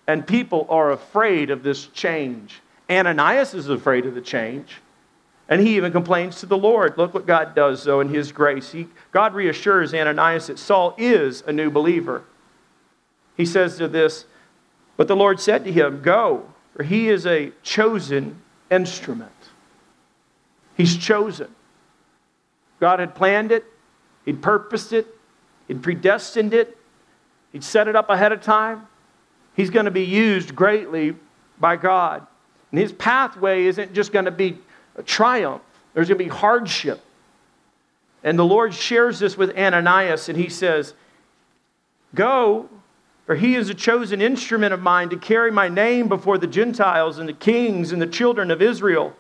and 0.09 0.27
people 0.27 0.67
are 0.69 0.91
afraid 0.91 1.51
of 1.51 1.63
this 1.63 1.87
change. 1.87 2.61
Ananias 2.91 3.55
is 3.55 3.69
afraid 3.69 4.07
of 4.07 4.17
the 4.17 4.21
change. 4.21 4.79
And 5.49 5.61
he 5.61 5.77
even 5.77 5.93
complains 5.93 6.41
to 6.41 6.47
the 6.47 6.59
Lord. 6.59 6.99
Look 6.99 7.15
what 7.15 7.29
God 7.29 7.55
does, 7.55 7.85
though, 7.85 8.01
in 8.01 8.09
his 8.09 8.33
grace. 8.33 8.73
He, 8.73 8.89
God 9.13 9.35
reassures 9.35 9.95
Ananias 9.95 10.49
that 10.49 10.59
Saul 10.59 10.97
is 10.99 11.45
a 11.47 11.53
new 11.53 11.71
believer. 11.71 12.25
He 13.37 13.47
says 13.47 13.77
to 13.79 13.87
this, 13.87 14.25
But 14.97 15.07
the 15.07 15.15
Lord 15.15 15.39
said 15.39 15.63
to 15.63 15.71
him, 15.71 16.03
Go, 16.03 16.53
for 16.75 16.83
he 16.83 17.09
is 17.09 17.25
a 17.25 17.53
chosen 17.63 18.43
instrument. 18.69 19.31
He's 20.77 20.97
chosen. 20.97 21.55
God 22.81 22.99
had 22.99 23.15
planned 23.15 23.53
it, 23.53 23.65
He'd 24.25 24.43
purposed 24.43 24.93
it, 24.93 25.07
He'd 25.69 25.83
predestined 25.83 26.55
it, 26.55 26.77
He'd 27.53 27.65
set 27.65 27.89
it 27.89 27.97
up 27.97 28.11
ahead 28.11 28.33
of 28.33 28.41
time. 28.41 28.87
He's 29.55 29.71
going 29.71 29.85
to 29.85 29.91
be 29.91 30.05
used 30.05 30.55
greatly 30.55 31.15
by 31.59 31.77
God. 31.77 32.27
And 32.71 32.81
His 32.81 32.93
pathway 32.93 33.67
isn't 33.67 33.93
just 33.93 34.13
going 34.13 34.25
to 34.25 34.31
be 34.31 34.59
a 34.97 35.03
triumph, 35.03 35.63
there's 35.95 36.09
going 36.09 36.19
to 36.19 36.25
be 36.25 36.31
hardship. 36.31 37.01
And 38.23 38.39
the 38.39 38.45
Lord 38.45 38.75
shares 38.75 39.19
this 39.19 39.37
with 39.37 39.57
Ananias, 39.57 40.29
and 40.29 40.37
He 40.37 40.49
says, 40.49 40.95
Go, 42.15 42.69
for 43.31 43.37
he 43.37 43.55
is 43.55 43.69
a 43.69 43.75
chosen 43.75 44.21
instrument 44.21 44.75
of 44.75 44.81
mine 44.83 45.09
to 45.11 45.17
carry 45.17 45.53
my 45.53 45.69
name 45.69 46.09
before 46.09 46.37
the 46.37 46.49
Gentiles 46.49 47.19
and 47.19 47.29
the 47.29 47.33
kings 47.33 47.93
and 47.93 48.03
the 48.03 48.07
children 48.09 48.51
of 48.51 48.61
Israel, 48.61 49.15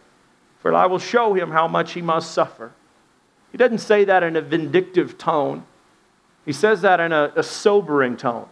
for 0.58 0.74
I 0.74 0.86
will 0.86 0.98
show 0.98 1.32
him 1.34 1.52
how 1.52 1.68
much 1.68 1.92
he 1.92 2.02
must 2.02 2.32
suffer. 2.32 2.72
He 3.52 3.58
doesn't 3.58 3.78
say 3.78 4.04
that 4.04 4.22
in 4.22 4.36
a 4.36 4.40
vindictive 4.40 5.18
tone, 5.18 5.64
he 6.44 6.52
says 6.52 6.82
that 6.82 7.00
in 7.00 7.12
a, 7.12 7.32
a 7.36 7.42
sobering 7.42 8.16
tone. 8.16 8.48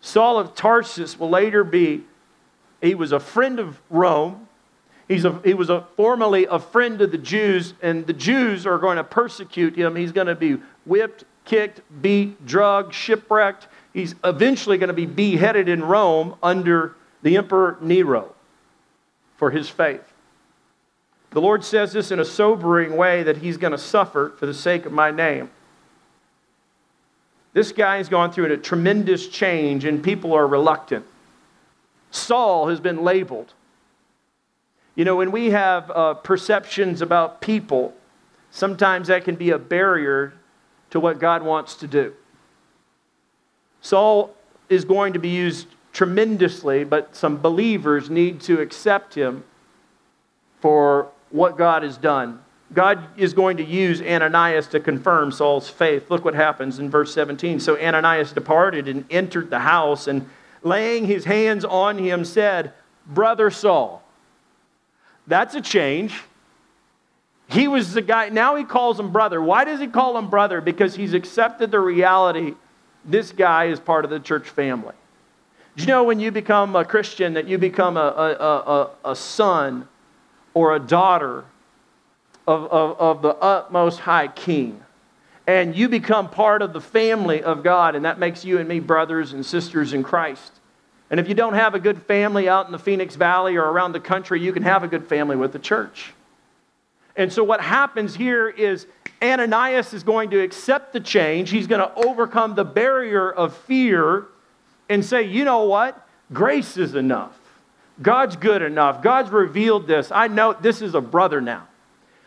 Saul 0.00 0.38
of 0.38 0.54
Tarsus 0.54 1.18
will 1.18 1.30
later 1.30 1.62
be, 1.62 2.04
he 2.80 2.94
was 2.94 3.12
a 3.12 3.20
friend 3.20 3.58
of 3.58 3.80
Rome. 3.90 4.48
He's 5.06 5.24
a, 5.24 5.40
he 5.44 5.54
was 5.54 5.68
a, 5.68 5.86
formerly 5.96 6.46
a 6.46 6.58
friend 6.58 7.00
of 7.02 7.10
the 7.10 7.18
Jews, 7.18 7.74
and 7.82 8.06
the 8.06 8.12
Jews 8.12 8.66
are 8.66 8.78
going 8.78 8.96
to 8.96 9.04
persecute 9.04 9.76
him. 9.76 9.96
He's 9.96 10.12
going 10.12 10.28
to 10.28 10.34
be 10.34 10.58
whipped, 10.86 11.24
kicked, 11.44 11.82
beat, 12.00 12.46
drugged, 12.46 12.94
shipwrecked. 12.94 13.68
He's 13.92 14.14
eventually 14.24 14.78
going 14.78 14.88
to 14.88 14.94
be 14.94 15.06
beheaded 15.06 15.68
in 15.68 15.84
Rome 15.84 16.36
under 16.42 16.94
the 17.22 17.36
Emperor 17.36 17.76
Nero 17.80 18.34
for 19.36 19.50
his 19.50 19.68
faith. 19.68 20.09
The 21.30 21.40
Lord 21.40 21.64
says 21.64 21.92
this 21.92 22.10
in 22.10 22.18
a 22.18 22.24
sobering 22.24 22.96
way 22.96 23.22
that 23.22 23.38
he's 23.38 23.56
going 23.56 23.70
to 23.72 23.78
suffer 23.78 24.32
for 24.38 24.46
the 24.46 24.54
sake 24.54 24.84
of 24.84 24.92
my 24.92 25.10
name. 25.10 25.50
This 27.52 27.72
guy's 27.72 28.08
gone 28.08 28.32
through 28.32 28.52
a 28.52 28.56
tremendous 28.56 29.28
change, 29.28 29.84
and 29.84 30.02
people 30.02 30.32
are 30.32 30.46
reluctant. 30.46 31.04
Saul 32.10 32.68
has 32.68 32.80
been 32.80 33.02
labeled. 33.02 33.54
You 34.94 35.04
know, 35.04 35.16
when 35.16 35.30
we 35.30 35.50
have 35.50 35.90
uh, 35.90 36.14
perceptions 36.14 37.00
about 37.00 37.40
people, 37.40 37.94
sometimes 38.50 39.08
that 39.08 39.24
can 39.24 39.36
be 39.36 39.50
a 39.50 39.58
barrier 39.58 40.34
to 40.90 41.00
what 41.00 41.18
God 41.20 41.42
wants 41.42 41.76
to 41.76 41.86
do. 41.86 42.12
Saul 43.80 44.34
is 44.68 44.84
going 44.84 45.12
to 45.12 45.18
be 45.18 45.28
used 45.28 45.68
tremendously, 45.92 46.84
but 46.84 47.14
some 47.16 47.36
believers 47.36 48.10
need 48.10 48.40
to 48.42 48.60
accept 48.60 49.14
him 49.14 49.44
for 50.60 51.08
what 51.30 51.56
God 51.56 51.82
has 51.82 51.96
done. 51.96 52.40
God 52.72 53.04
is 53.16 53.34
going 53.34 53.56
to 53.56 53.64
use 53.64 54.00
Ananias 54.00 54.68
to 54.68 54.80
confirm 54.80 55.32
Saul's 55.32 55.68
faith. 55.68 56.10
Look 56.10 56.24
what 56.24 56.34
happens 56.34 56.78
in 56.78 56.88
verse 56.88 57.12
17. 57.12 57.58
So 57.58 57.76
Ananias 57.80 58.32
departed 58.32 58.86
and 58.86 59.04
entered 59.10 59.50
the 59.50 59.58
house, 59.58 60.06
and 60.06 60.28
laying 60.62 61.06
his 61.06 61.24
hands 61.24 61.64
on 61.64 61.98
him, 61.98 62.24
said, 62.24 62.72
Brother 63.06 63.50
Saul. 63.50 64.02
That's 65.26 65.54
a 65.54 65.60
change. 65.60 66.22
He 67.48 67.66
was 67.66 67.94
the 67.94 68.02
guy, 68.02 68.28
now 68.28 68.54
he 68.54 68.62
calls 68.62 69.00
him 69.00 69.10
brother. 69.10 69.42
Why 69.42 69.64
does 69.64 69.80
he 69.80 69.88
call 69.88 70.16
him 70.16 70.30
brother? 70.30 70.60
Because 70.60 70.94
he's 70.94 71.14
accepted 71.14 71.72
the 71.72 71.80
reality 71.80 72.54
this 73.04 73.32
guy 73.32 73.66
is 73.66 73.80
part 73.80 74.04
of 74.04 74.10
the 74.10 74.20
church 74.20 74.48
family. 74.48 74.94
Do 75.76 75.82
you 75.82 75.88
know 75.88 76.04
when 76.04 76.20
you 76.20 76.30
become 76.30 76.76
a 76.76 76.84
Christian 76.84 77.34
that 77.34 77.48
you 77.48 77.58
become 77.58 77.96
a, 77.96 78.00
a, 78.00 78.44
a, 78.44 78.90
a 79.12 79.16
son 79.16 79.88
or 80.54 80.74
a 80.74 80.80
daughter 80.80 81.44
of, 82.46 82.64
of, 82.64 82.98
of 82.98 83.22
the 83.22 83.34
utmost 83.36 84.00
high 84.00 84.28
king? 84.28 84.82
And 85.46 85.74
you 85.74 85.88
become 85.88 86.30
part 86.30 86.62
of 86.62 86.72
the 86.72 86.80
family 86.80 87.42
of 87.42 87.62
God, 87.62 87.96
and 87.96 88.04
that 88.04 88.18
makes 88.18 88.44
you 88.44 88.58
and 88.58 88.68
me 88.68 88.78
brothers 88.78 89.32
and 89.32 89.44
sisters 89.44 89.92
in 89.92 90.02
Christ. 90.02 90.52
And 91.10 91.18
if 91.18 91.28
you 91.28 91.34
don't 91.34 91.54
have 91.54 91.74
a 91.74 91.80
good 91.80 92.00
family 92.02 92.48
out 92.48 92.66
in 92.66 92.72
the 92.72 92.78
Phoenix 92.78 93.16
Valley 93.16 93.56
or 93.56 93.64
around 93.64 93.92
the 93.92 94.00
country, 94.00 94.40
you 94.40 94.52
can 94.52 94.62
have 94.62 94.84
a 94.84 94.88
good 94.88 95.08
family 95.08 95.34
with 95.34 95.52
the 95.52 95.58
church. 95.58 96.12
And 97.16 97.32
so 97.32 97.42
what 97.42 97.60
happens 97.60 98.14
here 98.14 98.48
is 98.48 98.86
Ananias 99.20 99.92
is 99.92 100.04
going 100.04 100.30
to 100.30 100.40
accept 100.40 100.92
the 100.92 101.00
change. 101.00 101.50
He's 101.50 101.66
going 101.66 101.80
to 101.80 101.92
overcome 102.06 102.54
the 102.54 102.64
barrier 102.64 103.30
of 103.30 103.56
fear 103.56 104.26
and 104.88 105.04
say, 105.04 105.24
you 105.24 105.44
know 105.44 105.64
what? 105.64 106.06
Grace 106.32 106.76
is 106.76 106.94
enough. 106.94 107.36
God's 108.02 108.36
good 108.36 108.62
enough. 108.62 109.02
God's 109.02 109.30
revealed 109.30 109.86
this. 109.86 110.10
I 110.10 110.28
know 110.28 110.54
this 110.54 110.80
is 110.82 110.94
a 110.94 111.00
brother 111.00 111.40
now. 111.40 111.66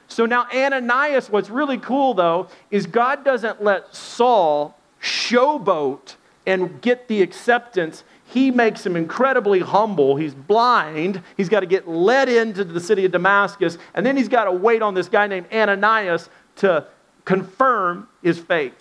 So 0.08 0.26
now, 0.26 0.46
Ananias, 0.54 1.30
what's 1.30 1.50
really 1.50 1.78
cool 1.78 2.14
though, 2.14 2.48
is 2.70 2.86
God 2.86 3.26
doesn't 3.26 3.64
let 3.64 3.96
Saul 3.96 4.78
showboat 5.02 6.16
and 6.46 6.82
get 6.82 7.08
the 7.08 7.22
acceptance 7.22 8.04
he 8.34 8.50
makes 8.50 8.84
him 8.84 8.96
incredibly 8.96 9.60
humble. 9.60 10.16
He's 10.16 10.34
blind. 10.34 11.22
He's 11.38 11.50
got 11.50 11.60
to 11.60 11.68
get 11.68 11.88
led 11.88 12.30
into 12.30 12.64
the 12.64 12.80
city 12.80 13.06
of 13.06 13.12
Damascus. 13.12 13.78
And 13.94 14.04
then 14.04 14.18
he's 14.18 14.28
got 14.28 14.46
to 14.46 14.52
wait 14.52 14.82
on 14.82 14.96
this 14.96 15.08
guy 15.08 15.28
named 15.28 15.46
Ananias 15.54 16.30
to 16.58 16.88
confirm 17.26 18.08
his 18.24 18.40
faith. 18.40 18.74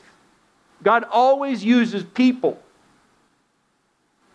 God 0.82 1.04
always 1.04 1.62
uses 1.62 2.02
people. 2.02 2.62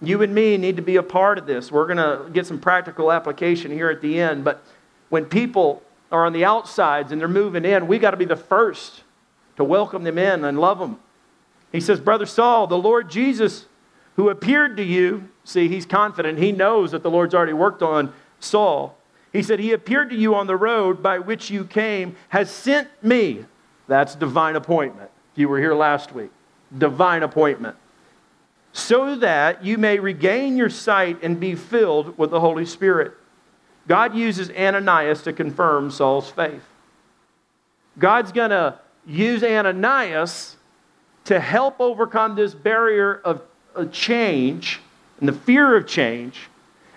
You 0.02 0.22
and 0.22 0.34
me 0.34 0.58
need 0.58 0.76
to 0.76 0.82
be 0.82 0.98
a 0.98 1.04
part 1.04 1.38
of 1.38 1.48
this. 1.48 1.72
We're 1.72 1.88
going 1.88 1.98
to 1.98 2.30
get 2.32 2.46
some 2.46 2.60
practical 2.60 3.12
application 3.12 3.72
here 3.72 3.90
at 3.90 4.02
the 4.02 4.20
end. 4.20 4.44
But 4.44 4.64
when 5.10 5.26
people 5.26 5.82
are 6.12 6.26
on 6.26 6.34
the 6.34 6.46
outsides 6.46 7.12
and 7.12 7.20
they're 7.20 7.28
moving 7.28 7.66
in, 7.66 7.88
we 7.88 7.98
got 7.98 8.12
to 8.12 8.18
be 8.18 8.26
the 8.26 8.36
first 8.36 9.04
to 9.56 9.64
welcome 9.64 10.04
them 10.04 10.18
in 10.18 10.46
and 10.46 10.60
love 10.60 10.80
them. 10.80 11.00
He 11.72 11.82
says, 11.82 12.00
Brother 12.00 12.26
Saul, 12.26 12.68
the 12.68 12.78
Lord 12.78 13.10
Jesus 13.10 13.66
who 14.18 14.30
appeared 14.30 14.76
to 14.78 14.84
you. 14.84 15.30
See, 15.46 15.70
he's 15.70 15.86
confident. 15.86 16.40
He 16.40 16.52
knows 16.52 16.92
that 16.92 17.04
the 17.04 17.10
Lord's 17.10 17.34
already 17.34 17.54
worked 17.54 17.82
on 17.82 18.12
Saul. 18.40 18.98
He 19.32 19.42
said, 19.42 19.60
He 19.60 19.72
appeared 19.72 20.10
to 20.10 20.16
you 20.16 20.36
on 20.36 20.48
the 20.48 20.58
road 20.58 21.02
by 21.02 21.20
which 21.20 21.50
you 21.50 21.64
came, 21.64 22.18
has 22.30 22.52
sent 22.52 22.90
me. 23.02 23.46
That's 23.88 24.16
divine 24.16 24.56
appointment. 24.56 25.10
If 25.34 25.40
you 25.40 25.48
were 25.48 25.60
here 25.60 25.76
last 25.76 26.14
week, 26.14 26.32
divine 26.78 27.24
appointment. 27.24 27.78
So 28.78 29.16
that 29.16 29.66
you 29.66 29.80
may 29.80 29.98
regain 29.98 30.56
your 30.56 30.70
sight 30.70 31.24
and 31.24 31.40
be 31.40 31.56
filled 31.56 32.16
with 32.16 32.30
the 32.30 32.40
Holy 32.40 32.66
Spirit. 32.66 33.14
God 33.88 34.16
uses 34.16 34.52
Ananias 34.52 35.24
to 35.24 35.34
confirm 35.34 35.90
Saul's 35.90 36.30
faith. 36.30 36.62
God's 37.98 38.32
going 38.32 38.52
to 38.52 38.78
use 39.08 39.44
Ananias 39.44 40.58
to 41.26 41.40
help 41.40 41.80
overcome 41.80 42.36
this 42.36 42.54
barrier 42.54 43.16
of 43.26 43.42
change 43.92 44.80
and 45.20 45.28
the 45.28 45.34
fear 45.34 45.76
of 45.76 45.88
change. 45.88 46.40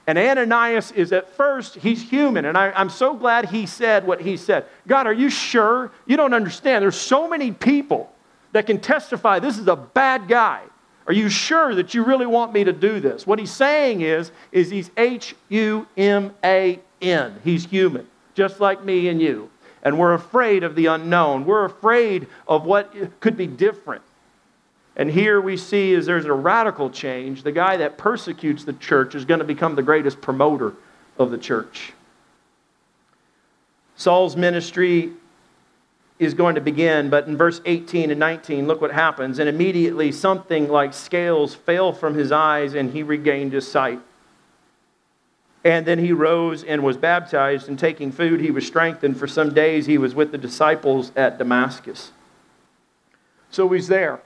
And 0.06 0.18
Ananias 0.18 0.92
is 0.92 1.12
at 1.12 1.30
first, 1.30 1.76
he's 1.76 2.02
human. 2.02 2.44
And 2.44 2.58
I, 2.58 2.78
am 2.78 2.90
so 2.90 3.14
glad 3.14 3.46
he 3.46 3.64
said 3.64 4.06
what 4.06 4.20
he 4.20 4.36
said. 4.36 4.66
God, 4.86 5.06
are 5.06 5.14
you 5.14 5.30
sure? 5.30 5.92
You 6.04 6.18
don't 6.18 6.34
understand. 6.34 6.82
There's 6.82 7.00
so 7.00 7.26
many 7.26 7.52
people 7.52 8.12
that 8.52 8.66
can 8.66 8.80
testify 8.80 9.38
this 9.38 9.56
is 9.56 9.66
a 9.66 9.76
bad 9.76 10.28
guy. 10.28 10.64
Are 11.06 11.12
you 11.12 11.28
sure 11.28 11.74
that 11.74 11.94
you 11.94 12.04
really 12.04 12.26
want 12.26 12.52
me 12.52 12.64
to 12.64 12.72
do 12.72 13.00
this? 13.00 13.26
What 13.26 13.38
he's 13.38 13.50
saying 13.50 14.02
is, 14.02 14.30
is 14.52 14.70
he's 14.70 14.90
H 14.96 15.34
U 15.48 15.86
M 15.96 16.32
A 16.44 16.78
N. 17.00 17.40
He's 17.42 17.64
human, 17.64 18.06
just 18.34 18.60
like 18.60 18.84
me 18.84 19.08
and 19.08 19.20
you. 19.20 19.50
And 19.82 19.98
we're 19.98 20.14
afraid 20.14 20.62
of 20.62 20.74
the 20.74 20.86
unknown. 20.86 21.46
We're 21.46 21.64
afraid 21.64 22.26
of 22.46 22.64
what 22.64 22.94
could 23.20 23.36
be 23.36 23.46
different. 23.46 24.02
And 24.96 25.10
here 25.10 25.40
we 25.40 25.56
see 25.56 25.92
is 25.92 26.04
there's 26.04 26.26
a 26.26 26.32
radical 26.32 26.90
change. 26.90 27.42
The 27.42 27.52
guy 27.52 27.78
that 27.78 27.96
persecutes 27.96 28.64
the 28.64 28.74
church 28.74 29.14
is 29.14 29.24
going 29.24 29.38
to 29.38 29.46
become 29.46 29.74
the 29.74 29.82
greatest 29.82 30.20
promoter 30.20 30.74
of 31.18 31.30
the 31.30 31.38
church. 31.38 31.92
Saul's 33.96 34.36
ministry 34.36 35.12
is 36.20 36.35
going 36.35 36.54
to 36.54 36.61
begin, 36.61 37.09
but 37.09 37.26
in 37.26 37.35
verse 37.35 37.62
18 37.64 38.11
and 38.11 38.20
19, 38.20 38.66
look 38.66 38.83
what 38.83 38.92
happens. 38.92 39.38
And 39.38 39.48
immediately 39.48 40.12
something 40.12 40.68
like 40.68 40.92
scales 40.92 41.54
fell 41.54 41.94
from 41.94 42.14
his 42.14 42.30
eyes, 42.30 42.74
and 42.74 42.92
he 42.92 43.02
regained 43.02 43.54
his 43.54 43.66
sight. 43.66 43.98
And 45.64 45.87
then 45.87 45.98
he 45.98 46.12
rose 46.12 46.62
and 46.62 46.83
was 46.83 46.98
baptized, 46.98 47.68
and 47.70 47.78
taking 47.78 48.12
food, 48.12 48.40
he 48.40 48.50
was 48.50 48.66
strengthened. 48.66 49.18
For 49.18 49.26
some 49.26 49.54
days, 49.54 49.87
he 49.87 49.96
was 49.96 50.14
with 50.14 50.30
the 50.30 50.37
disciples 50.37 51.11
at 51.16 51.38
Damascus. 51.38 52.12
So 53.50 53.66
he's 53.70 53.88
there. 53.88 54.20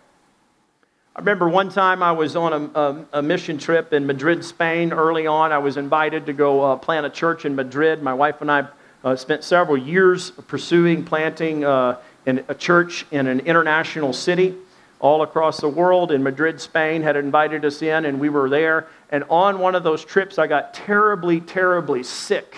I 1.15 1.21
remember 1.21 1.49
one 1.49 1.71
time 1.71 2.03
I 2.03 2.11
was 2.11 2.35
on 2.35 2.53
a, 2.53 2.81
a, 2.81 3.07
a 3.19 3.23
mission 3.23 3.57
trip 3.57 3.93
in 3.93 4.05
Madrid, 4.05 4.45
Spain. 4.45 4.93
Early 4.93 5.29
on, 5.29 5.53
I 5.53 5.59
was 5.59 5.77
invited 5.77 6.27
to 6.27 6.33
go 6.33 6.61
uh, 6.61 6.77
plant 6.77 7.07
a 7.07 7.11
church 7.11 7.45
in 7.45 7.55
Madrid. 7.55 8.03
My 8.03 8.15
wife 8.15 8.41
and 8.41 8.51
I 8.51 8.67
uh, 9.05 9.15
spent 9.15 9.45
several 9.45 9.77
years 9.77 10.31
pursuing 10.33 11.05
planting 11.05 11.65
uh, 11.65 12.01
in 12.27 12.45
a 12.49 12.55
church 12.55 13.07
in 13.11 13.27
an 13.27 13.41
international 13.41 14.13
city 14.13 14.55
all 14.99 15.23
across 15.23 15.61
the 15.61 15.69
world. 15.69 16.11
In 16.11 16.23
Madrid, 16.23 16.61
Spain, 16.61 17.03
had 17.03 17.17
invited 17.17 17.65
us 17.65 17.83
in, 17.83 18.07
and 18.07 18.19
we 18.19 18.31
were 18.31 18.49
there. 18.49 18.87
And 19.11 19.23
on 19.29 19.59
one 19.59 19.75
of 19.75 19.85
those 19.85 20.05
trips, 20.05 20.39
I 20.39 20.47
got 20.47 20.73
terribly, 20.73 21.41
terribly 21.41 22.03
sick. 22.03 22.57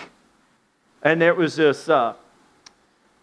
And 1.03 1.21
there 1.21 1.35
was 1.35 1.57
this. 1.57 1.89
Uh, 1.89 2.15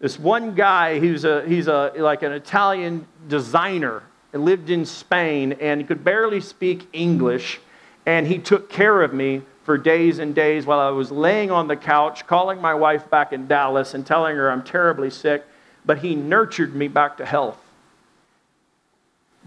this 0.00 0.18
one 0.18 0.54
guy, 0.54 1.00
he's, 1.00 1.24
a, 1.24 1.46
he's 1.46 1.66
a, 1.66 1.90
like 1.96 2.22
an 2.22 2.32
Italian 2.32 3.06
designer 3.26 4.02
and 4.34 4.44
lived 4.44 4.68
in 4.68 4.84
Spain, 4.84 5.52
and 5.60 5.80
he 5.80 5.86
could 5.86 6.04
barely 6.04 6.42
speak 6.42 6.86
English. 6.92 7.58
And 8.04 8.26
he 8.26 8.38
took 8.38 8.68
care 8.68 9.00
of 9.00 9.14
me 9.14 9.40
for 9.64 9.78
days 9.78 10.18
and 10.18 10.34
days 10.34 10.66
while 10.66 10.78
I 10.78 10.90
was 10.90 11.10
laying 11.10 11.50
on 11.50 11.68
the 11.68 11.76
couch, 11.76 12.26
calling 12.26 12.60
my 12.60 12.74
wife 12.74 13.08
back 13.10 13.32
in 13.32 13.46
Dallas 13.46 13.94
and 13.94 14.06
telling 14.06 14.36
her 14.36 14.50
I'm 14.50 14.62
terribly 14.62 15.10
sick, 15.10 15.44
but 15.84 15.98
he 15.98 16.14
nurtured 16.14 16.74
me 16.74 16.86
back 16.86 17.16
to 17.16 17.26
health. 17.26 17.58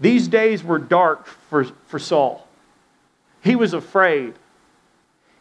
These 0.00 0.28
days 0.28 0.62
were 0.62 0.78
dark 0.78 1.26
for, 1.26 1.64
for 1.86 1.98
Saul. 1.98 2.46
He 3.42 3.56
was 3.56 3.72
afraid. 3.72 4.34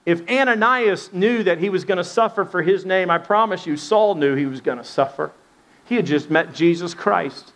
If 0.06 0.28
Ananias 0.30 1.12
knew 1.12 1.44
that 1.44 1.58
he 1.58 1.70
was 1.70 1.84
going 1.84 1.98
to 1.98 2.04
suffer 2.04 2.46
for 2.46 2.62
his 2.62 2.86
name, 2.86 3.10
I 3.10 3.18
promise 3.18 3.66
you, 3.66 3.78
Saul 3.78 4.16
knew 4.16 4.36
he 4.36 4.46
was 4.46 4.62
going 4.62 4.78
to 4.78 4.84
suffer. 4.84 5.32
He 5.86 5.96
had 5.96 6.06
just 6.06 6.30
met 6.30 6.54
Jesus 6.54 6.94
Christ. 6.94 7.52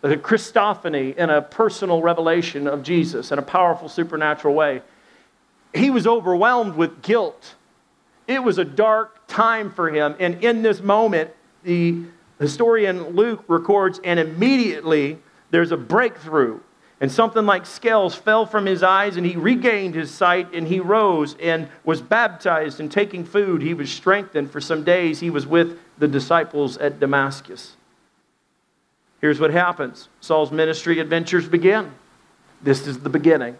The 0.00 0.16
Christophany 0.16 1.16
in 1.16 1.30
a 1.30 1.40
personal 1.40 2.02
revelation 2.02 2.66
of 2.66 2.82
Jesus 2.82 3.30
in 3.30 3.38
a 3.38 3.42
powerful 3.42 3.88
supernatural 3.88 4.54
way 4.54 4.82
he 5.74 5.90
was 5.90 6.06
overwhelmed 6.06 6.76
with 6.76 7.02
guilt. 7.02 7.54
It 8.26 8.42
was 8.42 8.58
a 8.58 8.64
dark 8.64 9.26
time 9.26 9.70
for 9.70 9.90
him. 9.90 10.14
And 10.18 10.42
in 10.44 10.62
this 10.62 10.80
moment, 10.80 11.30
the 11.64 12.02
historian 12.38 13.10
Luke 13.10 13.44
records, 13.48 14.00
and 14.04 14.20
immediately 14.20 15.18
there's 15.50 15.72
a 15.72 15.76
breakthrough. 15.76 16.60
And 17.00 17.10
something 17.10 17.46
like 17.46 17.66
scales 17.66 18.14
fell 18.14 18.46
from 18.46 18.64
his 18.64 18.82
eyes, 18.82 19.16
and 19.16 19.26
he 19.26 19.34
regained 19.34 19.96
his 19.96 20.10
sight, 20.10 20.54
and 20.54 20.68
he 20.68 20.78
rose 20.78 21.34
and 21.40 21.68
was 21.84 22.00
baptized. 22.00 22.78
And 22.78 22.92
taking 22.92 23.24
food, 23.24 23.60
he 23.60 23.74
was 23.74 23.90
strengthened. 23.90 24.52
For 24.52 24.60
some 24.60 24.84
days, 24.84 25.18
he 25.18 25.28
was 25.28 25.44
with 25.46 25.78
the 25.98 26.06
disciples 26.06 26.76
at 26.78 27.00
Damascus. 27.00 27.76
Here's 29.20 29.40
what 29.40 29.50
happens 29.50 30.08
Saul's 30.20 30.52
ministry 30.52 31.00
adventures 31.00 31.48
begin. 31.48 31.92
This 32.62 32.86
is 32.86 33.00
the 33.00 33.08
beginning. 33.08 33.58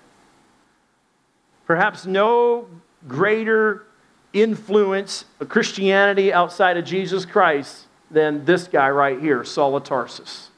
Perhaps 1.73 2.05
no 2.05 2.69
greater 3.09 3.87
influence 4.35 5.25
of 5.41 5.49
Christianity 5.49 6.31
outside 6.31 6.77
of 6.77 6.85
Jesus 6.85 7.25
Christ 7.25 7.87
than 8.11 8.45
this 8.45 8.69
guy 8.69 8.91
right 8.91 9.19
here, 9.19 9.43
Saul 9.43 9.75
of 9.77 9.85
Tarsus. 9.85 10.51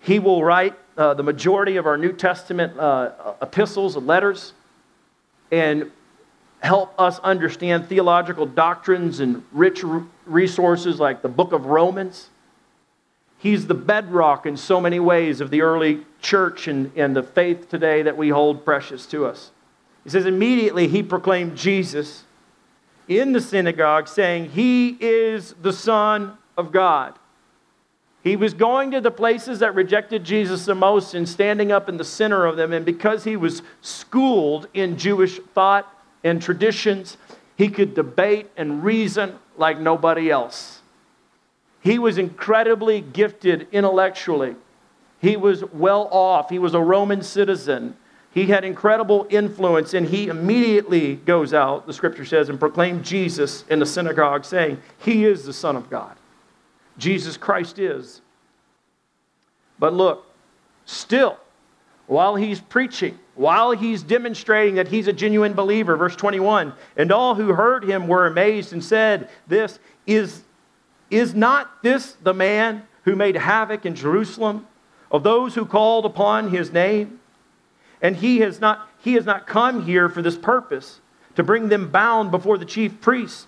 He 0.00 0.18
will 0.18 0.42
write 0.42 0.72
uh, 0.96 1.12
the 1.12 1.22
majority 1.22 1.76
of 1.76 1.84
our 1.84 1.98
New 1.98 2.14
Testament 2.14 2.78
uh, 2.78 3.34
epistles 3.42 3.94
and 3.96 4.06
letters 4.06 4.54
and 5.52 5.90
help 6.60 6.98
us 6.98 7.18
understand 7.18 7.86
theological 7.86 8.46
doctrines 8.46 9.20
and 9.20 9.44
rich 9.52 9.84
resources 10.24 10.98
like 10.98 11.20
the 11.20 11.28
book 11.28 11.52
of 11.52 11.66
Romans. 11.66 12.30
He's 13.36 13.66
the 13.66 13.74
bedrock 13.74 14.46
in 14.46 14.56
so 14.56 14.80
many 14.80 14.98
ways 14.98 15.42
of 15.42 15.50
the 15.50 15.60
early 15.60 16.06
church 16.22 16.68
and, 16.68 16.90
and 16.96 17.14
the 17.14 17.22
faith 17.22 17.68
today 17.68 18.00
that 18.00 18.16
we 18.16 18.30
hold 18.30 18.64
precious 18.64 19.04
to 19.08 19.26
us. 19.26 19.50
He 20.04 20.10
says, 20.10 20.26
immediately 20.26 20.86
he 20.86 21.02
proclaimed 21.02 21.56
Jesus 21.56 22.24
in 23.08 23.32
the 23.32 23.40
synagogue, 23.40 24.06
saying, 24.06 24.50
He 24.50 24.96
is 25.00 25.54
the 25.60 25.72
Son 25.72 26.36
of 26.56 26.72
God. 26.72 27.18
He 28.22 28.36
was 28.36 28.54
going 28.54 28.90
to 28.92 29.02
the 29.02 29.10
places 29.10 29.58
that 29.58 29.74
rejected 29.74 30.24
Jesus 30.24 30.64
the 30.64 30.74
most 30.74 31.12
and 31.12 31.28
standing 31.28 31.70
up 31.70 31.90
in 31.90 31.98
the 31.98 32.04
center 32.04 32.46
of 32.46 32.56
them. 32.56 32.72
And 32.72 32.84
because 32.86 33.24
he 33.24 33.36
was 33.36 33.60
schooled 33.82 34.66
in 34.72 34.96
Jewish 34.96 35.38
thought 35.54 35.86
and 36.22 36.40
traditions, 36.40 37.18
he 37.56 37.68
could 37.68 37.94
debate 37.94 38.50
and 38.56 38.82
reason 38.82 39.38
like 39.58 39.78
nobody 39.78 40.30
else. 40.30 40.80
He 41.82 41.98
was 41.98 42.16
incredibly 42.16 43.02
gifted 43.02 43.68
intellectually. 43.72 44.56
He 45.20 45.36
was 45.36 45.62
well 45.64 46.08
off. 46.10 46.48
He 46.48 46.58
was 46.58 46.72
a 46.72 46.80
Roman 46.80 47.22
citizen. 47.22 47.94
He 48.34 48.46
had 48.46 48.64
incredible 48.64 49.28
influence, 49.30 49.94
and 49.94 50.08
he 50.08 50.26
immediately 50.26 51.14
goes 51.14 51.54
out, 51.54 51.86
the 51.86 51.92
scripture 51.92 52.24
says, 52.24 52.48
and 52.48 52.58
proclaimed 52.58 53.04
Jesus 53.04 53.62
in 53.70 53.78
the 53.78 53.86
synagogue, 53.86 54.44
saying, 54.44 54.82
He 54.98 55.24
is 55.24 55.44
the 55.44 55.52
Son 55.52 55.76
of 55.76 55.88
God. 55.88 56.16
Jesus 56.98 57.36
Christ 57.36 57.78
is. 57.78 58.22
But 59.78 59.94
look, 59.94 60.26
still, 60.84 61.38
while 62.08 62.34
he's 62.34 62.60
preaching, 62.60 63.16
while 63.36 63.70
he's 63.70 64.02
demonstrating 64.02 64.74
that 64.74 64.88
he's 64.88 65.06
a 65.06 65.12
genuine 65.12 65.52
believer, 65.52 65.96
verse 65.96 66.16
21, 66.16 66.72
and 66.96 67.12
all 67.12 67.36
who 67.36 67.52
heard 67.52 67.84
him 67.84 68.08
were 68.08 68.26
amazed 68.26 68.72
and 68.72 68.82
said, 68.82 69.28
This 69.46 69.78
is, 70.08 70.42
is 71.08 71.36
not 71.36 71.84
this 71.84 72.16
the 72.24 72.34
man 72.34 72.82
who 73.04 73.14
made 73.14 73.36
havoc 73.36 73.86
in 73.86 73.94
Jerusalem 73.94 74.66
of 75.12 75.22
those 75.22 75.54
who 75.54 75.64
called 75.64 76.04
upon 76.04 76.50
his 76.50 76.72
name? 76.72 77.20
And 78.02 78.16
he 78.16 78.40
has 78.40 78.60
not, 78.60 78.88
he 78.98 79.14
has 79.14 79.24
not 79.24 79.46
come 79.46 79.84
here 79.84 80.08
for 80.08 80.22
this 80.22 80.36
purpose, 80.36 81.00
to 81.36 81.42
bring 81.42 81.68
them 81.68 81.90
bound 81.90 82.30
before 82.30 82.58
the 82.58 82.64
chief 82.64 83.00
priests. 83.00 83.46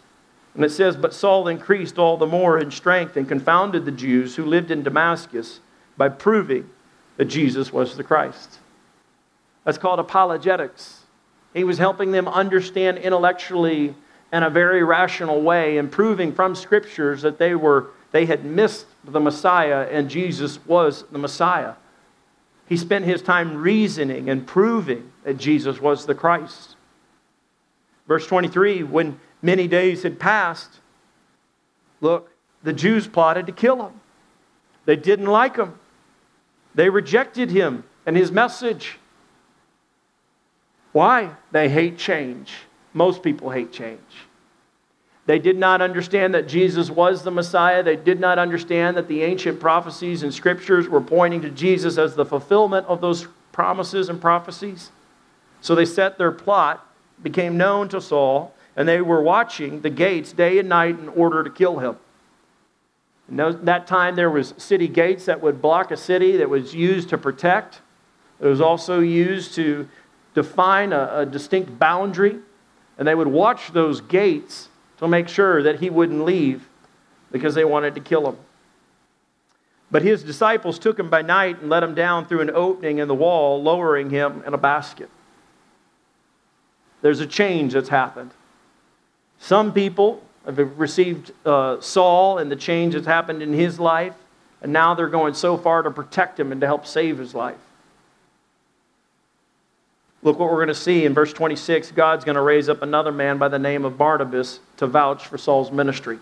And 0.55 0.65
it 0.65 0.71
says, 0.71 0.97
But 0.97 1.15
Saul 1.15 1.49
increased 1.49 1.99
all 1.99 2.17
the 2.17 2.27
more 2.27 2.59
in 2.59 2.71
strength 2.71 3.17
and 3.17 3.29
confounded 3.29 3.85
the 3.85 3.93
Jews 3.93 4.37
who 4.37 4.45
lived 4.45 4.71
in 4.71 4.83
Damascus 4.83 5.61
by 5.97 6.09
proving 6.09 6.69
that 7.17 7.27
Jesus 7.27 7.73
was 7.73 7.97
the 7.97 8.05
Christ. 8.05 8.59
That's 9.65 9.79
called 9.79 9.99
apologetics. 9.99 11.03
He 11.53 11.65
was 11.65 11.79
helping 11.79 12.13
them 12.13 12.29
understand 12.29 12.99
intellectually 12.99 13.95
in 14.33 14.43
a 14.43 14.51
very 14.51 14.83
rational 14.83 15.43
way 15.43 15.79
and 15.79 15.91
proving 15.91 16.33
from 16.33 16.55
scriptures 16.55 17.23
that 17.23 17.39
they 17.39 17.55
were 17.55 17.89
they 18.13 18.27
had 18.27 18.45
missed 18.45 18.87
the 19.05 19.21
Messiah 19.21 19.87
and 19.91 20.09
Jesus 20.09 20.65
was 20.67 21.05
the 21.11 21.19
Messiah. 21.19 21.75
He 22.69 22.77
spent 22.77 23.05
his 23.05 23.23
time 23.23 23.57
reasoning 23.57 24.29
and 24.29 24.47
proving 24.47 25.13
that 25.25 25.39
Jesus 25.39 25.81
was 25.81 26.07
the 26.07 26.15
Christ. 26.15 26.77
Verse 28.09 28.27
23 28.27 28.83
when 28.83 29.21
many 29.43 29.69
days 29.69 30.03
had 30.03 30.19
passed, 30.19 30.81
look, 32.01 32.31
the 32.63 32.73
Jews 32.73 33.07
plotted 33.07 33.47
to 33.47 33.53
kill 33.53 33.87
him. 33.87 34.01
They 34.85 34.97
didn't 34.97 35.27
like 35.27 35.57
him, 35.57 35.79
they 36.75 36.91
rejected 36.91 37.51
him 37.51 37.85
and 38.05 38.17
his 38.17 38.31
message. 38.31 38.99
Why? 40.93 41.33
They 41.53 41.69
hate 41.69 41.99
change. 41.99 42.53
Most 42.95 43.23
people 43.23 43.51
hate 43.51 43.73
change. 43.73 44.01
They 45.27 45.41
did 45.41 45.59
not 45.59 45.83
understand 45.83 46.35
that 46.35 46.47
Jesus 46.47 46.89
was 46.89 47.25
the 47.25 47.33
Messiah. 47.33 47.83
They 47.83 47.97
did 47.97 48.21
not 48.21 48.39
understand 48.39 48.97
that 48.97 49.09
the 49.09 49.23
ancient 49.23 49.59
prophecies 49.59 50.23
and 50.23 50.33
scriptures 50.33 50.89
were 50.89 51.01
pointing 51.01 51.43
to 51.43 51.51
Jesus 51.51 51.99
as 51.99 52.15
the 52.15 52.25
fulfillment 52.25 52.87
of 52.87 53.01
those 53.01 53.27
promises 53.51 54.09
and 54.09 54.21
prophecies. 54.21 54.93
So 55.61 55.75
they 55.75 55.85
set 55.85 56.17
their 56.17 56.31
plot, 56.31 56.87
became 57.23 57.57
known 57.57 57.89
to 57.89 58.01
Saul, 58.01 58.55
and 58.77 58.87
they 58.87 59.01
were 59.01 59.21
watching 59.21 59.81
the 59.81 59.91
gates 59.91 60.33
day 60.33 60.61
and 60.61 60.69
night 60.69 60.97
in 60.99 61.09
order 61.09 61.43
to 61.43 61.51
kill 61.51 61.81
him. 61.81 61.97
That 63.29 63.89
time, 63.89 64.15
there 64.15 64.31
was 64.31 64.55
city 64.57 64.87
gates 64.87 65.25
that 65.25 65.43
would 65.43 65.61
block 65.61 65.91
a 65.91 65.97
city 65.97 66.37
that 66.37 66.49
was 66.49 66.73
used 66.73 67.09
to 67.09 67.19
protect. 67.19 67.81
It 68.39 68.47
was 68.47 68.61
also 68.61 69.01
used 69.01 69.55
to 69.55 69.89
define 70.35 70.93
a, 70.93 71.21
a 71.21 71.27
distinct 71.27 71.77
boundary, 71.81 72.37
and 72.97 73.09
they 73.09 73.17
would 73.17 73.27
watch 73.27 73.73
those 73.73 74.01
gates 74.01 74.69
to 74.99 75.09
make 75.09 75.29
sure 75.29 75.63
that 75.63 75.81
he 75.81 75.91
wouldn't 75.91 76.25
leave 76.25 76.69
because 77.31 77.55
they 77.55 77.65
wanted 77.65 77.95
to 77.95 78.01
kill 78.01 78.29
him. 78.29 78.37
But 79.91 80.03
his 80.03 80.23
disciples 80.23 80.79
took 80.79 80.99
him 80.99 81.11
by 81.11 81.23
night 81.23 81.61
and 81.61 81.71
let 81.71 81.83
him 81.83 81.95
down 81.95 82.27
through 82.27 82.41
an 82.41 82.51
opening 82.51 82.99
in 82.99 83.09
the 83.09 83.15
wall, 83.15 83.63
lowering 83.63 84.11
him 84.11 84.43
in 84.47 84.53
a 84.53 84.59
basket. 84.59 85.09
There's 87.03 87.21
a 87.21 87.27
change 87.27 87.75
that's 87.75 87.89
happened. 87.89 88.33
Some 89.39 89.73
people 89.73 90.23
have 90.45 90.79
received 90.79 91.33
uh, 91.45 91.81
Saul 91.81 92.39
and 92.39 92.51
the 92.51 92.57
change 92.57 92.95
that's 92.95 93.07
happened 93.07 93.43
in 93.43 93.53
his 93.53 93.79
life, 93.79 94.15
and 94.63 94.73
now 94.73 94.95
they're 94.95 95.09
going 95.09 95.35
so 95.35 95.57
far 95.57 95.83
to 95.83 95.91
protect 95.91 96.41
him 96.41 96.53
and 96.53 96.61
to 96.61 96.67
help 96.67 96.87
save 96.87 97.19
his 97.19 97.35
life. 97.35 97.59
Look 100.23 100.39
what 100.39 100.51
we're 100.51 100.57
going 100.57 100.69
to 100.69 100.75
see 100.75 101.05
in 101.05 101.15
verse 101.15 101.33
26. 101.33 101.93
God's 101.93 102.25
going 102.25 102.37
to 102.37 102.43
raise 102.43 102.69
up 102.69 102.83
another 102.83 103.13
man 103.13 103.39
by 103.39 103.49
the 103.49 103.59
name 103.59 103.85
of 103.85 103.99
Barnabas 103.99 104.61
to 104.79 104.87
vouch 104.87 105.27
for 105.27 105.39
Saul's 105.39 105.71
ministry. 105.71 106.19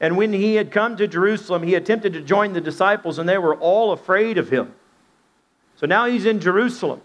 And 0.00 0.16
when 0.16 0.32
he 0.32 0.54
had 0.54 0.70
come 0.70 0.96
to 0.96 1.08
Jerusalem, 1.08 1.62
he 1.62 1.74
attempted 1.74 2.12
to 2.12 2.20
join 2.20 2.52
the 2.52 2.60
disciples, 2.60 3.18
and 3.18 3.28
they 3.28 3.38
were 3.38 3.56
all 3.56 3.92
afraid 3.92 4.38
of 4.38 4.50
him. 4.50 4.74
So 5.76 5.86
now 5.86 6.06
he's 6.06 6.26
in 6.26 6.40
Jerusalem. 6.40 7.00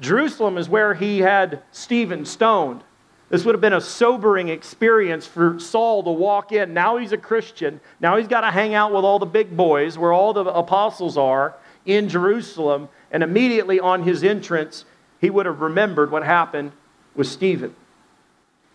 Jerusalem 0.00 0.58
is 0.58 0.68
where 0.68 0.94
he 0.94 1.18
had 1.18 1.62
Stephen 1.72 2.24
stoned. 2.24 2.82
This 3.28 3.44
would 3.44 3.54
have 3.54 3.60
been 3.60 3.74
a 3.74 3.80
sobering 3.80 4.48
experience 4.48 5.26
for 5.26 5.58
Saul 5.58 6.02
to 6.04 6.10
walk 6.10 6.52
in. 6.52 6.72
Now 6.72 6.96
he's 6.96 7.12
a 7.12 7.18
Christian. 7.18 7.80
Now 8.00 8.16
he's 8.16 8.28
got 8.28 8.40
to 8.42 8.50
hang 8.50 8.74
out 8.74 8.92
with 8.92 9.04
all 9.04 9.18
the 9.18 9.26
big 9.26 9.54
boys 9.54 9.98
where 9.98 10.12
all 10.12 10.32
the 10.32 10.44
apostles 10.44 11.18
are 11.18 11.54
in 11.84 12.08
Jerusalem. 12.08 12.88
And 13.10 13.22
immediately 13.22 13.80
on 13.80 14.02
his 14.02 14.24
entrance, 14.24 14.86
he 15.20 15.30
would 15.30 15.46
have 15.46 15.60
remembered 15.60 16.10
what 16.10 16.24
happened 16.24 16.72
with 17.14 17.26
Stephen. 17.26 17.74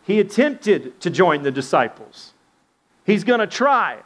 He 0.06 0.20
attempted 0.20 1.00
to 1.02 1.10
join 1.10 1.44
the 1.44 1.52
disciples. 1.52 2.34
He's 3.06 3.24
going 3.24 3.39
to 3.39 3.48
try 3.48 4.00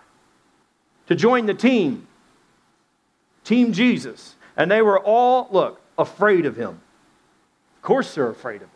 to 1.07 1.15
join 1.15 1.45
the 1.45 1.53
team, 1.53 2.07
Team 3.43 3.71
Jesus. 3.71 4.35
And 4.57 4.69
they 4.69 4.81
were 4.81 4.99
all, 4.99 5.47
look, 5.51 5.79
afraid 5.97 6.45
of 6.45 6.57
him. 6.57 6.81
Of 7.77 7.81
course, 7.81 8.13
they're 8.13 8.29
afraid 8.29 8.57
of 8.57 8.63
him. 8.63 8.69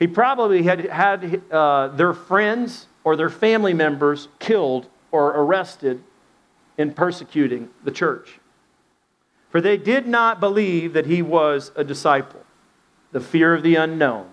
He 0.00 0.08
probably 0.08 0.64
had 0.64 0.80
had 0.86 1.42
uh, 1.52 1.88
their 1.88 2.12
friends 2.12 2.88
or 3.04 3.14
their 3.14 3.30
family 3.30 3.74
members 3.74 4.26
killed 4.40 4.88
or 5.12 5.28
arrested 5.28 6.02
in 6.76 6.92
persecuting 6.92 7.68
the 7.84 7.92
church. 7.92 8.40
For 9.52 9.60
they 9.60 9.76
did 9.76 10.08
not 10.08 10.40
believe 10.40 10.94
that 10.94 11.04
he 11.04 11.20
was 11.20 11.72
a 11.76 11.84
disciple. 11.84 12.40
The 13.12 13.20
fear 13.20 13.54
of 13.54 13.62
the 13.62 13.74
unknown. 13.74 14.26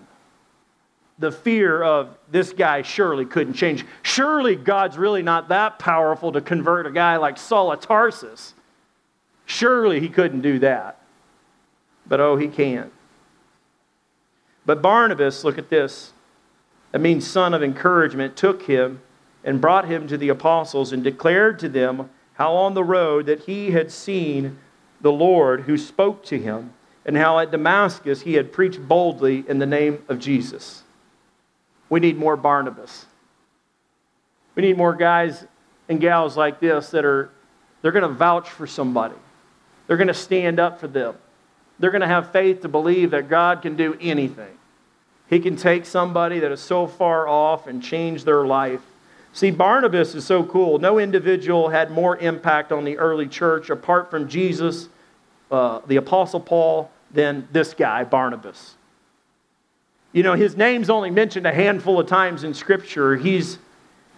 The 1.18 1.30
fear 1.30 1.82
of 1.82 2.16
this 2.30 2.54
guy 2.54 2.80
surely 2.80 3.26
couldn't 3.26 3.52
change. 3.52 3.84
Surely 4.02 4.56
God's 4.56 4.96
really 4.96 5.22
not 5.22 5.50
that 5.50 5.78
powerful 5.78 6.32
to 6.32 6.40
convert 6.40 6.86
a 6.86 6.90
guy 6.90 7.18
like 7.18 7.36
Saul 7.36 7.70
of 7.70 7.80
Tarsus. 7.80 8.54
Surely 9.44 10.00
he 10.00 10.08
couldn't 10.08 10.40
do 10.40 10.58
that. 10.60 10.98
But 12.06 12.20
oh, 12.20 12.38
he 12.38 12.48
can. 12.48 12.90
But 14.64 14.80
Barnabas, 14.80 15.44
look 15.44 15.58
at 15.58 15.68
this, 15.68 16.14
that 16.92 17.00
means 17.00 17.26
son 17.26 17.52
of 17.52 17.62
encouragement, 17.62 18.36
took 18.36 18.62
him 18.62 19.02
and 19.44 19.60
brought 19.60 19.86
him 19.86 20.08
to 20.08 20.16
the 20.16 20.30
apostles 20.30 20.92
and 20.92 21.04
declared 21.04 21.58
to 21.58 21.68
them 21.68 22.08
how 22.34 22.54
on 22.54 22.72
the 22.72 22.84
road 22.84 23.26
that 23.26 23.40
he 23.40 23.72
had 23.72 23.92
seen 23.92 24.58
the 25.00 25.12
Lord 25.12 25.62
who 25.62 25.76
spoke 25.76 26.24
to 26.26 26.38
him, 26.38 26.72
and 27.04 27.16
how 27.16 27.38
at 27.38 27.50
Damascus 27.50 28.22
he 28.22 28.34
had 28.34 28.52
preached 28.52 28.86
boldly 28.86 29.44
in 29.48 29.58
the 29.58 29.66
name 29.66 30.04
of 30.08 30.18
Jesus. 30.18 30.82
We 31.88 32.00
need 32.00 32.18
more 32.18 32.36
Barnabas. 32.36 33.06
We 34.54 34.62
need 34.62 34.76
more 34.76 34.94
guys 34.94 35.44
and 35.88 36.00
gals 36.00 36.36
like 36.36 36.60
this 36.60 36.90
that 36.90 37.04
are 37.04 37.30
they're 37.82 37.92
going 37.92 38.02
to 38.02 38.14
vouch 38.14 38.48
for 38.48 38.66
somebody. 38.66 39.14
They're 39.86 39.96
going 39.96 40.08
to 40.08 40.14
stand 40.14 40.60
up 40.60 40.78
for 40.78 40.86
them. 40.86 41.14
They're 41.78 41.90
going 41.90 42.02
to 42.02 42.06
have 42.06 42.30
faith 42.30 42.60
to 42.62 42.68
believe 42.68 43.12
that 43.12 43.28
God 43.28 43.62
can 43.62 43.76
do 43.76 43.96
anything. 44.00 44.58
He 45.28 45.40
can 45.40 45.56
take 45.56 45.86
somebody 45.86 46.40
that 46.40 46.52
is 46.52 46.60
so 46.60 46.86
far 46.86 47.26
off 47.26 47.66
and 47.66 47.82
change 47.82 48.24
their 48.24 48.44
life. 48.44 48.82
See, 49.32 49.50
Barnabas 49.50 50.14
is 50.14 50.24
so 50.24 50.42
cool. 50.42 50.78
No 50.78 50.98
individual 50.98 51.68
had 51.68 51.90
more 51.90 52.16
impact 52.16 52.72
on 52.72 52.84
the 52.84 52.98
early 52.98 53.28
church 53.28 53.70
apart 53.70 54.10
from 54.10 54.28
Jesus, 54.28 54.88
uh, 55.50 55.80
the 55.86 55.96
Apostle 55.96 56.40
Paul, 56.40 56.90
than 57.12 57.46
this 57.52 57.74
guy, 57.74 58.04
Barnabas. 58.04 58.74
You 60.12 60.24
know, 60.24 60.34
his 60.34 60.56
name's 60.56 60.90
only 60.90 61.10
mentioned 61.10 61.46
a 61.46 61.52
handful 61.52 62.00
of 62.00 62.08
times 62.08 62.42
in 62.42 62.54
Scripture. 62.54 63.16
He's 63.16 63.58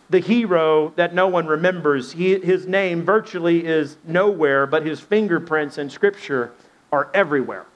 the 0.09 0.21
hero 0.21 0.93
that 0.97 1.15
no 1.15 1.29
one 1.29 1.47
remembers. 1.47 2.13
He, 2.13 2.39
his 2.39 2.67
name 2.67 3.03
virtually 3.03 3.67
is 3.67 3.99
nowhere, 4.05 4.67
but 4.67 4.87
his 4.87 5.01
fingerprints 5.01 5.77
in 5.77 5.91
Scripture 5.91 6.53
are 6.91 7.11
everywhere. 7.13 7.67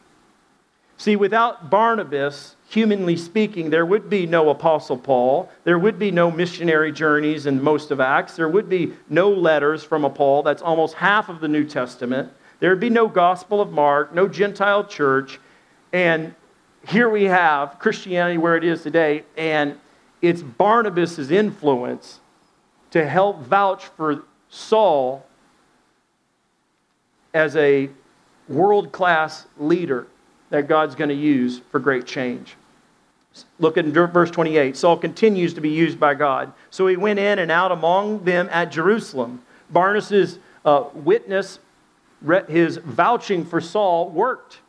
See, 0.96 1.16
without 1.16 1.68
Barnabas, 1.68 2.55
humanly 2.68 3.16
speaking, 3.16 3.70
there 3.70 3.86
would 3.86 4.10
be 4.10 4.26
no 4.26 4.50
Apostle 4.50 4.98
Paul. 4.98 5.50
There 5.64 5.78
would 5.78 5.98
be 5.98 6.10
no 6.10 6.30
missionary 6.30 6.92
journeys 6.92 7.46
in 7.46 7.62
most 7.62 7.90
of 7.90 8.00
Acts. 8.00 8.36
There 8.36 8.48
would 8.48 8.68
be 8.68 8.92
no 9.08 9.30
letters 9.30 9.84
from 9.84 10.04
a 10.04 10.10
Paul. 10.10 10.42
That's 10.42 10.62
almost 10.62 10.94
half 10.94 11.28
of 11.28 11.40
the 11.40 11.48
New 11.48 11.64
Testament. 11.64 12.32
There 12.58 12.70
would 12.70 12.80
be 12.80 12.90
no 12.90 13.06
Gospel 13.06 13.60
of 13.60 13.70
Mark, 13.70 14.14
no 14.14 14.26
Gentile 14.26 14.84
church. 14.84 15.38
And 15.92 16.34
here 16.88 17.08
we 17.08 17.24
have 17.24 17.78
Christianity 17.78 18.38
where 18.38 18.56
it 18.56 18.64
is 18.64 18.82
today, 18.82 19.24
and 19.36 19.78
it's 20.22 20.42
Barnabas' 20.42 21.30
influence 21.30 22.20
to 22.90 23.06
help 23.06 23.42
vouch 23.42 23.84
for 23.96 24.24
Saul 24.48 25.26
as 27.34 27.54
a 27.56 27.90
world 28.48 28.92
class 28.92 29.46
leader 29.58 30.06
that 30.56 30.68
God's 30.68 30.94
going 30.94 31.10
to 31.10 31.14
use 31.14 31.60
for 31.70 31.78
great 31.78 32.06
change. 32.06 32.56
Look 33.58 33.76
at 33.76 33.84
verse 33.84 34.30
28. 34.30 34.74
Saul 34.74 34.96
continues 34.96 35.52
to 35.52 35.60
be 35.60 35.68
used 35.68 36.00
by 36.00 36.14
God. 36.14 36.50
So 36.70 36.86
he 36.86 36.96
went 36.96 37.18
in 37.18 37.38
and 37.38 37.50
out 37.50 37.72
among 37.72 38.24
them 38.24 38.48
at 38.50 38.72
Jerusalem. 38.72 39.42
Barnabas' 39.68 40.38
uh, 40.64 40.84
witness, 40.94 41.58
his 42.48 42.78
vouching 42.78 43.44
for 43.44 43.60
Saul, 43.60 44.08
worked. 44.08 44.60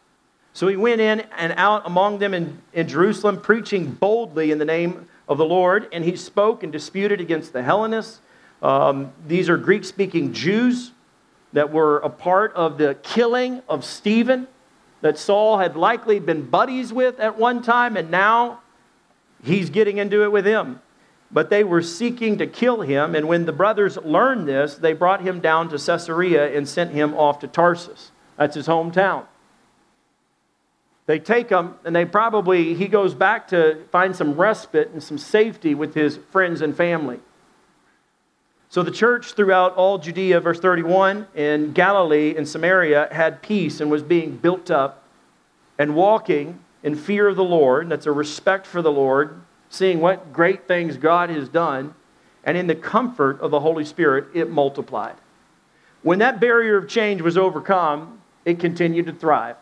So 0.51 0.67
he 0.67 0.75
went 0.75 0.99
in 0.99 1.21
and 1.37 1.53
out 1.55 1.83
among 1.85 2.19
them 2.19 2.33
in, 2.33 2.61
in 2.73 2.89
Jerusalem, 2.89 3.39
preaching 3.39 3.91
boldly 3.91 4.51
in 4.51 4.57
the 4.57 4.65
name 4.65 5.07
of 5.29 5.37
the 5.37 5.45
Lord. 5.45 5.87
And 5.93 6.03
he 6.03 6.17
spoke 6.17 6.63
and 6.63 6.71
disputed 6.73 7.21
against 7.21 7.53
the 7.53 7.63
Hellenists. 7.63 8.19
Um, 8.61 9.13
these 9.25 9.47
are 9.47 9.55
Greek 9.55 9.85
speaking 9.85 10.33
Jews 10.33 10.91
that 11.53 11.71
were 11.71 11.99
a 11.99 12.09
part 12.09 12.53
of 12.55 12.77
the 12.77 12.95
killing 13.03 13.61
of 13.69 13.85
Stephen, 13.85 14.49
that 15.01 15.17
Saul 15.17 15.59
had 15.59 15.75
likely 15.75 16.19
been 16.19 16.49
buddies 16.49 16.91
with 16.91 17.19
at 17.19 17.37
one 17.37 17.61
time, 17.61 17.95
and 17.97 18.09
now 18.09 18.61
he's 19.43 19.69
getting 19.69 19.97
into 19.97 20.23
it 20.23 20.31
with 20.31 20.45
him. 20.45 20.81
But 21.31 21.49
they 21.49 21.63
were 21.63 21.81
seeking 21.81 22.37
to 22.37 22.47
kill 22.47 22.81
him, 22.81 23.13
and 23.13 23.27
when 23.27 23.45
the 23.45 23.51
brothers 23.51 23.97
learned 23.97 24.47
this, 24.47 24.75
they 24.75 24.93
brought 24.93 25.21
him 25.21 25.39
down 25.39 25.69
to 25.69 25.77
Caesarea 25.77 26.55
and 26.55 26.67
sent 26.67 26.91
him 26.91 27.13
off 27.13 27.39
to 27.39 27.47
Tarsus. 27.47 28.11
That's 28.37 28.55
his 28.55 28.67
hometown. 28.67 29.25
They 31.05 31.19
take 31.19 31.49
him, 31.49 31.75
and 31.85 31.95
they 31.95 32.05
probably, 32.05 32.73
he 32.73 32.87
goes 32.87 33.13
back 33.13 33.47
to 33.49 33.83
find 33.91 34.15
some 34.15 34.33
respite 34.33 34.91
and 34.91 35.01
some 35.01 35.17
safety 35.17 35.73
with 35.73 35.93
his 35.93 36.17
friends 36.31 36.61
and 36.61 36.75
family. 36.75 37.19
So 38.69 38.83
the 38.83 38.91
church 38.91 39.33
throughout 39.33 39.75
all 39.75 39.97
Judea, 39.97 40.41
verse 40.41 40.59
31, 40.59 41.27
in 41.35 41.71
Galilee 41.71 42.35
and 42.35 42.47
Samaria 42.47 43.07
had 43.11 43.41
peace 43.41 43.79
and 43.79 43.89
was 43.89 44.03
being 44.03 44.35
built 44.35 44.69
up 44.69 45.03
and 45.79 45.95
walking 45.95 46.59
in 46.83 46.95
fear 46.95 47.27
of 47.27 47.37
the 47.37 47.43
Lord. 47.43 47.89
That's 47.89 48.05
a 48.05 48.11
respect 48.11 48.67
for 48.67 48.81
the 48.81 48.91
Lord, 48.91 49.41
seeing 49.69 50.01
what 50.01 50.33
great 50.33 50.67
things 50.67 50.97
God 50.97 51.29
has 51.29 51.47
done. 51.47 51.95
And 52.43 52.57
in 52.57 52.67
the 52.67 52.75
comfort 52.75 53.39
of 53.41 53.51
the 53.51 53.59
Holy 53.59 53.85
Spirit, 53.85 54.27
it 54.33 54.49
multiplied. 54.49 55.15
When 56.03 56.19
that 56.19 56.39
barrier 56.39 56.77
of 56.77 56.89
change 56.89 57.21
was 57.21 57.37
overcome, 57.37 58.21
it 58.45 58.59
continued 58.59 59.05
to 59.07 59.13
thrive. 59.13 59.55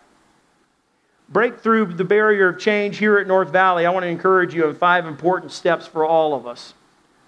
Break 1.30 1.60
through 1.60 1.94
the 1.94 2.04
barrier 2.04 2.50
of 2.50 2.60
change 2.60 2.98
here 2.98 3.18
at 3.18 3.26
North 3.26 3.50
Valley. 3.50 3.86
I 3.86 3.90
want 3.92 4.04
to 4.04 4.10
encourage 4.10 4.54
you 4.54 4.68
in 4.68 4.76
five 4.76 5.08
important 5.08 5.52
steps 5.52 5.88
for 5.88 6.06
all 6.06 6.36
of 6.36 6.46
us 6.46 6.76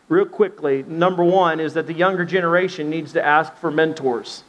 real 0.09 0.25
quickly. 0.25 0.83
Number 0.83 1.23
one 1.23 1.59
is 1.59 1.73
that 1.73 1.87
the 1.87 1.93
younger 1.93 2.25
generation 2.25 2.89
needs 2.89 3.13
to 3.13 3.25
ask 3.25 3.55
for 3.57 3.71
mentors. 3.71 4.43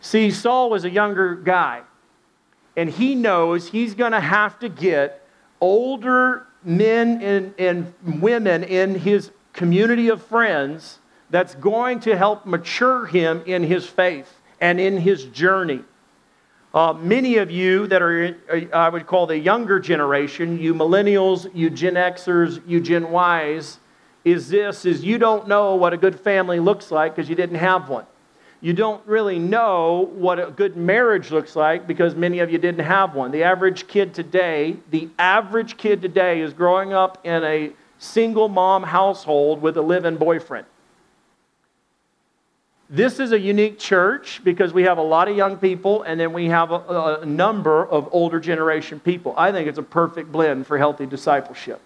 See, 0.00 0.30
Saul 0.30 0.70
was 0.70 0.84
a 0.84 0.90
younger 0.90 1.34
guy, 1.34 1.82
and 2.76 2.90
he 2.90 3.14
knows 3.14 3.68
he's 3.68 3.94
going 3.94 4.12
to 4.12 4.20
have 4.20 4.58
to 4.60 4.68
get 4.68 5.26
older 5.60 6.46
men 6.62 7.22
and, 7.22 7.54
and 7.58 7.94
women 8.20 8.64
in 8.64 8.94
his 8.96 9.30
community 9.52 10.08
of 10.08 10.22
friends 10.22 10.98
that's 11.30 11.54
going 11.54 12.00
to 12.00 12.16
help 12.16 12.46
mature 12.46 13.06
him 13.06 13.42
in 13.46 13.62
his 13.64 13.86
faith 13.86 14.40
and 14.60 14.78
in 14.78 14.98
his 14.98 15.24
journey. 15.24 15.82
Uh, 16.76 16.92
many 16.92 17.38
of 17.38 17.50
you 17.50 17.86
that 17.86 18.02
are, 18.02 18.36
uh, 18.52 18.60
I 18.70 18.90
would 18.90 19.06
call 19.06 19.26
the 19.26 19.38
younger 19.38 19.80
generation, 19.80 20.58
you 20.58 20.74
millennials, 20.74 21.48
you 21.54 21.70
Gen 21.70 21.94
Xers, 21.94 22.60
you 22.66 22.82
Gen 22.82 23.06
Ys, 23.14 23.78
is 24.26 24.50
this, 24.50 24.84
is 24.84 25.02
you 25.02 25.16
don't 25.16 25.48
know 25.48 25.74
what 25.74 25.94
a 25.94 25.96
good 25.96 26.20
family 26.20 26.60
looks 26.60 26.90
like 26.90 27.16
because 27.16 27.30
you 27.30 27.34
didn't 27.34 27.56
have 27.56 27.88
one. 27.88 28.04
You 28.60 28.74
don't 28.74 29.00
really 29.06 29.38
know 29.38 30.10
what 30.16 30.38
a 30.38 30.50
good 30.50 30.76
marriage 30.76 31.30
looks 31.30 31.56
like 31.56 31.86
because 31.86 32.14
many 32.14 32.40
of 32.40 32.52
you 32.52 32.58
didn't 32.58 32.84
have 32.84 33.14
one. 33.14 33.30
The 33.30 33.44
average 33.44 33.88
kid 33.88 34.12
today, 34.12 34.76
the 34.90 35.08
average 35.18 35.78
kid 35.78 36.02
today 36.02 36.42
is 36.42 36.52
growing 36.52 36.92
up 36.92 37.24
in 37.24 37.42
a 37.42 37.72
single 37.98 38.50
mom 38.50 38.82
household 38.82 39.62
with 39.62 39.78
a 39.78 39.82
live-in 39.82 40.18
boyfriend. 40.18 40.66
This 42.88 43.18
is 43.18 43.32
a 43.32 43.38
unique 43.38 43.80
church 43.80 44.40
because 44.44 44.72
we 44.72 44.84
have 44.84 44.98
a 44.98 45.02
lot 45.02 45.28
of 45.28 45.36
young 45.36 45.56
people 45.56 46.04
and 46.04 46.20
then 46.20 46.32
we 46.32 46.46
have 46.46 46.70
a, 46.70 47.18
a, 47.20 47.26
number 47.26 47.84
of 47.84 48.08
older 48.12 48.38
generation 48.38 49.00
people. 49.00 49.34
I 49.36 49.50
think 49.50 49.66
it's 49.66 49.78
a 49.78 49.82
perfect 49.82 50.30
blend 50.30 50.68
for 50.68 50.78
healthy 50.78 51.04
discipleship. 51.04 51.80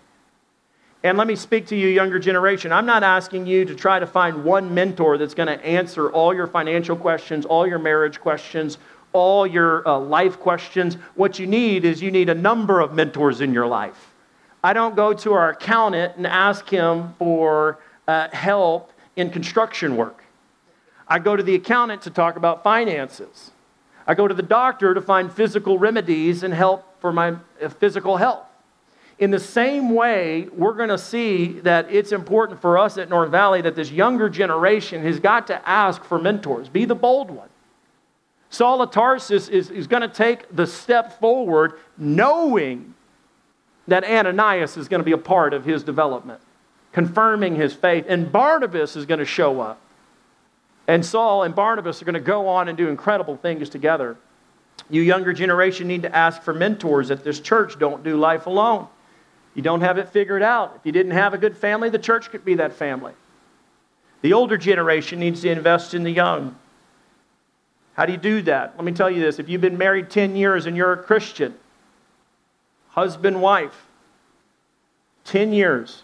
And 1.03 1.17
let 1.17 1.27
me 1.27 1.37
speak 1.37 1.67
to 1.69 1.77
you, 1.77 1.89
younger 1.89 2.19
generation. 2.19 2.71
I'm 2.71 2.85
not 2.85 3.03
asking 3.03 3.47
you 3.47 3.65
to 3.65 3.75
try 3.75 3.99
to 3.99 4.07
find 4.07 4.45
one 4.45 4.75
mentor 4.75 5.17
that's 5.17 5.33
going 5.33 5.47
to 5.47 5.65
answer 5.65 6.13
all 6.13 6.35
your 6.35 6.47
financial 6.47 6.97
questions, 6.97 7.47
all 7.47 7.67
your 7.67 7.79
marriage 7.79 8.21
questions, 8.21 8.77
all 9.15 9.47
your 9.47 9.89
uh, 9.89 9.99
life 9.99 10.39
questions. 10.39 10.97
What 11.15 11.39
you 11.39 11.47
need 11.47 11.87
is 11.87 12.03
you 12.03 12.11
need 12.11 12.29
a 12.29 12.35
number 12.35 12.81
of 12.81 12.93
mentors 12.93 13.41
in 13.41 13.55
your 13.55 13.67
life. 13.67 14.13
I 14.63 14.75
don't 14.75 14.95
go 14.95 15.15
to 15.15 15.33
our 15.33 15.49
accountant 15.51 16.19
and 16.19 16.27
ask 16.27 16.69
him 16.69 17.15
for 17.19 17.79
uh, 18.07 18.29
help 18.35 18.93
in 19.17 19.31
construction 19.31 19.97
work. 19.97 20.23
I 21.11 21.19
go 21.19 21.35
to 21.35 21.43
the 21.43 21.57
accountant 21.57 22.03
to 22.03 22.11
talk 22.11 22.37
about 22.37 22.63
finances. 22.63 23.51
I 24.07 24.15
go 24.15 24.29
to 24.29 24.35
the 24.35 24.43
doctor 24.43 24.95
to 24.95 25.03
find 25.03 25.31
physical 25.31 25.77
remedies 25.77 26.45
and 26.45 26.55
help 26.55 26.87
for 27.01 27.13
my 27.13 27.35
uh, 27.61 27.69
physical 27.69 28.17
health. 28.17 28.47
In 29.19 29.33
the 29.33 29.41
same 29.41 29.95
way, 29.95 30.49
we're 30.53 30.73
going 30.73 30.89
to 30.89 30.97
see 30.97 31.61
that 31.61 31.91
it's 31.91 32.13
important 32.13 32.63
for 32.63 32.79
us 32.79 32.97
at 32.97 33.11
North 33.11 33.31
Valley 33.31 33.61
that 33.61 33.75
this 33.75 33.91
younger 33.91 34.31
generation 34.31 35.03
has 35.03 35.19
got 35.19 35.49
to 35.49 35.69
ask 35.69 36.03
for 36.05 36.19
mentors. 36.19 36.69
Be 36.69 36.87
the 36.87 36.95
bold 36.95 37.31
one. 37.31 37.49
Saul 38.49 38.81
of 38.81 38.91
Tarsus 38.93 39.49
is, 39.49 39.69
is 39.69 39.87
going 39.87 40.03
to 40.03 40.09
take 40.09 40.55
the 40.55 40.67
step 40.67 41.21
forward 41.21 41.75
knowing 41.99 42.95
that 43.89 44.05
Ananias 44.05 44.77
is 44.77 44.89
going 44.89 45.01
to 45.01 45.05
be 45.05 45.13
a 45.13 45.19
part 45.19 45.53
of 45.53 45.65
his 45.65 45.83
development, 45.83 46.41
confirming 46.93 47.57
his 47.57 47.75
faith. 47.75 48.07
And 48.09 48.31
Barnabas 48.31 48.97
is 48.97 49.07
going 49.07 49.19
to 49.19 49.27
show 49.27 49.61
up. 49.61 49.81
And 50.91 51.07
Saul 51.07 51.45
and 51.45 51.55
Barnabas 51.55 52.03
are 52.03 52.05
going 52.05 52.15
to 52.15 52.21
go 52.21 52.49
on 52.49 52.67
and 52.67 52.77
do 52.77 52.89
incredible 52.89 53.37
things 53.37 53.69
together. 53.69 54.17
You 54.89 55.03
younger 55.03 55.33
generation 55.33 55.87
need 55.87 56.03
to 56.03 56.13
ask 56.13 56.43
for 56.43 56.53
mentors 56.53 57.13
at 57.13 57.23
this 57.23 57.39
church. 57.39 57.79
Don't 57.79 58.03
do 58.03 58.17
life 58.17 58.47
alone. 58.47 58.89
You 59.55 59.63
don't 59.63 59.83
have 59.83 59.99
it 59.99 60.09
figured 60.09 60.43
out. 60.43 60.75
If 60.75 60.85
you 60.85 60.91
didn't 60.91 61.13
have 61.13 61.33
a 61.33 61.39
good 61.39 61.57
family, 61.57 61.91
the 61.91 61.99
church 62.01 62.33
could 62.33 62.45
be 62.45 62.57
that 62.57 62.73
family. 62.73 63.13
The 64.23 64.33
older 64.33 64.57
generation 64.57 65.21
needs 65.21 65.43
to 65.43 65.51
invest 65.51 65.95
in 65.95 66.03
the 66.03 66.11
young. 66.11 66.57
How 67.95 68.05
do 68.05 68.11
you 68.11 68.19
do 68.19 68.43
that? 68.43 68.75
Let 68.75 68.85
me 68.85 68.91
tell 68.91 69.09
you 69.09 69.23
this. 69.23 69.39
If 69.39 69.49
you've 69.49 69.61
been 69.61 69.79
married 69.79 70.11
10 70.11 70.35
years 70.35 70.67
and 70.67 70.77
you're 70.77 70.93
a 70.93 71.01
Christian, 71.01 71.55
husband, 72.89 73.41
wife, 73.41 73.87
10 75.23 75.53
years, 75.53 76.03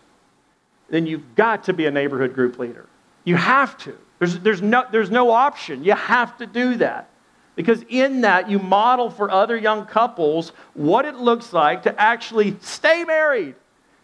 then 0.88 1.08
you've 1.08 1.34
got 1.34 1.64
to 1.64 1.72
be 1.72 1.86
a 1.86 1.90
neighborhood 1.90 2.34
group 2.34 2.56
leader. 2.60 2.86
You 3.26 3.34
have 3.36 3.76
to. 3.78 3.98
There's, 4.18 4.38
there's, 4.38 4.62
no, 4.62 4.84
there's 4.90 5.10
no 5.10 5.30
option. 5.30 5.84
You 5.84 5.92
have 5.92 6.38
to 6.38 6.46
do 6.46 6.76
that. 6.76 7.10
Because 7.56 7.84
in 7.88 8.20
that, 8.20 8.48
you 8.48 8.58
model 8.58 9.10
for 9.10 9.30
other 9.30 9.56
young 9.56 9.84
couples 9.84 10.52
what 10.74 11.04
it 11.04 11.16
looks 11.16 11.52
like 11.52 11.82
to 11.82 12.00
actually 12.00 12.56
stay 12.60 13.02
married, 13.04 13.56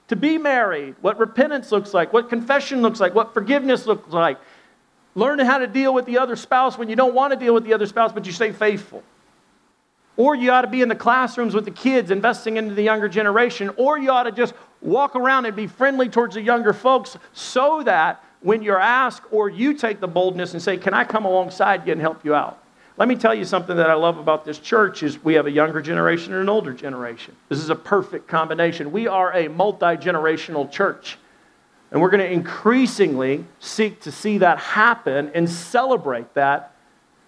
to 0.08 0.16
be 0.16 0.38
married, 0.38 0.96
what 1.02 1.18
repentance 1.18 1.70
looks 1.70 1.94
like, 1.94 2.12
what 2.12 2.28
confession 2.28 2.82
looks 2.82 2.98
like, 2.98 3.14
what 3.14 3.32
forgiveness 3.32 3.86
looks 3.86 4.12
like. 4.12 4.38
Learning 5.14 5.46
how 5.46 5.58
to 5.58 5.66
deal 5.66 5.94
with 5.94 6.06
the 6.06 6.18
other 6.18 6.34
spouse 6.34 6.76
when 6.76 6.88
you 6.88 6.96
don't 6.96 7.14
want 7.14 7.32
to 7.32 7.38
deal 7.38 7.54
with 7.54 7.64
the 7.64 7.74
other 7.74 7.86
spouse, 7.86 8.12
but 8.12 8.26
you 8.26 8.32
stay 8.32 8.50
faithful. 8.50 9.02
Or 10.16 10.34
you 10.34 10.50
ought 10.50 10.62
to 10.62 10.68
be 10.68 10.82
in 10.82 10.88
the 10.88 10.94
classrooms 10.94 11.54
with 11.54 11.64
the 11.64 11.70
kids, 11.70 12.10
investing 12.10 12.56
into 12.56 12.74
the 12.74 12.82
younger 12.82 13.08
generation. 13.08 13.70
Or 13.76 13.98
you 13.98 14.10
ought 14.10 14.24
to 14.24 14.32
just 14.32 14.54
walk 14.80 15.14
around 15.14 15.46
and 15.46 15.54
be 15.54 15.66
friendly 15.66 16.08
towards 16.08 16.34
the 16.34 16.42
younger 16.42 16.72
folks 16.72 17.16
so 17.32 17.82
that 17.84 18.24
when 18.42 18.62
you're 18.62 18.80
asked 18.80 19.22
or 19.30 19.48
you 19.48 19.74
take 19.74 20.00
the 20.00 20.08
boldness 20.08 20.52
and 20.52 20.62
say, 20.62 20.76
Can 20.76 20.94
I 20.94 21.04
come 21.04 21.24
alongside 21.24 21.86
you 21.86 21.92
and 21.92 22.00
help 22.00 22.24
you 22.24 22.34
out? 22.34 22.62
Let 22.98 23.08
me 23.08 23.16
tell 23.16 23.34
you 23.34 23.44
something 23.44 23.76
that 23.76 23.88
I 23.88 23.94
love 23.94 24.18
about 24.18 24.44
this 24.44 24.58
church 24.58 25.02
is 25.02 25.22
we 25.24 25.34
have 25.34 25.46
a 25.46 25.50
younger 25.50 25.80
generation 25.80 26.34
and 26.34 26.42
an 26.42 26.48
older 26.48 26.74
generation. 26.74 27.34
This 27.48 27.58
is 27.58 27.70
a 27.70 27.74
perfect 27.74 28.28
combination. 28.28 28.92
We 28.92 29.08
are 29.08 29.32
a 29.32 29.48
multi-generational 29.48 30.70
church. 30.70 31.16
And 31.90 32.00
we're 32.00 32.10
going 32.10 32.20
to 32.20 32.30
increasingly 32.30 33.44
seek 33.60 34.00
to 34.02 34.12
see 34.12 34.38
that 34.38 34.58
happen 34.58 35.30
and 35.34 35.48
celebrate 35.48 36.34
that 36.34 36.74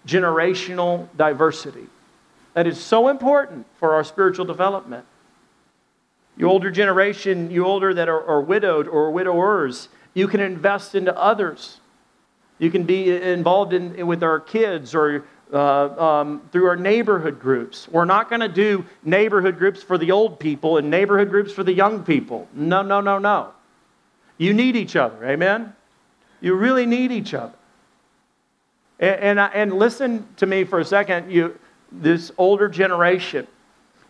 generational 0.07 1.07
diversity. 1.17 1.87
That 2.53 2.67
is 2.67 2.79
so 2.79 3.09
important 3.09 3.65
for 3.79 3.93
our 3.93 4.03
spiritual 4.03 4.45
development. 4.45 5.05
You 6.37 6.49
older 6.49 6.69
generation, 6.69 7.49
you 7.49 7.65
older 7.65 7.93
that 7.93 8.07
are, 8.09 8.23
are 8.25 8.41
widowed 8.41 8.87
or 8.87 9.11
widowers, 9.11 9.89
you 10.15 10.27
can 10.27 10.39
invest 10.39 10.95
into 10.95 11.15
others. 11.15 11.79
You 12.57 12.71
can 12.71 12.83
be 12.83 13.15
involved 13.15 13.73
in, 13.73 14.07
with 14.07 14.23
our 14.23 14.39
kids 14.39 14.95
or 14.95 15.25
uh, 15.53 16.03
um, 16.03 16.41
through 16.51 16.65
our 16.65 16.75
neighborhood 16.75 17.39
groups. 17.39 17.87
We're 17.89 18.05
not 18.05 18.29
going 18.29 18.41
to 18.41 18.47
do 18.47 18.85
neighborhood 19.03 19.59
groups 19.59 19.83
for 19.83 19.97
the 19.97 20.11
old 20.11 20.39
people 20.39 20.77
and 20.77 20.89
neighborhood 20.89 21.29
groups 21.29 21.51
for 21.51 21.63
the 21.63 21.73
young 21.73 22.03
people. 22.03 22.47
No, 22.53 22.81
no, 22.81 23.01
no, 23.01 23.19
no. 23.19 23.51
You 24.37 24.53
need 24.53 24.75
each 24.75 24.95
other. 24.95 25.23
Amen? 25.23 25.73
You 26.41 26.55
really 26.55 26.85
need 26.85 27.11
each 27.11 27.33
other. 27.33 27.53
And, 28.99 29.39
and, 29.39 29.39
and 29.39 29.73
listen 29.73 30.27
to 30.37 30.45
me 30.45 30.63
for 30.63 30.79
a 30.79 30.85
second. 30.85 31.31
You, 31.31 31.59
this 31.91 32.31
older 32.37 32.67
generation 32.67 33.47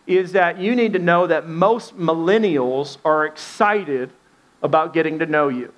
is 0.06 0.32
that 0.32 0.58
you 0.58 0.76
need 0.76 0.92
to 0.92 0.98
know 1.00 1.26
that 1.26 1.48
most 1.48 1.98
millennials 1.98 2.96
are 3.04 3.26
excited 3.26 4.10
about 4.62 4.94
getting 4.94 5.18
to 5.18 5.26
know 5.26 5.48
you. 5.48 5.72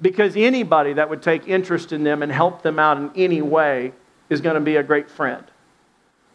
Because 0.00 0.36
anybody 0.36 0.94
that 0.94 1.10
would 1.10 1.22
take 1.22 1.46
interest 1.46 1.92
in 1.92 2.04
them 2.04 2.22
and 2.22 2.32
help 2.32 2.62
them 2.62 2.78
out 2.78 2.96
in 2.96 3.10
any 3.14 3.42
way 3.42 3.92
is 4.28 4.40
going 4.40 4.54
to 4.54 4.60
be 4.60 4.76
a 4.76 4.82
great 4.82 5.10
friend. 5.10 5.44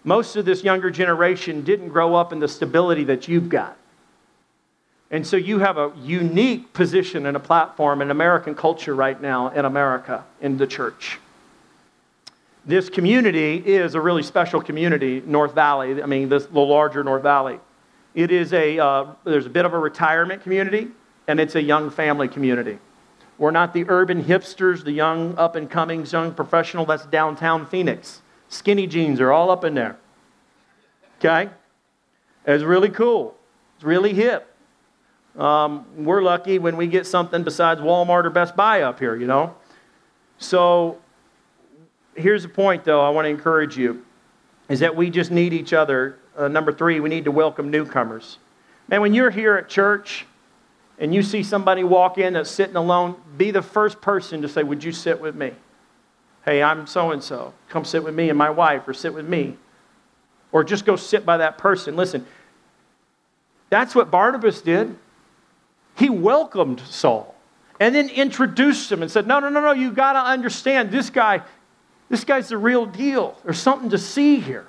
Most 0.04 0.36
of 0.36 0.46
this 0.46 0.64
younger 0.64 0.92
generation 0.92 1.64
didn't 1.64 1.90
grow 1.90 2.14
up 2.14 2.32
in 2.32 2.40
the 2.40 2.48
stability 2.48 3.06
that 3.06 3.28
you've 3.28 3.50
got. 3.50 3.76
And 5.10 5.26
so 5.26 5.38
you 5.38 5.60
have 5.60 5.78
a 5.78 5.94
unique 6.02 6.74
position 6.74 7.26
and 7.26 7.38
a 7.38 7.40
platform 7.40 8.02
in 8.02 8.12
American 8.12 8.54
culture 8.54 8.94
right 8.94 9.20
now 9.20 9.50
in 9.50 9.66
America, 9.66 10.24
in 10.42 10.58
the 10.58 10.68
church. 10.68 11.20
This 12.66 12.90
community 12.90 13.58
is 13.58 13.94
a 13.94 14.02
really 14.02 14.24
special 14.24 14.62
community, 14.62 15.22
North 15.26 15.54
Valley. 15.54 16.02
I 16.02 16.06
mean, 16.08 16.30
this, 16.30 16.48
the 16.48 16.60
larger 16.60 17.04
North 17.04 17.22
Valley. 17.22 17.60
It 18.16 18.32
is 18.32 18.54
a, 18.54 18.80
uh, 18.80 19.06
there's 19.24 19.46
a 19.46 19.50
bit 19.50 19.66
of 19.66 19.74
a 19.74 19.80
retirement 19.80 20.42
community, 20.42 20.88
and 21.28 21.40
it's 21.40 21.56
a 21.56 21.62
young 21.62 21.92
family 21.92 22.28
community. 22.28 22.80
We're 23.38 23.52
not 23.52 23.74
the 23.74 23.86
urban 23.90 24.24
hipsters, 24.24 24.84
the 24.84 24.92
young 24.92 25.38
up 25.38 25.56
and 25.56 25.70
coming, 25.70 26.06
young 26.06 26.34
professional. 26.34 26.86
That's 26.86 27.06
downtown 27.06 27.66
Phoenix. 27.66 28.22
Skinny 28.48 28.88
jeans 28.88 29.20
are 29.20 29.32
all 29.32 29.52
up 29.52 29.64
in 29.64 29.74
there. 29.74 29.98
Okay? 31.20 31.50
It's 32.46 32.64
really 32.64 32.90
cool. 32.90 33.36
It's 33.76 33.84
really 33.84 34.14
hip. 34.14 34.54
Um, 35.38 35.86
we're 35.98 36.22
lucky 36.22 36.60
when 36.60 36.78
we 36.78 36.88
get 36.88 37.06
something 37.06 37.44
besides 37.44 37.82
Walmart 37.82 38.24
or 38.26 38.30
Best 38.30 38.56
Buy 38.56 38.84
up 38.84 39.00
here, 39.00 39.16
you 39.16 39.28
know? 39.28 39.56
So 40.38 41.00
here's 42.16 42.44
the 42.44 42.50
point, 42.50 42.86
though, 42.86 43.02
I 43.02 43.10
want 43.10 43.26
to 43.26 43.30
encourage 43.30 43.78
you 43.78 44.06
is 44.70 44.80
that 44.80 44.96
we 44.96 45.10
just 45.10 45.32
need 45.32 45.54
each 45.54 45.74
other. 45.74 46.18
Uh, 46.38 46.48
number 46.48 46.72
three, 46.72 47.00
we 47.00 47.10
need 47.10 47.26
to 47.26 47.32
welcome 47.32 47.70
newcomers. 47.70 48.40
Man, 48.88 49.02
when 49.02 49.14
you're 49.14 49.30
here 49.30 49.56
at 49.56 49.70
church, 49.70 50.26
and 50.98 51.14
you 51.14 51.24
see 51.24 51.44
somebody 51.44 51.84
walk 51.84 52.18
in 52.18 52.34
that's 52.34 52.50
sitting 52.50 52.76
alone, 52.76 53.16
be 53.38 53.52
the 53.52 53.62
first 53.62 54.02
person 54.02 54.42
to 54.42 54.50
say, 54.50 54.64
Would 54.64 54.84
you 54.84 54.92
sit 54.92 55.20
with 55.20 55.36
me? 55.36 55.52
Hey, 56.46 56.62
I'm 56.62 56.88
so 56.88 57.12
and 57.12 57.24
so. 57.24 57.54
Come 57.70 57.86
sit 57.86 58.04
with 58.04 58.14
me 58.14 58.30
and 58.30 58.38
my 58.38 58.50
wife, 58.50 58.88
or 58.88 58.94
sit 58.94 59.14
with 59.14 59.28
me. 59.28 59.58
Or 60.52 60.64
just 60.64 60.86
go 60.86 60.96
sit 60.96 61.26
by 61.26 61.38
that 61.38 61.58
person. 61.58 61.96
Listen, 61.96 62.26
that's 63.70 63.96
what 63.96 64.12
Barnabas 64.12 64.62
did. 64.62 64.96
He 65.98 66.10
welcomed 66.10 66.82
Saul 66.82 67.36
and 67.80 67.94
then 67.94 68.10
introduced 68.10 68.92
him 68.92 69.02
and 69.02 69.12
said, 69.12 69.28
No, 69.28 69.40
no, 69.40 69.50
no, 69.50 69.60
no, 69.60 69.72
you 69.72 69.92
got 69.92 70.14
to 70.14 70.20
understand 70.20 70.92
this 70.92 71.10
guy, 71.10 71.42
this 72.10 72.24
guy's 72.24 72.50
the 72.50 72.58
real 72.58 72.86
deal. 72.86 73.38
There's 73.44 73.60
something 73.60 73.90
to 73.90 73.98
see 73.98 74.40
here 74.40 74.68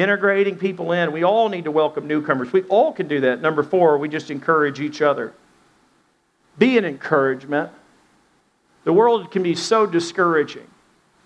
integrating 0.00 0.56
people 0.56 0.92
in. 0.92 1.12
We 1.12 1.24
all 1.24 1.48
need 1.48 1.64
to 1.64 1.70
welcome 1.70 2.06
newcomers. 2.06 2.52
We 2.52 2.62
all 2.64 2.92
can 2.92 3.08
do 3.08 3.20
that. 3.22 3.40
Number 3.40 3.62
four, 3.62 3.98
we 3.98 4.08
just 4.08 4.30
encourage 4.30 4.80
each 4.80 5.02
other. 5.02 5.32
Be 6.58 6.78
an 6.78 6.84
encouragement. 6.84 7.70
The 8.84 8.92
world 8.92 9.30
can 9.30 9.42
be 9.42 9.54
so 9.54 9.86
discouraging. 9.86 10.66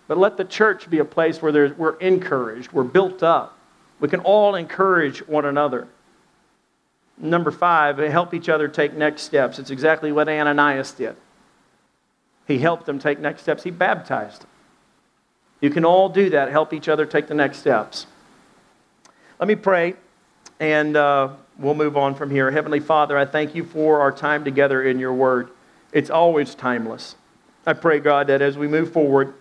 But 0.06 0.18
let 0.18 0.36
the 0.36 0.44
church 0.44 0.90
be 0.90 0.98
a 0.98 1.04
place 1.04 1.40
where 1.40 1.74
we're 1.76 1.96
encouraged, 1.96 2.72
we're 2.72 2.84
built 2.84 3.22
up. 3.22 3.58
We 4.00 4.08
can 4.08 4.20
all 4.20 4.54
encourage 4.54 5.26
one 5.26 5.44
another. 5.44 5.88
Number 7.16 7.50
five, 7.50 7.98
help 7.98 8.34
each 8.34 8.48
other 8.48 8.68
take 8.68 8.94
next 8.94 9.22
steps. 9.22 9.58
It's 9.58 9.70
exactly 9.70 10.12
what 10.12 10.28
Ananias 10.28 10.92
did. 10.92 11.16
He 12.46 12.58
helped 12.58 12.86
them 12.86 12.98
take 12.98 13.18
next 13.18 13.42
steps, 13.42 13.62
he 13.62 13.70
baptized 13.70 14.42
them. 14.42 14.50
You 15.60 15.70
can 15.70 15.84
all 15.84 16.10
do 16.10 16.28
that, 16.30 16.50
help 16.50 16.74
each 16.74 16.88
other 16.88 17.06
take 17.06 17.26
the 17.26 17.34
next 17.34 17.58
steps. 17.58 18.06
Let 19.40 19.48
me 19.48 19.56
pray, 19.56 19.94
and 20.60 20.96
uh, 20.96 21.30
we'll 21.58 21.74
move 21.74 21.96
on 21.96 22.14
from 22.14 22.30
here. 22.30 22.52
Heavenly 22.52 22.78
Father, 22.78 23.18
I 23.18 23.24
thank 23.24 23.56
you 23.56 23.64
for 23.64 24.00
our 24.00 24.12
time 24.12 24.44
together 24.44 24.84
in 24.84 25.00
your 25.00 25.12
word. 25.12 25.50
It's 25.90 26.08
always 26.08 26.54
timeless. 26.54 27.16
I 27.66 27.72
pray, 27.72 27.98
God, 27.98 28.28
that 28.28 28.40
as 28.40 28.56
we 28.56 28.68
move 28.68 28.92
forward 28.92 29.34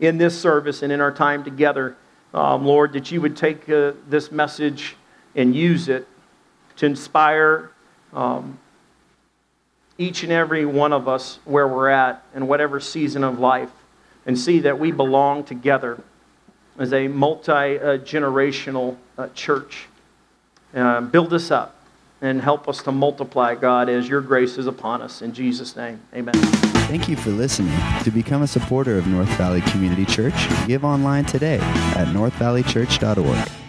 in 0.00 0.16
this 0.16 0.40
service 0.40 0.82
and 0.82 0.90
in 0.90 1.02
our 1.02 1.12
time 1.12 1.44
together, 1.44 1.98
um, 2.32 2.64
Lord, 2.64 2.94
that 2.94 3.10
you 3.10 3.20
would 3.20 3.36
take 3.36 3.68
uh, 3.68 3.92
this 4.08 4.32
message 4.32 4.96
and 5.36 5.54
use 5.54 5.88
it 5.88 6.08
to 6.76 6.86
inspire 6.86 7.72
um, 8.14 8.58
each 9.98 10.22
and 10.22 10.32
every 10.32 10.64
one 10.64 10.94
of 10.94 11.08
us 11.08 11.40
where 11.44 11.68
we're 11.68 11.90
at 11.90 12.24
in 12.34 12.46
whatever 12.46 12.80
season 12.80 13.22
of 13.22 13.38
life 13.38 13.70
and 14.24 14.38
see 14.38 14.60
that 14.60 14.78
we 14.78 14.92
belong 14.92 15.44
together 15.44 16.02
as 16.78 16.92
a 16.92 17.08
multi 17.08 17.78
generational 18.02 18.96
uh, 19.16 19.28
church. 19.34 19.86
Uh, 20.74 21.00
build 21.00 21.32
us 21.32 21.50
up 21.50 21.76
and 22.20 22.40
help 22.40 22.68
us 22.68 22.82
to 22.82 22.90
multiply, 22.90 23.54
God, 23.54 23.88
as 23.88 24.08
your 24.08 24.20
grace 24.20 24.58
is 24.58 24.66
upon 24.66 25.02
us. 25.02 25.22
In 25.22 25.32
Jesus' 25.32 25.76
name, 25.76 26.00
amen. 26.14 26.34
Thank 26.88 27.08
you 27.08 27.16
for 27.16 27.30
listening. 27.30 27.78
To 28.02 28.10
become 28.10 28.42
a 28.42 28.46
supporter 28.46 28.98
of 28.98 29.06
North 29.06 29.28
Valley 29.36 29.60
Community 29.62 30.04
Church, 30.04 30.34
give 30.66 30.84
online 30.84 31.24
today 31.24 31.58
at 31.60 32.08
northvalleychurch.org. 32.08 33.63